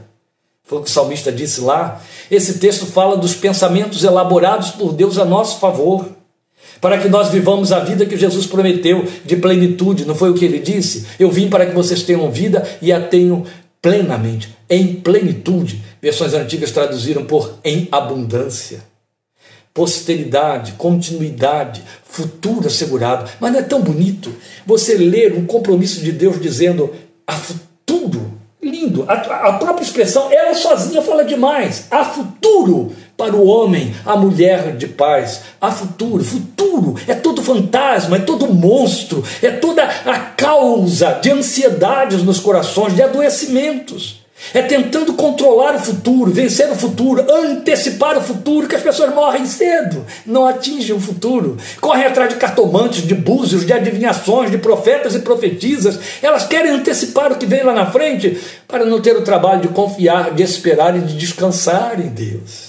Foi 0.64 0.80
o 0.80 0.82
que 0.82 0.90
o 0.90 0.94
salmista 0.94 1.34
disse 1.34 1.60
lá. 1.60 2.02
Esse 2.32 2.60
texto 2.60 2.86
fala 2.86 3.18
dos 3.18 3.36
pensamentos 3.36 4.02
elaborados 4.02 4.70
por 4.70 4.94
Deus 4.94 5.18
a 5.18 5.26
nosso 5.26 5.60
favor, 5.60 6.15
para 6.82 6.98
que 6.98 7.08
nós 7.08 7.30
vivamos 7.30 7.72
a 7.72 7.80
vida 7.80 8.06
que 8.06 8.18
Jesus 8.18 8.46
prometeu 8.46 9.06
de 9.26 9.36
plenitude. 9.36 10.06
Não 10.06 10.16
foi 10.16 10.30
o 10.30 10.34
que 10.34 10.46
ele 10.46 10.60
disse? 10.60 11.06
Eu 11.20 11.32
vim 11.32 11.50
para 11.50 11.66
que 11.66 11.74
vocês 11.74 12.04
tenham 12.04 12.30
vida 12.32 12.68
e 12.82 12.92
a 12.92 13.00
tenham 13.00 13.44
plenamente, 13.82 14.56
em 14.70 14.96
plenitude. 14.96 15.82
Versões 16.02 16.34
antigas 16.34 16.72
traduziram 16.72 17.26
por 17.26 17.60
em 17.64 17.88
abundância 17.92 18.96
posteridade, 19.76 20.72
continuidade, 20.78 21.84
futuro 22.06 22.66
assegurado. 22.66 23.30
Mas 23.42 23.52
não 23.52 23.60
é 23.60 23.62
tão 23.62 23.82
bonito 23.82 24.34
você 24.66 24.96
ler 24.96 25.34
um 25.34 25.46
compromisso 25.46 26.02
de 26.02 26.14
Deus 26.14 26.42
dizendo 26.42 26.96
a 27.28 27.34
futuro. 27.34 28.34
Lindo. 28.64 29.06
A, 29.08 29.14
a 29.14 29.54
própria 29.60 29.84
expressão, 29.84 30.32
ela 30.32 30.56
sozinha 30.56 31.02
fala 31.02 31.26
demais. 31.26 31.88
Há 31.92 32.06
futuro 32.06 32.94
para 33.18 33.36
o 33.36 33.46
homem, 33.46 33.94
a 34.06 34.16
mulher 34.16 34.76
de 34.78 34.88
paz. 34.88 35.42
Há 35.60 35.70
futuro. 35.70 36.24
Futuro 36.24 36.55
é 37.08 37.14
todo 37.14 37.42
fantasma, 37.42 38.18
é 38.18 38.20
todo 38.20 38.54
monstro, 38.54 39.24
é 39.42 39.52
toda 39.52 39.84
a 39.84 40.20
causa 40.20 41.20
de 41.22 41.32
ansiedades 41.32 42.24
nos 42.24 42.40
corações, 42.40 42.96
de 42.96 43.02
adoecimentos. 43.02 44.26
É 44.54 44.62
tentando 44.62 45.14
controlar 45.14 45.76
o 45.76 45.80
futuro, 45.80 46.32
vencer 46.32 46.70
o 46.70 46.76
futuro, 46.76 47.26
antecipar 47.32 48.18
o 48.18 48.22
futuro, 48.22 48.68
que 48.68 48.76
as 48.76 48.82
pessoas 48.82 49.14
morrem 49.14 49.46
cedo, 49.46 50.06
não 50.26 50.46
atingem 50.46 50.96
o 50.96 51.00
futuro. 51.00 51.58
Correm 51.80 52.06
atrás 52.06 52.30
de 52.30 52.36
cartomantes, 52.36 53.08
de 53.08 53.16
búzios, 53.16 53.66
de 53.66 53.74
adivinhações, 53.74 54.52
de 54.52 54.58
profetas 54.58 55.16
e 55.16 55.20
profetisas. 55.20 56.00
Elas 56.22 56.46
querem 56.46 56.72
antecipar 56.72 57.32
o 57.32 57.38
que 57.38 57.46
vem 57.46 57.64
lá 57.64 57.74
na 57.74 57.92
frente 57.92 58.38
para 58.68 58.86
não 58.86 59.02
ter 59.02 59.16
o 59.16 59.24
trabalho 59.24 59.62
de 59.62 59.68
confiar, 59.70 60.34
de 60.34 60.44
esperar 60.44 60.96
e 60.96 61.00
de 61.00 61.16
descansar 61.16 62.00
em 62.00 62.10
Deus. 62.10 62.65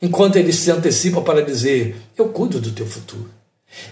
Enquanto 0.00 0.36
ele 0.36 0.52
se 0.52 0.70
antecipa 0.70 1.20
para 1.20 1.42
dizer: 1.42 1.96
Eu 2.16 2.28
cuido 2.28 2.60
do 2.60 2.72
teu 2.72 2.86
futuro. 2.86 3.30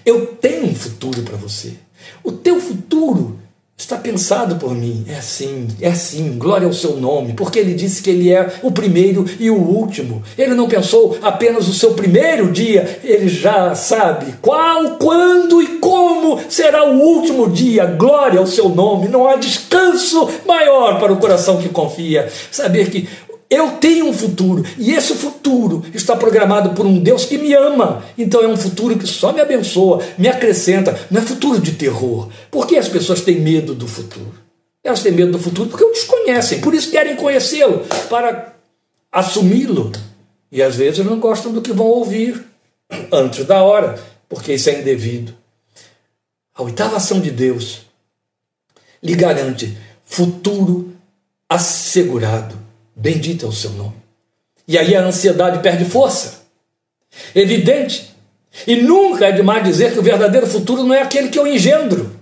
Eu 0.04 0.26
tenho 0.26 0.66
um 0.66 0.74
futuro 0.74 1.22
para 1.22 1.36
você. 1.36 1.74
O 2.22 2.32
teu 2.32 2.60
futuro 2.60 3.38
Está 3.78 3.98
pensado 3.98 4.56
por 4.56 4.74
mim. 4.74 5.04
É 5.06 5.16
assim, 5.16 5.68
é 5.82 5.88
assim. 5.88 6.38
Glória 6.38 6.66
ao 6.66 6.72
seu 6.72 6.96
nome, 6.96 7.34
porque 7.34 7.58
ele 7.58 7.74
disse 7.74 8.02
que 8.02 8.08
ele 8.08 8.32
é 8.32 8.54
o 8.62 8.72
primeiro 8.72 9.26
e 9.38 9.50
o 9.50 9.56
último. 9.56 10.22
Ele 10.38 10.54
não 10.54 10.66
pensou 10.66 11.18
apenas 11.20 11.68
o 11.68 11.74
seu 11.74 11.92
primeiro 11.92 12.50
dia, 12.50 13.00
ele 13.04 13.28
já 13.28 13.74
sabe 13.74 14.34
qual, 14.40 14.96
quando 14.96 15.62
e 15.62 15.66
como 15.78 16.40
será 16.48 16.86
o 16.86 16.98
último 16.98 17.50
dia. 17.50 17.84
Glória 17.84 18.40
ao 18.40 18.46
seu 18.46 18.70
nome. 18.70 19.08
Não 19.08 19.28
há 19.28 19.36
descanso 19.36 20.26
maior 20.46 20.98
para 20.98 21.12
o 21.12 21.18
coração 21.18 21.58
que 21.58 21.68
confia. 21.68 22.32
Saber 22.50 22.88
que 22.88 23.06
eu 23.48 23.72
tenho 23.72 24.08
um 24.08 24.12
futuro 24.12 24.64
e 24.76 24.92
esse 24.92 25.14
futuro 25.14 25.84
está 25.94 26.16
programado 26.16 26.70
por 26.70 26.84
um 26.84 26.98
Deus 26.98 27.24
que 27.24 27.38
me 27.38 27.54
ama. 27.54 28.04
Então 28.18 28.42
é 28.42 28.48
um 28.48 28.56
futuro 28.56 28.98
que 28.98 29.06
só 29.06 29.32
me 29.32 29.40
abençoa, 29.40 30.02
me 30.18 30.28
acrescenta. 30.28 30.98
Não 31.10 31.20
é 31.20 31.24
futuro 31.24 31.60
de 31.60 31.72
terror. 31.72 32.28
Por 32.50 32.66
que 32.66 32.76
as 32.76 32.88
pessoas 32.88 33.20
têm 33.20 33.40
medo 33.40 33.74
do 33.74 33.86
futuro? 33.86 34.34
Elas 34.82 35.02
têm 35.02 35.12
medo 35.12 35.32
do 35.32 35.38
futuro 35.38 35.68
porque 35.68 35.84
o 35.84 35.92
desconhecem, 35.92 36.60
por 36.60 36.74
isso 36.74 36.90
querem 36.90 37.16
conhecê-lo, 37.16 37.84
para 38.10 38.56
assumi-lo. 39.12 39.92
E 40.50 40.62
às 40.62 40.76
vezes 40.76 41.04
não 41.04 41.18
gostam 41.20 41.52
do 41.52 41.62
que 41.62 41.72
vão 41.72 41.86
ouvir 41.86 42.44
antes 43.12 43.44
da 43.44 43.62
hora, 43.62 43.98
porque 44.28 44.54
isso 44.54 44.70
é 44.70 44.80
indevido. 44.80 45.34
A 46.54 46.62
oitava 46.62 46.96
ação 46.96 47.20
de 47.20 47.30
Deus 47.30 47.82
lhe 49.02 49.14
garante 49.14 49.76
futuro 50.04 50.92
assegurado 51.48 52.65
Bendito 52.96 53.44
é 53.44 53.48
o 53.48 53.52
seu 53.52 53.70
nome. 53.72 53.94
E 54.66 54.78
aí 54.78 54.96
a 54.96 55.04
ansiedade 55.04 55.60
perde 55.60 55.84
força. 55.84 56.46
Evidente. 57.34 58.14
E 58.66 58.76
nunca 58.76 59.26
é 59.26 59.32
demais 59.32 59.62
dizer 59.62 59.92
que 59.92 59.98
o 59.98 60.02
verdadeiro 60.02 60.46
futuro 60.46 60.82
não 60.82 60.94
é 60.94 61.02
aquele 61.02 61.28
que 61.28 61.38
eu 61.38 61.46
engendro, 61.46 62.18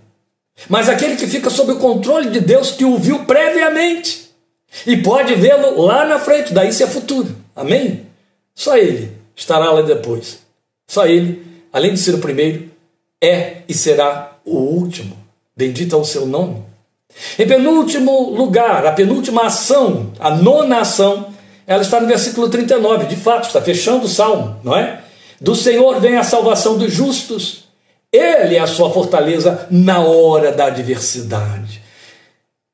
mas 0.68 0.88
aquele 0.88 1.14
que 1.14 1.28
fica 1.28 1.48
sob 1.48 1.72
o 1.72 1.78
controle 1.78 2.30
de 2.30 2.40
Deus 2.40 2.72
que 2.72 2.84
o 2.84 2.98
viu 2.98 3.24
previamente 3.24 4.30
e 4.84 4.96
pode 4.96 5.34
vê-lo 5.36 5.80
lá 5.80 6.04
na 6.04 6.18
frente. 6.18 6.52
Daí 6.52 6.70
isso 6.70 6.82
é 6.82 6.88
futuro. 6.88 7.36
Amém? 7.54 8.06
Só 8.52 8.76
ele 8.76 9.12
estará 9.36 9.70
lá 9.70 9.82
depois. 9.82 10.40
Só 10.88 11.06
ele, 11.06 11.46
além 11.72 11.94
de 11.94 12.00
ser 12.00 12.16
o 12.16 12.18
primeiro, 12.20 12.68
é 13.22 13.62
e 13.68 13.74
será 13.74 14.36
o 14.44 14.56
último. 14.56 15.16
Bendito 15.56 15.94
é 15.94 15.98
o 15.98 16.04
seu 16.04 16.26
nome. 16.26 16.64
Em 17.38 17.46
penúltimo 17.46 18.30
lugar, 18.30 18.86
a 18.86 18.92
penúltima 18.92 19.46
ação, 19.46 20.12
a 20.18 20.30
nona 20.30 20.80
ação, 20.80 21.32
ela 21.66 21.82
está 21.82 22.00
no 22.00 22.06
versículo 22.06 22.48
39, 22.48 23.06
de 23.06 23.16
fato, 23.16 23.46
está 23.46 23.60
fechando 23.60 24.06
o 24.06 24.08
salmo, 24.08 24.60
não 24.62 24.76
é? 24.76 25.02
Do 25.40 25.54
Senhor 25.54 26.00
vem 26.00 26.16
a 26.16 26.22
salvação 26.22 26.76
dos 26.78 26.92
justos, 26.92 27.64
Ele 28.12 28.56
é 28.56 28.60
a 28.60 28.66
sua 28.66 28.90
fortaleza 28.90 29.66
na 29.70 30.00
hora 30.00 30.52
da 30.52 30.66
adversidade. 30.66 31.82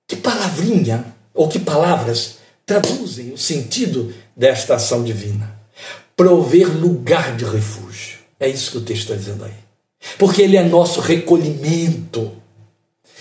Que 0.07 0.17
palavrinha, 0.17 1.05
ou 1.33 1.49
que 1.49 1.59
palavras 1.59 2.39
traduzem 2.67 3.33
o 3.33 3.39
sentido 3.39 4.13
desta 4.37 4.75
ação 4.75 5.03
divina? 5.03 5.59
Prover 6.17 6.69
lugar 6.69 7.37
de 7.37 7.45
refúgio. 7.45 8.19
É 8.39 8.49
isso 8.49 8.73
que 8.73 8.79
o 8.79 8.83
texto 8.83 9.03
está 9.03 9.15
dizendo 9.15 9.45
aí. 9.45 9.55
Porque 10.19 10.43
Ele 10.43 10.57
é 10.57 10.63
nosso 10.63 11.01
recolhimento. 11.01 12.33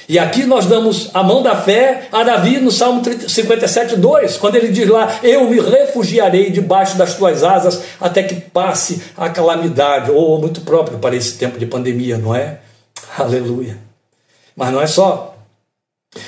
E 0.09 0.17
aqui 0.17 0.43
nós 0.43 0.65
damos 0.65 1.11
a 1.13 1.21
mão 1.21 1.43
da 1.43 1.55
fé 1.55 2.07
a 2.11 2.23
Davi 2.23 2.59
no 2.59 2.71
Salmo 2.71 3.03
57, 3.05 3.95
2, 3.95 4.37
quando 4.37 4.55
ele 4.55 4.69
diz 4.69 4.89
lá: 4.89 5.19
Eu 5.21 5.47
me 5.47 5.59
refugiarei 5.59 6.49
debaixo 6.49 6.97
das 6.97 7.13
tuas 7.13 7.43
asas 7.43 7.79
até 8.01 8.23
que 8.23 8.33
passe 8.41 9.03
a 9.15 9.29
calamidade. 9.29 10.09
Ou 10.09 10.35
oh, 10.35 10.39
muito 10.39 10.61
próprio 10.61 10.97
para 10.97 11.15
esse 11.15 11.37
tempo 11.37 11.59
de 11.59 11.67
pandemia, 11.67 12.17
não 12.17 12.33
é? 12.33 12.57
Aleluia. 13.19 13.77
Mas 14.55 14.73
não 14.73 14.81
é 14.81 14.87
só. 14.87 15.35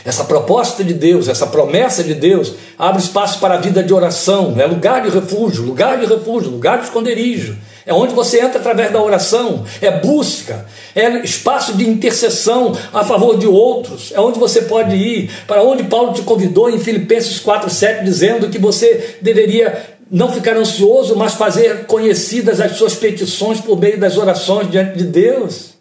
Essa 0.05 0.25
proposta 0.25 0.84
de 0.84 0.93
Deus, 0.93 1.27
essa 1.27 1.47
promessa 1.47 2.03
de 2.03 2.13
Deus, 2.13 2.53
abre 2.77 3.01
espaço 3.01 3.39
para 3.39 3.55
a 3.55 3.57
vida 3.57 3.82
de 3.82 3.91
oração, 3.91 4.53
é 4.59 4.65
lugar 4.67 5.01
de 5.01 5.09
refúgio, 5.09 5.65
lugar 5.65 5.99
de 5.99 6.05
refúgio, 6.05 6.51
lugar 6.51 6.77
de 6.77 6.84
esconderijo. 6.84 7.57
É 7.86 7.93
onde 7.93 8.13
você 8.13 8.39
entra 8.39 8.59
através 8.59 8.91
da 8.91 9.01
oração, 9.01 9.65
é 9.82 9.89
busca, 9.89 10.65
é 10.93 11.19
espaço 11.23 11.73
de 11.73 11.88
intercessão 11.88 12.77
a 12.93 13.03
favor 13.03 13.38
de 13.38 13.47
outros, 13.47 14.11
é 14.11 14.19
onde 14.19 14.39
você 14.39 14.63
pode 14.63 14.95
ir, 14.95 15.32
para 15.47 15.63
onde 15.63 15.84
Paulo 15.86 16.13
te 16.13 16.21
convidou 16.21 16.69
em 16.69 16.79
Filipenses 16.79 17.39
4,7, 17.39 18.03
dizendo 18.03 18.49
que 18.49 18.59
você 18.59 19.17
deveria 19.21 19.97
não 20.11 20.32
ficar 20.32 20.57
ansioso, 20.57 21.15
mas 21.15 21.34
fazer 21.34 21.86
conhecidas 21.86 22.59
as 22.59 22.73
suas 22.73 22.93
petições 22.93 23.61
por 23.61 23.79
meio 23.79 23.99
das 23.99 24.17
orações 24.17 24.69
diante 24.69 24.97
de 24.97 25.05
Deus, 25.05 25.71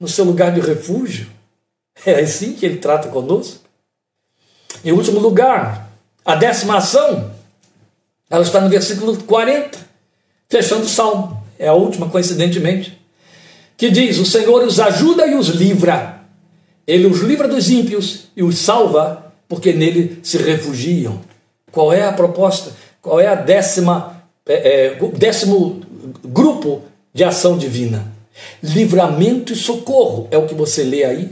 no 0.00 0.08
seu 0.08 0.24
lugar 0.24 0.52
de 0.52 0.60
refúgio. 0.60 1.26
É 2.04 2.20
assim 2.20 2.52
que 2.52 2.64
ele 2.64 2.76
trata 2.76 3.08
conosco. 3.08 3.60
Em 4.84 4.92
último 4.92 5.18
lugar, 5.18 5.90
a 6.24 6.34
décima 6.34 6.76
ação, 6.76 7.32
ela 8.28 8.42
está 8.42 8.60
no 8.60 8.68
versículo 8.68 9.16
40 9.24 9.85
fechando 10.48 10.84
o 10.84 10.88
salmo, 10.88 11.42
é 11.58 11.68
a 11.68 11.72
última, 11.72 12.08
coincidentemente, 12.08 12.98
que 13.76 13.90
diz: 13.90 14.18
O 14.18 14.26
Senhor 14.26 14.62
os 14.62 14.80
ajuda 14.80 15.26
e 15.26 15.34
os 15.34 15.48
livra. 15.48 16.20
Ele 16.86 17.06
os 17.06 17.20
livra 17.20 17.48
dos 17.48 17.68
ímpios 17.70 18.28
e 18.36 18.42
os 18.42 18.58
salva, 18.58 19.32
porque 19.48 19.72
nele 19.72 20.20
se 20.22 20.38
refugiam. 20.38 21.20
Qual 21.72 21.92
é 21.92 22.06
a 22.06 22.12
proposta? 22.12 22.72
Qual 23.02 23.20
é 23.20 23.26
a 23.26 23.34
décima, 23.34 24.22
é, 24.46 24.54
é, 24.54 24.98
décimo 25.16 25.80
grupo 26.24 26.82
de 27.12 27.24
ação 27.24 27.58
divina? 27.58 28.12
Livramento 28.62 29.52
e 29.52 29.56
socorro, 29.56 30.28
é 30.30 30.38
o 30.38 30.46
que 30.46 30.54
você 30.54 30.84
lê 30.84 31.04
aí. 31.04 31.30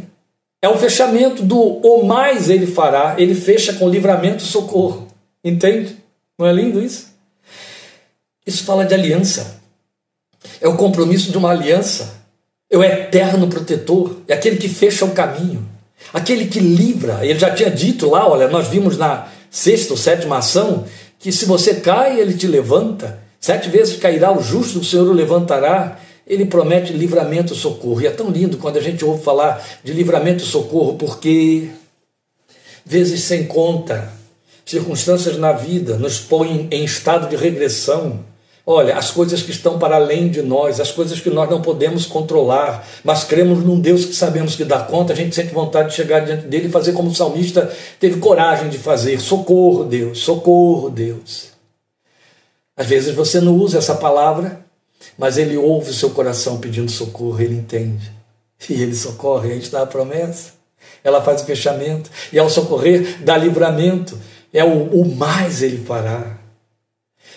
É 0.60 0.68
o 0.68 0.78
fechamento 0.78 1.42
do 1.42 1.58
o 1.58 2.04
mais 2.04 2.48
ele 2.48 2.66
fará, 2.66 3.14
ele 3.18 3.34
fecha 3.34 3.74
com 3.74 3.88
livramento 3.88 4.42
e 4.42 4.46
socorro. 4.46 5.06
Entende? 5.44 5.96
Não 6.38 6.46
é 6.46 6.52
lindo 6.52 6.82
isso? 6.82 7.13
Isso 8.46 8.64
fala 8.64 8.84
de 8.84 8.94
aliança. 8.94 9.60
É 10.60 10.68
o 10.68 10.76
compromisso 10.76 11.30
de 11.30 11.38
uma 11.38 11.50
aliança. 11.50 12.14
É 12.70 12.76
o 12.76 12.84
eterno 12.84 13.48
protetor. 13.48 14.16
É 14.28 14.34
aquele 14.34 14.56
que 14.56 14.68
fecha 14.68 15.04
o 15.04 15.12
caminho. 15.12 15.66
Aquele 16.12 16.46
que 16.46 16.60
livra. 16.60 17.24
Ele 17.24 17.38
já 17.38 17.54
tinha 17.54 17.70
dito 17.70 18.10
lá, 18.10 18.28
olha, 18.28 18.48
nós 18.48 18.68
vimos 18.68 18.98
na 18.98 19.28
sexta 19.50 19.92
ou 19.92 19.96
sétima 19.96 20.38
ação, 20.38 20.84
que 21.18 21.30
se 21.32 21.46
você 21.46 21.76
cai, 21.76 22.20
ele 22.20 22.34
te 22.34 22.46
levanta. 22.46 23.20
Sete 23.40 23.68
vezes 23.68 23.98
cairá 23.98 24.36
o 24.36 24.42
justo, 24.42 24.80
o 24.80 24.84
Senhor 24.84 25.08
o 25.08 25.12
levantará. 25.12 25.98
Ele 26.26 26.44
promete 26.44 26.92
livramento 26.92 27.52
e 27.54 27.56
socorro. 27.56 28.00
E 28.00 28.06
é 28.06 28.10
tão 28.10 28.30
lindo 28.30 28.58
quando 28.58 28.76
a 28.76 28.82
gente 28.82 29.04
ouve 29.04 29.22
falar 29.22 29.64
de 29.82 29.92
livramento 29.92 30.42
e 30.42 30.46
socorro, 30.46 30.96
porque 30.96 31.68
vezes 32.84 33.22
sem 33.22 33.44
conta, 33.44 34.12
circunstâncias 34.64 35.38
na 35.38 35.52
vida 35.52 35.96
nos 35.96 36.18
põem 36.18 36.68
em 36.70 36.84
estado 36.84 37.28
de 37.28 37.36
regressão 37.36 38.24
Olha, 38.66 38.96
as 38.96 39.10
coisas 39.10 39.42
que 39.42 39.50
estão 39.50 39.78
para 39.78 39.96
além 39.96 40.30
de 40.30 40.40
nós, 40.40 40.80
as 40.80 40.90
coisas 40.90 41.20
que 41.20 41.28
nós 41.28 41.50
não 41.50 41.60
podemos 41.60 42.06
controlar, 42.06 42.86
mas 43.04 43.22
cremos 43.22 43.62
num 43.62 43.78
Deus 43.78 44.06
que 44.06 44.14
sabemos 44.14 44.56
que 44.56 44.64
dá 44.64 44.80
conta, 44.80 45.12
a 45.12 45.16
gente 45.16 45.34
sente 45.34 45.52
vontade 45.52 45.90
de 45.90 45.94
chegar 45.94 46.20
diante 46.20 46.46
dele 46.46 46.68
e 46.68 46.70
fazer 46.70 46.92
como 46.92 47.10
o 47.10 47.14
salmista 47.14 47.70
teve 48.00 48.18
coragem 48.20 48.70
de 48.70 48.78
fazer: 48.78 49.20
socorro, 49.20 49.84
Deus, 49.84 50.18
socorro, 50.20 50.88
Deus. 50.88 51.48
Às 52.74 52.86
vezes 52.86 53.14
você 53.14 53.38
não 53.38 53.54
usa 53.54 53.76
essa 53.76 53.96
palavra, 53.96 54.64
mas 55.18 55.36
ele 55.36 55.58
ouve 55.58 55.90
o 55.90 55.94
seu 55.94 56.10
coração 56.10 56.58
pedindo 56.58 56.90
socorro, 56.90 57.40
ele 57.40 57.54
entende. 57.54 58.10
E 58.68 58.82
ele 58.82 58.94
socorre, 58.94 59.52
a 59.52 59.54
gente 59.54 59.70
dá 59.70 59.82
a 59.82 59.86
promessa. 59.86 60.52
Ela 61.02 61.20
faz 61.20 61.42
o 61.42 61.44
fechamento, 61.44 62.10
e 62.32 62.38
ao 62.38 62.48
socorrer, 62.48 63.18
dá 63.22 63.36
livramento. 63.36 64.18
É 64.52 64.64
o, 64.64 64.84
o 64.84 65.14
mais 65.14 65.62
ele 65.62 65.84
fará. 65.84 66.43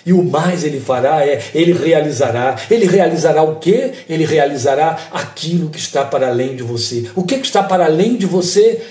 E 0.08 0.14
o 0.14 0.24
mais 0.24 0.64
ele 0.64 0.80
fará 0.80 1.28
é, 1.28 1.44
ele 1.54 1.74
realizará. 1.74 2.56
Ele 2.72 2.86
realizará 2.86 3.44
o 3.44 3.58
quê? 3.58 3.92
Ele 4.08 4.26
realizará 4.26 4.98
aquilo 5.12 5.70
que 5.70 5.78
está 5.78 6.06
para 6.06 6.30
além 6.30 6.56
de 6.56 6.64
você. 6.64 7.12
O 7.14 7.24
que, 7.24 7.38
que 7.38 7.46
está 7.46 7.62
para 7.62 7.84
além 7.84 8.16
de 8.16 8.26
você? 8.26 8.82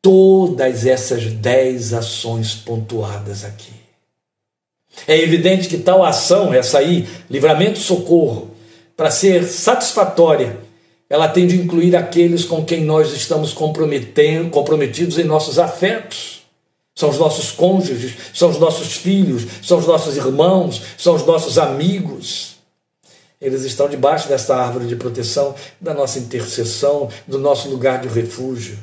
Todas 0.00 0.86
essas 0.86 1.24
dez 1.26 1.92
ações 1.92 2.54
pontuadas 2.54 3.44
aqui. 3.44 3.72
É 5.08 5.18
evidente 5.18 5.66
que 5.66 5.78
tal 5.78 6.04
ação, 6.04 6.54
essa 6.54 6.78
aí, 6.78 7.08
livramento 7.28 7.80
socorro, 7.80 8.52
para 8.96 9.10
ser 9.10 9.42
satisfatória, 9.42 10.56
ela 11.08 11.26
tem 11.26 11.48
de 11.48 11.56
incluir 11.56 11.96
aqueles 11.96 12.44
com 12.44 12.64
quem 12.64 12.84
nós 12.84 13.12
estamos 13.12 13.52
comprometidos 13.52 15.18
em 15.18 15.24
nossos 15.24 15.58
afetos 15.58 16.39
são 17.00 17.08
os 17.08 17.18
nossos 17.18 17.50
cônjuges, 17.50 18.12
são 18.34 18.50
os 18.50 18.58
nossos 18.58 18.92
filhos, 18.92 19.46
são 19.62 19.78
os 19.78 19.86
nossos 19.86 20.18
irmãos, 20.18 20.82
são 20.98 21.14
os 21.14 21.24
nossos 21.24 21.56
amigos. 21.56 22.56
Eles 23.40 23.62
estão 23.62 23.88
debaixo 23.88 24.28
dessa 24.28 24.54
árvore 24.54 24.86
de 24.86 24.96
proteção, 24.96 25.54
da 25.80 25.94
nossa 25.94 26.18
intercessão, 26.18 27.08
do 27.26 27.38
nosso 27.38 27.70
lugar 27.70 28.02
de 28.02 28.08
refúgio. 28.08 28.78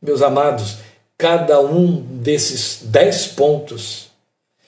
Meus 0.00 0.22
amados, 0.22 0.76
cada 1.18 1.60
um 1.60 2.00
desses 2.00 2.78
dez 2.84 3.26
pontos 3.26 4.06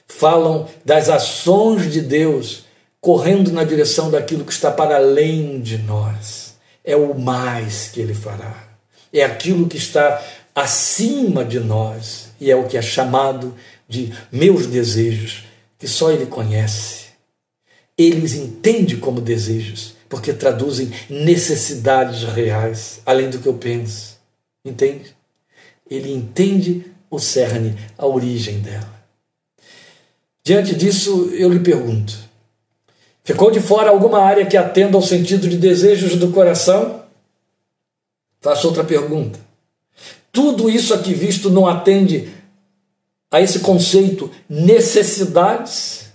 falam 0.09 0.66
das 0.84 1.09
ações 1.09 1.93
de 1.93 2.01
Deus 2.01 2.64
correndo 3.01 3.53
na 3.53 3.62
direção 3.62 4.11
daquilo 4.11 4.45
que 4.45 4.53
está 4.53 4.72
para 4.72 4.97
além 4.97 5.61
de 5.61 5.78
nós. 5.78 6.55
É 6.84 6.97
o 6.97 7.16
mais 7.16 7.86
que 7.86 8.01
Ele 8.01 8.14
fará. 8.14 8.64
É 9.12 9.22
aquilo 9.22 9.68
que 9.68 9.76
está 9.76 10.20
acima 10.57 11.45
de 11.45 11.61
nós 11.61 12.30
e 12.41 12.51
é 12.51 12.57
o 12.57 12.66
que 12.66 12.76
é 12.76 12.82
chamado 12.82 13.55
de 13.88 14.12
meus 14.32 14.66
desejos, 14.66 15.45
que 15.78 15.86
só 15.86 16.11
Ele 16.11 16.26
conhece. 16.26 17.11
Ele 17.99 18.24
os 18.24 18.34
entende 18.34 18.97
como 18.97 19.20
desejos, 19.20 19.95
porque 20.09 20.32
traduzem 20.32 20.91
necessidades 21.09 22.22
reais, 22.22 23.01
além 23.05 23.28
do 23.28 23.38
que 23.38 23.47
eu 23.47 23.55
penso. 23.55 24.18
Entende? 24.64 25.14
Ele 25.88 26.12
entende 26.12 26.86
o 27.11 27.18
cerne, 27.18 27.76
a 27.99 28.07
origem 28.07 28.61
dela. 28.61 29.01
Diante 30.43 30.74
disso, 30.74 31.30
eu 31.34 31.53
lhe 31.53 31.61
pergunto: 31.61 32.16
ficou 33.22 33.51
de 33.51 33.61
fora 33.61 33.91
alguma 33.91 34.22
área 34.22 34.47
que 34.47 34.57
atenda 34.57 34.97
ao 34.97 35.03
sentido 35.03 35.49
de 35.49 35.59
desejos 35.59 36.16
do 36.16 36.30
coração? 36.32 37.05
Faço 38.41 38.68
outra 38.68 38.82
pergunta. 38.82 39.49
Tudo 40.33 40.70
isso 40.70 40.95
aqui 40.95 41.12
visto 41.12 41.51
não 41.51 41.66
atende 41.66 42.31
a 43.31 43.41
esse 43.41 43.61
conceito 43.61 44.31
necessidades. 44.49 46.11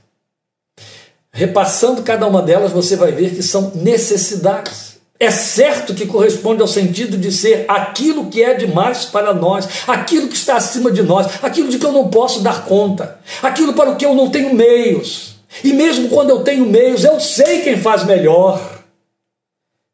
Repassando 1.32 2.02
cada 2.02 2.26
uma 2.28 2.42
delas, 2.42 2.72
você 2.72 2.96
vai 2.96 3.12
ver 3.12 3.36
que 3.36 3.44
são 3.44 3.72
necessidades. 3.76 4.96
É 5.18 5.32
certo 5.32 5.94
que 5.94 6.06
corresponde 6.06 6.62
ao 6.62 6.68
sentido 6.68 7.18
de 7.18 7.32
ser 7.32 7.66
aquilo 7.70 8.30
que 8.30 8.44
é 8.44 8.54
demais 8.54 9.06
para 9.06 9.34
nós, 9.34 9.68
aquilo 9.88 10.28
que 10.28 10.36
está 10.36 10.58
acima 10.58 10.92
de 10.92 11.02
nós, 11.02 11.42
aquilo 11.42 11.70
de 11.70 11.80
que 11.80 11.86
eu 11.86 11.92
não 11.92 12.10
posso 12.10 12.42
dar 12.42 12.66
conta, 12.66 13.18
aquilo 13.42 13.74
para 13.74 13.92
o 13.92 13.96
que 13.96 14.06
eu 14.06 14.14
não 14.14 14.30
tenho 14.30 14.54
meios. 14.54 15.36
E 15.64 15.72
mesmo 15.72 16.10
quando 16.10 16.32
eu 16.32 16.44
tenho 16.44 16.66
meios, 16.66 17.06
eu 17.06 17.20
sei 17.20 17.62
quem 17.62 17.78
faz 17.78 18.04
melhor. 18.04 18.84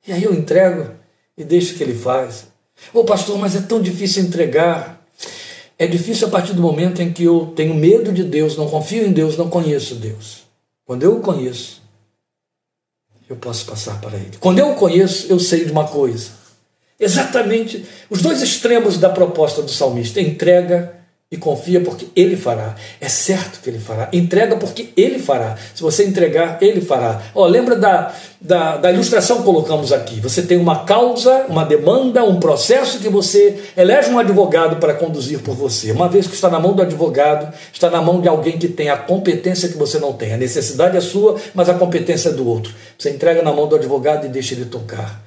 E 0.08 0.12
aí 0.12 0.24
eu 0.24 0.34
entrego 0.34 0.90
e 1.38 1.44
deixo 1.44 1.76
que 1.76 1.84
ele 1.84 1.94
faz. 1.94 2.51
Ô 2.94 3.04
pastor, 3.04 3.38
mas 3.38 3.56
é 3.56 3.62
tão 3.62 3.82
difícil 3.82 4.24
entregar. 4.24 5.02
É 5.78 5.88
difícil 5.88 6.28
a 6.28 6.32
partir 6.32 6.54
do 6.54 6.62
momento 6.62 7.02
em 7.02 7.12
que 7.12 7.24
eu 7.24 7.54
tenho 7.56 7.74
medo 7.74 8.12
de 8.12 8.24
Deus, 8.24 8.56
não 8.56 8.68
confio 8.68 9.06
em 9.06 9.12
Deus, 9.12 9.38
não 9.38 9.50
conheço 9.50 9.96
Deus. 9.96 10.44
Quando 10.86 11.04
eu 11.04 11.18
o 11.18 11.22
conheço, 11.22 11.82
eu 13.30 13.36
posso 13.36 13.66
passar 13.66 14.00
para 14.00 14.18
Ele. 14.18 14.38
Quando 14.40 14.60
eu 14.60 14.72
o 14.72 14.76
conheço, 14.76 15.28
eu 15.30 15.40
sei 15.40 15.66
de 15.66 15.72
uma 15.72 15.88
coisa. 15.88 16.30
Exatamente 17.00 17.84
os 18.10 18.22
dois 18.22 18.42
extremos 18.44 18.98
da 18.98 19.10
proposta 19.10 19.62
do 19.64 19.72
salmista: 19.72 20.22
entrega 20.22 21.01
e 21.32 21.38
confia 21.38 21.80
porque 21.80 22.10
ele 22.14 22.36
fará. 22.36 22.76
É 23.00 23.08
certo 23.08 23.62
que 23.62 23.70
ele 23.70 23.80
fará. 23.80 24.10
Entrega 24.12 24.58
porque 24.58 24.90
ele 24.98 25.18
fará. 25.18 25.56
Se 25.74 25.82
você 25.82 26.04
entregar, 26.04 26.58
ele 26.62 26.82
fará. 26.82 27.22
Ó, 27.34 27.48
lembra 27.48 27.78
da, 27.78 28.14
da, 28.42 28.76
da, 28.76 28.92
ilustração 28.92 29.38
que 29.38 29.44
colocamos 29.44 29.94
aqui? 29.94 30.20
Você 30.20 30.42
tem 30.42 30.58
uma 30.58 30.84
causa, 30.84 31.46
uma 31.48 31.64
demanda, 31.64 32.22
um 32.26 32.38
processo 32.38 33.00
que 33.00 33.08
você 33.08 33.64
elege 33.78 34.10
um 34.10 34.20
advogado 34.20 34.76
para 34.76 34.94
conduzir 34.94 35.40
por 35.40 35.56
você. 35.56 35.94
Uma 35.94 36.10
vez 36.10 36.28
que 36.28 36.36
está 36.36 36.50
na 36.50 36.60
mão 36.60 36.74
do 36.74 36.82
advogado, 36.82 37.54
está 37.72 37.90
na 37.90 38.02
mão 38.02 38.20
de 38.20 38.28
alguém 38.28 38.60
que 38.60 38.68
tem 38.68 38.90
a 38.90 38.98
competência 38.98 39.70
que 39.70 39.78
você 39.78 40.00
não 40.00 40.12
tem. 40.12 40.34
A 40.34 40.38
necessidade 40.38 40.98
é 40.98 41.02
sua, 41.02 41.38
mas 41.54 41.70
a 41.70 41.76
competência 41.76 42.28
é 42.28 42.34
do 42.34 42.46
outro. 42.46 42.76
Você 43.00 43.10
entrega 43.10 43.42
na 43.42 43.54
mão 43.54 43.70
do 43.70 43.78
advogado 43.78 44.26
e 44.26 44.30
deixa 44.30 44.54
ele 44.54 44.66
tocar. 44.66 45.24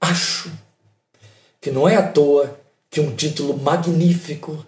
Acho 0.00 0.52
que 1.60 1.72
não 1.72 1.88
é 1.88 1.96
à 1.96 2.02
toa 2.02 2.56
que 2.88 3.00
um 3.00 3.10
título 3.16 3.58
magnífico 3.58 4.64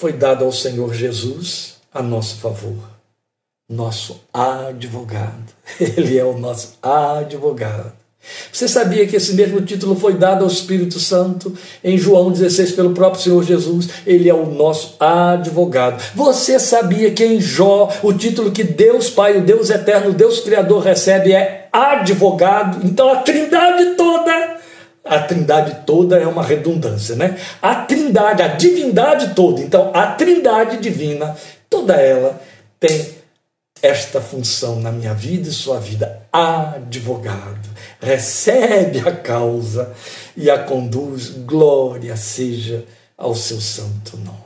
foi 0.00 0.14
dado 0.14 0.46
ao 0.46 0.50
Senhor 0.50 0.94
Jesus 0.94 1.74
a 1.92 2.02
nosso 2.02 2.36
favor. 2.36 2.88
Nosso 3.70 4.18
advogado. 4.32 5.52
Ele 5.78 6.18
é 6.18 6.24
o 6.24 6.38
nosso 6.38 6.78
advogado. 6.82 7.92
Você 8.50 8.66
sabia 8.66 9.06
que 9.06 9.16
esse 9.16 9.34
mesmo 9.34 9.60
título 9.60 9.94
foi 9.94 10.14
dado 10.14 10.42
ao 10.42 10.50
Espírito 10.50 10.98
Santo 10.98 11.54
em 11.84 11.98
João 11.98 12.30
16 12.30 12.72
pelo 12.72 12.94
próprio 12.94 13.22
Senhor 13.22 13.44
Jesus? 13.44 13.88
Ele 14.06 14.28
é 14.28 14.34
o 14.34 14.46
nosso 14.46 14.96
advogado. 14.98 16.02
Você 16.14 16.58
sabia 16.58 17.10
que 17.10 17.24
em 17.24 17.38
Jó 17.38 17.90
o 18.02 18.12
título 18.12 18.52
que 18.52 18.64
Deus 18.64 19.10
Pai, 19.10 19.36
o 19.36 19.42
Deus 19.42 19.68
Eterno, 19.68 20.10
o 20.10 20.14
Deus 20.14 20.40
Criador 20.40 20.82
recebe 20.82 21.32
é 21.32 21.68
advogado? 21.70 22.86
Então 22.86 23.10
a 23.10 23.16
Trindade 23.16 23.96
toda 23.96 24.49
a 25.04 25.20
trindade 25.20 25.84
toda 25.86 26.18
é 26.18 26.26
uma 26.26 26.42
redundância, 26.42 27.16
né? 27.16 27.38
A 27.60 27.74
trindade, 27.74 28.42
a 28.42 28.48
divindade 28.48 29.34
toda, 29.34 29.60
então 29.60 29.90
a 29.94 30.08
trindade 30.08 30.78
divina, 30.78 31.36
toda 31.68 31.94
ela 31.94 32.40
tem 32.78 33.20
esta 33.82 34.20
função 34.20 34.78
na 34.78 34.92
minha 34.92 35.14
vida 35.14 35.48
e 35.48 35.52
sua 35.52 35.80
vida. 35.80 36.26
Advogado, 36.32 37.68
recebe 38.00 39.00
a 39.00 39.14
causa 39.16 39.92
e 40.36 40.50
a 40.50 40.58
conduz, 40.58 41.30
glória 41.30 42.16
seja 42.16 42.84
ao 43.16 43.34
seu 43.34 43.60
santo 43.60 44.16
nome. 44.18 44.38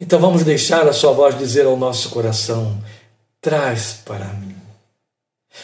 Então 0.00 0.18
vamos 0.20 0.44
deixar 0.44 0.86
a 0.86 0.92
sua 0.92 1.12
voz 1.12 1.36
dizer 1.36 1.66
ao 1.66 1.76
nosso 1.76 2.10
coração: 2.10 2.82
traz 3.40 4.00
para 4.04 4.26
mim, 4.26 4.56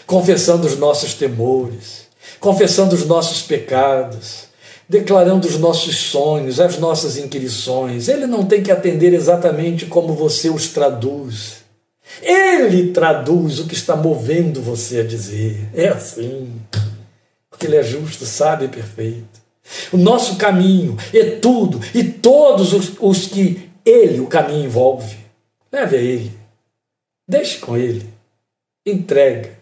confessando 0.07 0.67
os 0.67 0.77
nossos 0.77 1.15
temores 1.15 2.05
confessando 2.45 2.95
os 2.95 3.07
nossos 3.07 3.41
pecados, 3.41 4.49
declarando 4.87 5.49
os 5.49 5.59
nossos 5.59 5.97
sonhos, 5.97 6.61
as 6.61 6.79
nossas 6.79 7.17
inquirições. 7.17 8.07
Ele 8.07 8.27
não 8.27 8.45
tem 8.45 8.63
que 8.63 8.71
atender 8.71 9.15
exatamente 9.15 9.87
como 9.87 10.13
você 10.13 10.51
os 10.51 10.69
traduz. 10.69 11.65
Ele 12.21 12.93
traduz 12.93 13.61
o 13.61 13.67
que 13.67 13.73
está 13.73 13.97
movendo 13.97 14.61
você 14.61 15.01
a 15.01 15.05
dizer. 15.05 15.71
É 15.73 15.89
assim. 15.89 16.53
Porque 17.49 17.67
ele 17.67 17.77
é 17.77 17.83
justo, 17.83 18.27
sábio 18.27 18.67
e 18.67 18.69
perfeito. 18.69 19.43
O 19.91 19.97
nosso 19.97 20.37
caminho 20.37 20.99
é 21.15 21.37
tudo 21.37 21.81
e 21.95 22.05
todos 22.05 22.75
os, 22.75 22.93
os 23.01 23.27
que 23.27 23.71
ele, 23.87 24.21
o 24.21 24.27
caminho, 24.27 24.67
envolve. 24.67 25.17
Leve 25.73 25.97
a 25.97 26.01
ele. 26.01 26.33
Deixe 27.27 27.57
com 27.57 27.75
ele. 27.75 28.07
Entrega. 28.85 29.59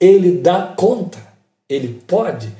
Ele 0.00 0.32
dá 0.32 0.74
conta 0.76 1.21
ele 1.72 2.02
pode, 2.06 2.54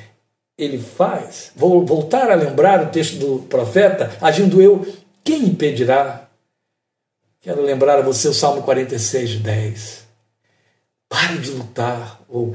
ele 0.57 0.79
faz. 0.79 1.53
Vou 1.57 1.85
voltar 1.85 2.31
a 2.31 2.35
lembrar 2.35 2.83
o 2.83 2.91
texto 2.91 3.17
do 3.17 3.43
profeta: 3.45 4.17
agindo 4.21 4.61
eu, 4.61 4.87
quem 5.25 5.45
impedirá? 5.45 6.29
Quero 7.41 7.63
lembrar 7.63 7.99
a 7.99 8.03
você 8.03 8.29
o 8.29 8.35
Salmo 8.35 8.63
46, 8.63 9.41
10. 9.41 10.03
Pare 11.09 11.39
de 11.39 11.51
lutar, 11.51 12.21
ou 12.29 12.55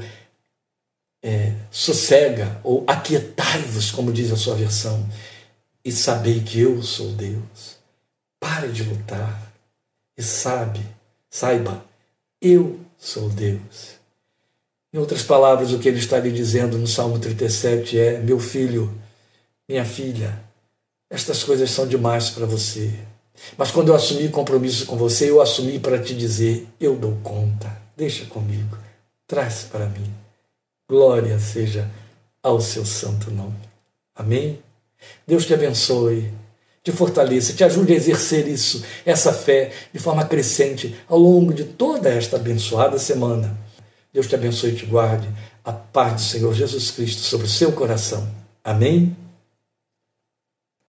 é, 1.22 1.52
sossega, 1.70 2.60
ou 2.64 2.84
aquietai-vos, 2.86 3.90
como 3.90 4.12
diz 4.12 4.32
a 4.32 4.36
sua 4.36 4.54
versão, 4.54 5.06
e 5.84 5.92
sabei 5.92 6.40
que 6.40 6.60
eu 6.60 6.82
sou 6.82 7.12
Deus. 7.12 7.76
Pare 8.40 8.68
de 8.68 8.82
lutar 8.82 9.52
e 10.16 10.22
sabe, 10.22 10.80
saiba 11.30 11.84
Eu 12.40 12.80
sou 12.96 13.28
Deus. 13.28 13.97
Em 14.98 15.00
outras 15.00 15.22
palavras, 15.22 15.72
o 15.72 15.78
que 15.78 15.88
ele 15.88 16.00
está 16.00 16.18
lhe 16.18 16.32
dizendo 16.32 16.76
no 16.76 16.88
Salmo 16.88 17.20
37 17.20 17.96
é: 17.96 18.18
Meu 18.18 18.40
filho, 18.40 18.92
minha 19.68 19.84
filha, 19.84 20.36
estas 21.08 21.44
coisas 21.44 21.70
são 21.70 21.86
demais 21.86 22.30
para 22.30 22.44
você. 22.44 22.92
Mas 23.56 23.70
quando 23.70 23.90
eu 23.90 23.94
assumi 23.94 24.28
compromisso 24.28 24.86
com 24.86 24.96
você, 24.96 25.30
eu 25.30 25.40
assumi 25.40 25.78
para 25.78 26.02
te 26.02 26.16
dizer: 26.16 26.66
Eu 26.80 26.96
dou 26.96 27.16
conta, 27.22 27.80
deixa 27.96 28.24
comigo, 28.24 28.76
traz 29.24 29.68
para 29.70 29.86
mim. 29.86 30.12
Glória 30.90 31.38
seja 31.38 31.88
ao 32.42 32.60
seu 32.60 32.84
santo 32.84 33.30
nome. 33.30 33.54
Amém? 34.16 34.58
Deus 35.24 35.46
te 35.46 35.54
abençoe, 35.54 36.28
te 36.82 36.90
fortaleça, 36.90 37.52
te 37.52 37.62
ajude 37.62 37.92
a 37.92 37.96
exercer 37.96 38.48
isso, 38.48 38.84
essa 39.06 39.32
fé, 39.32 39.70
de 39.92 40.00
forma 40.00 40.24
crescente 40.24 40.96
ao 41.08 41.20
longo 41.20 41.54
de 41.54 41.62
toda 41.62 42.08
esta 42.08 42.34
abençoada 42.34 42.98
semana. 42.98 43.67
Deus 44.12 44.26
te 44.26 44.34
abençoe 44.34 44.70
e 44.70 44.76
te 44.76 44.86
guarde. 44.86 45.28
A 45.64 45.72
paz 45.72 46.14
do 46.14 46.20
Senhor 46.20 46.54
Jesus 46.54 46.90
Cristo 46.90 47.20
sobre 47.22 47.46
o 47.46 47.50
seu 47.50 47.72
coração. 47.72 48.28
Amém? 48.64 49.16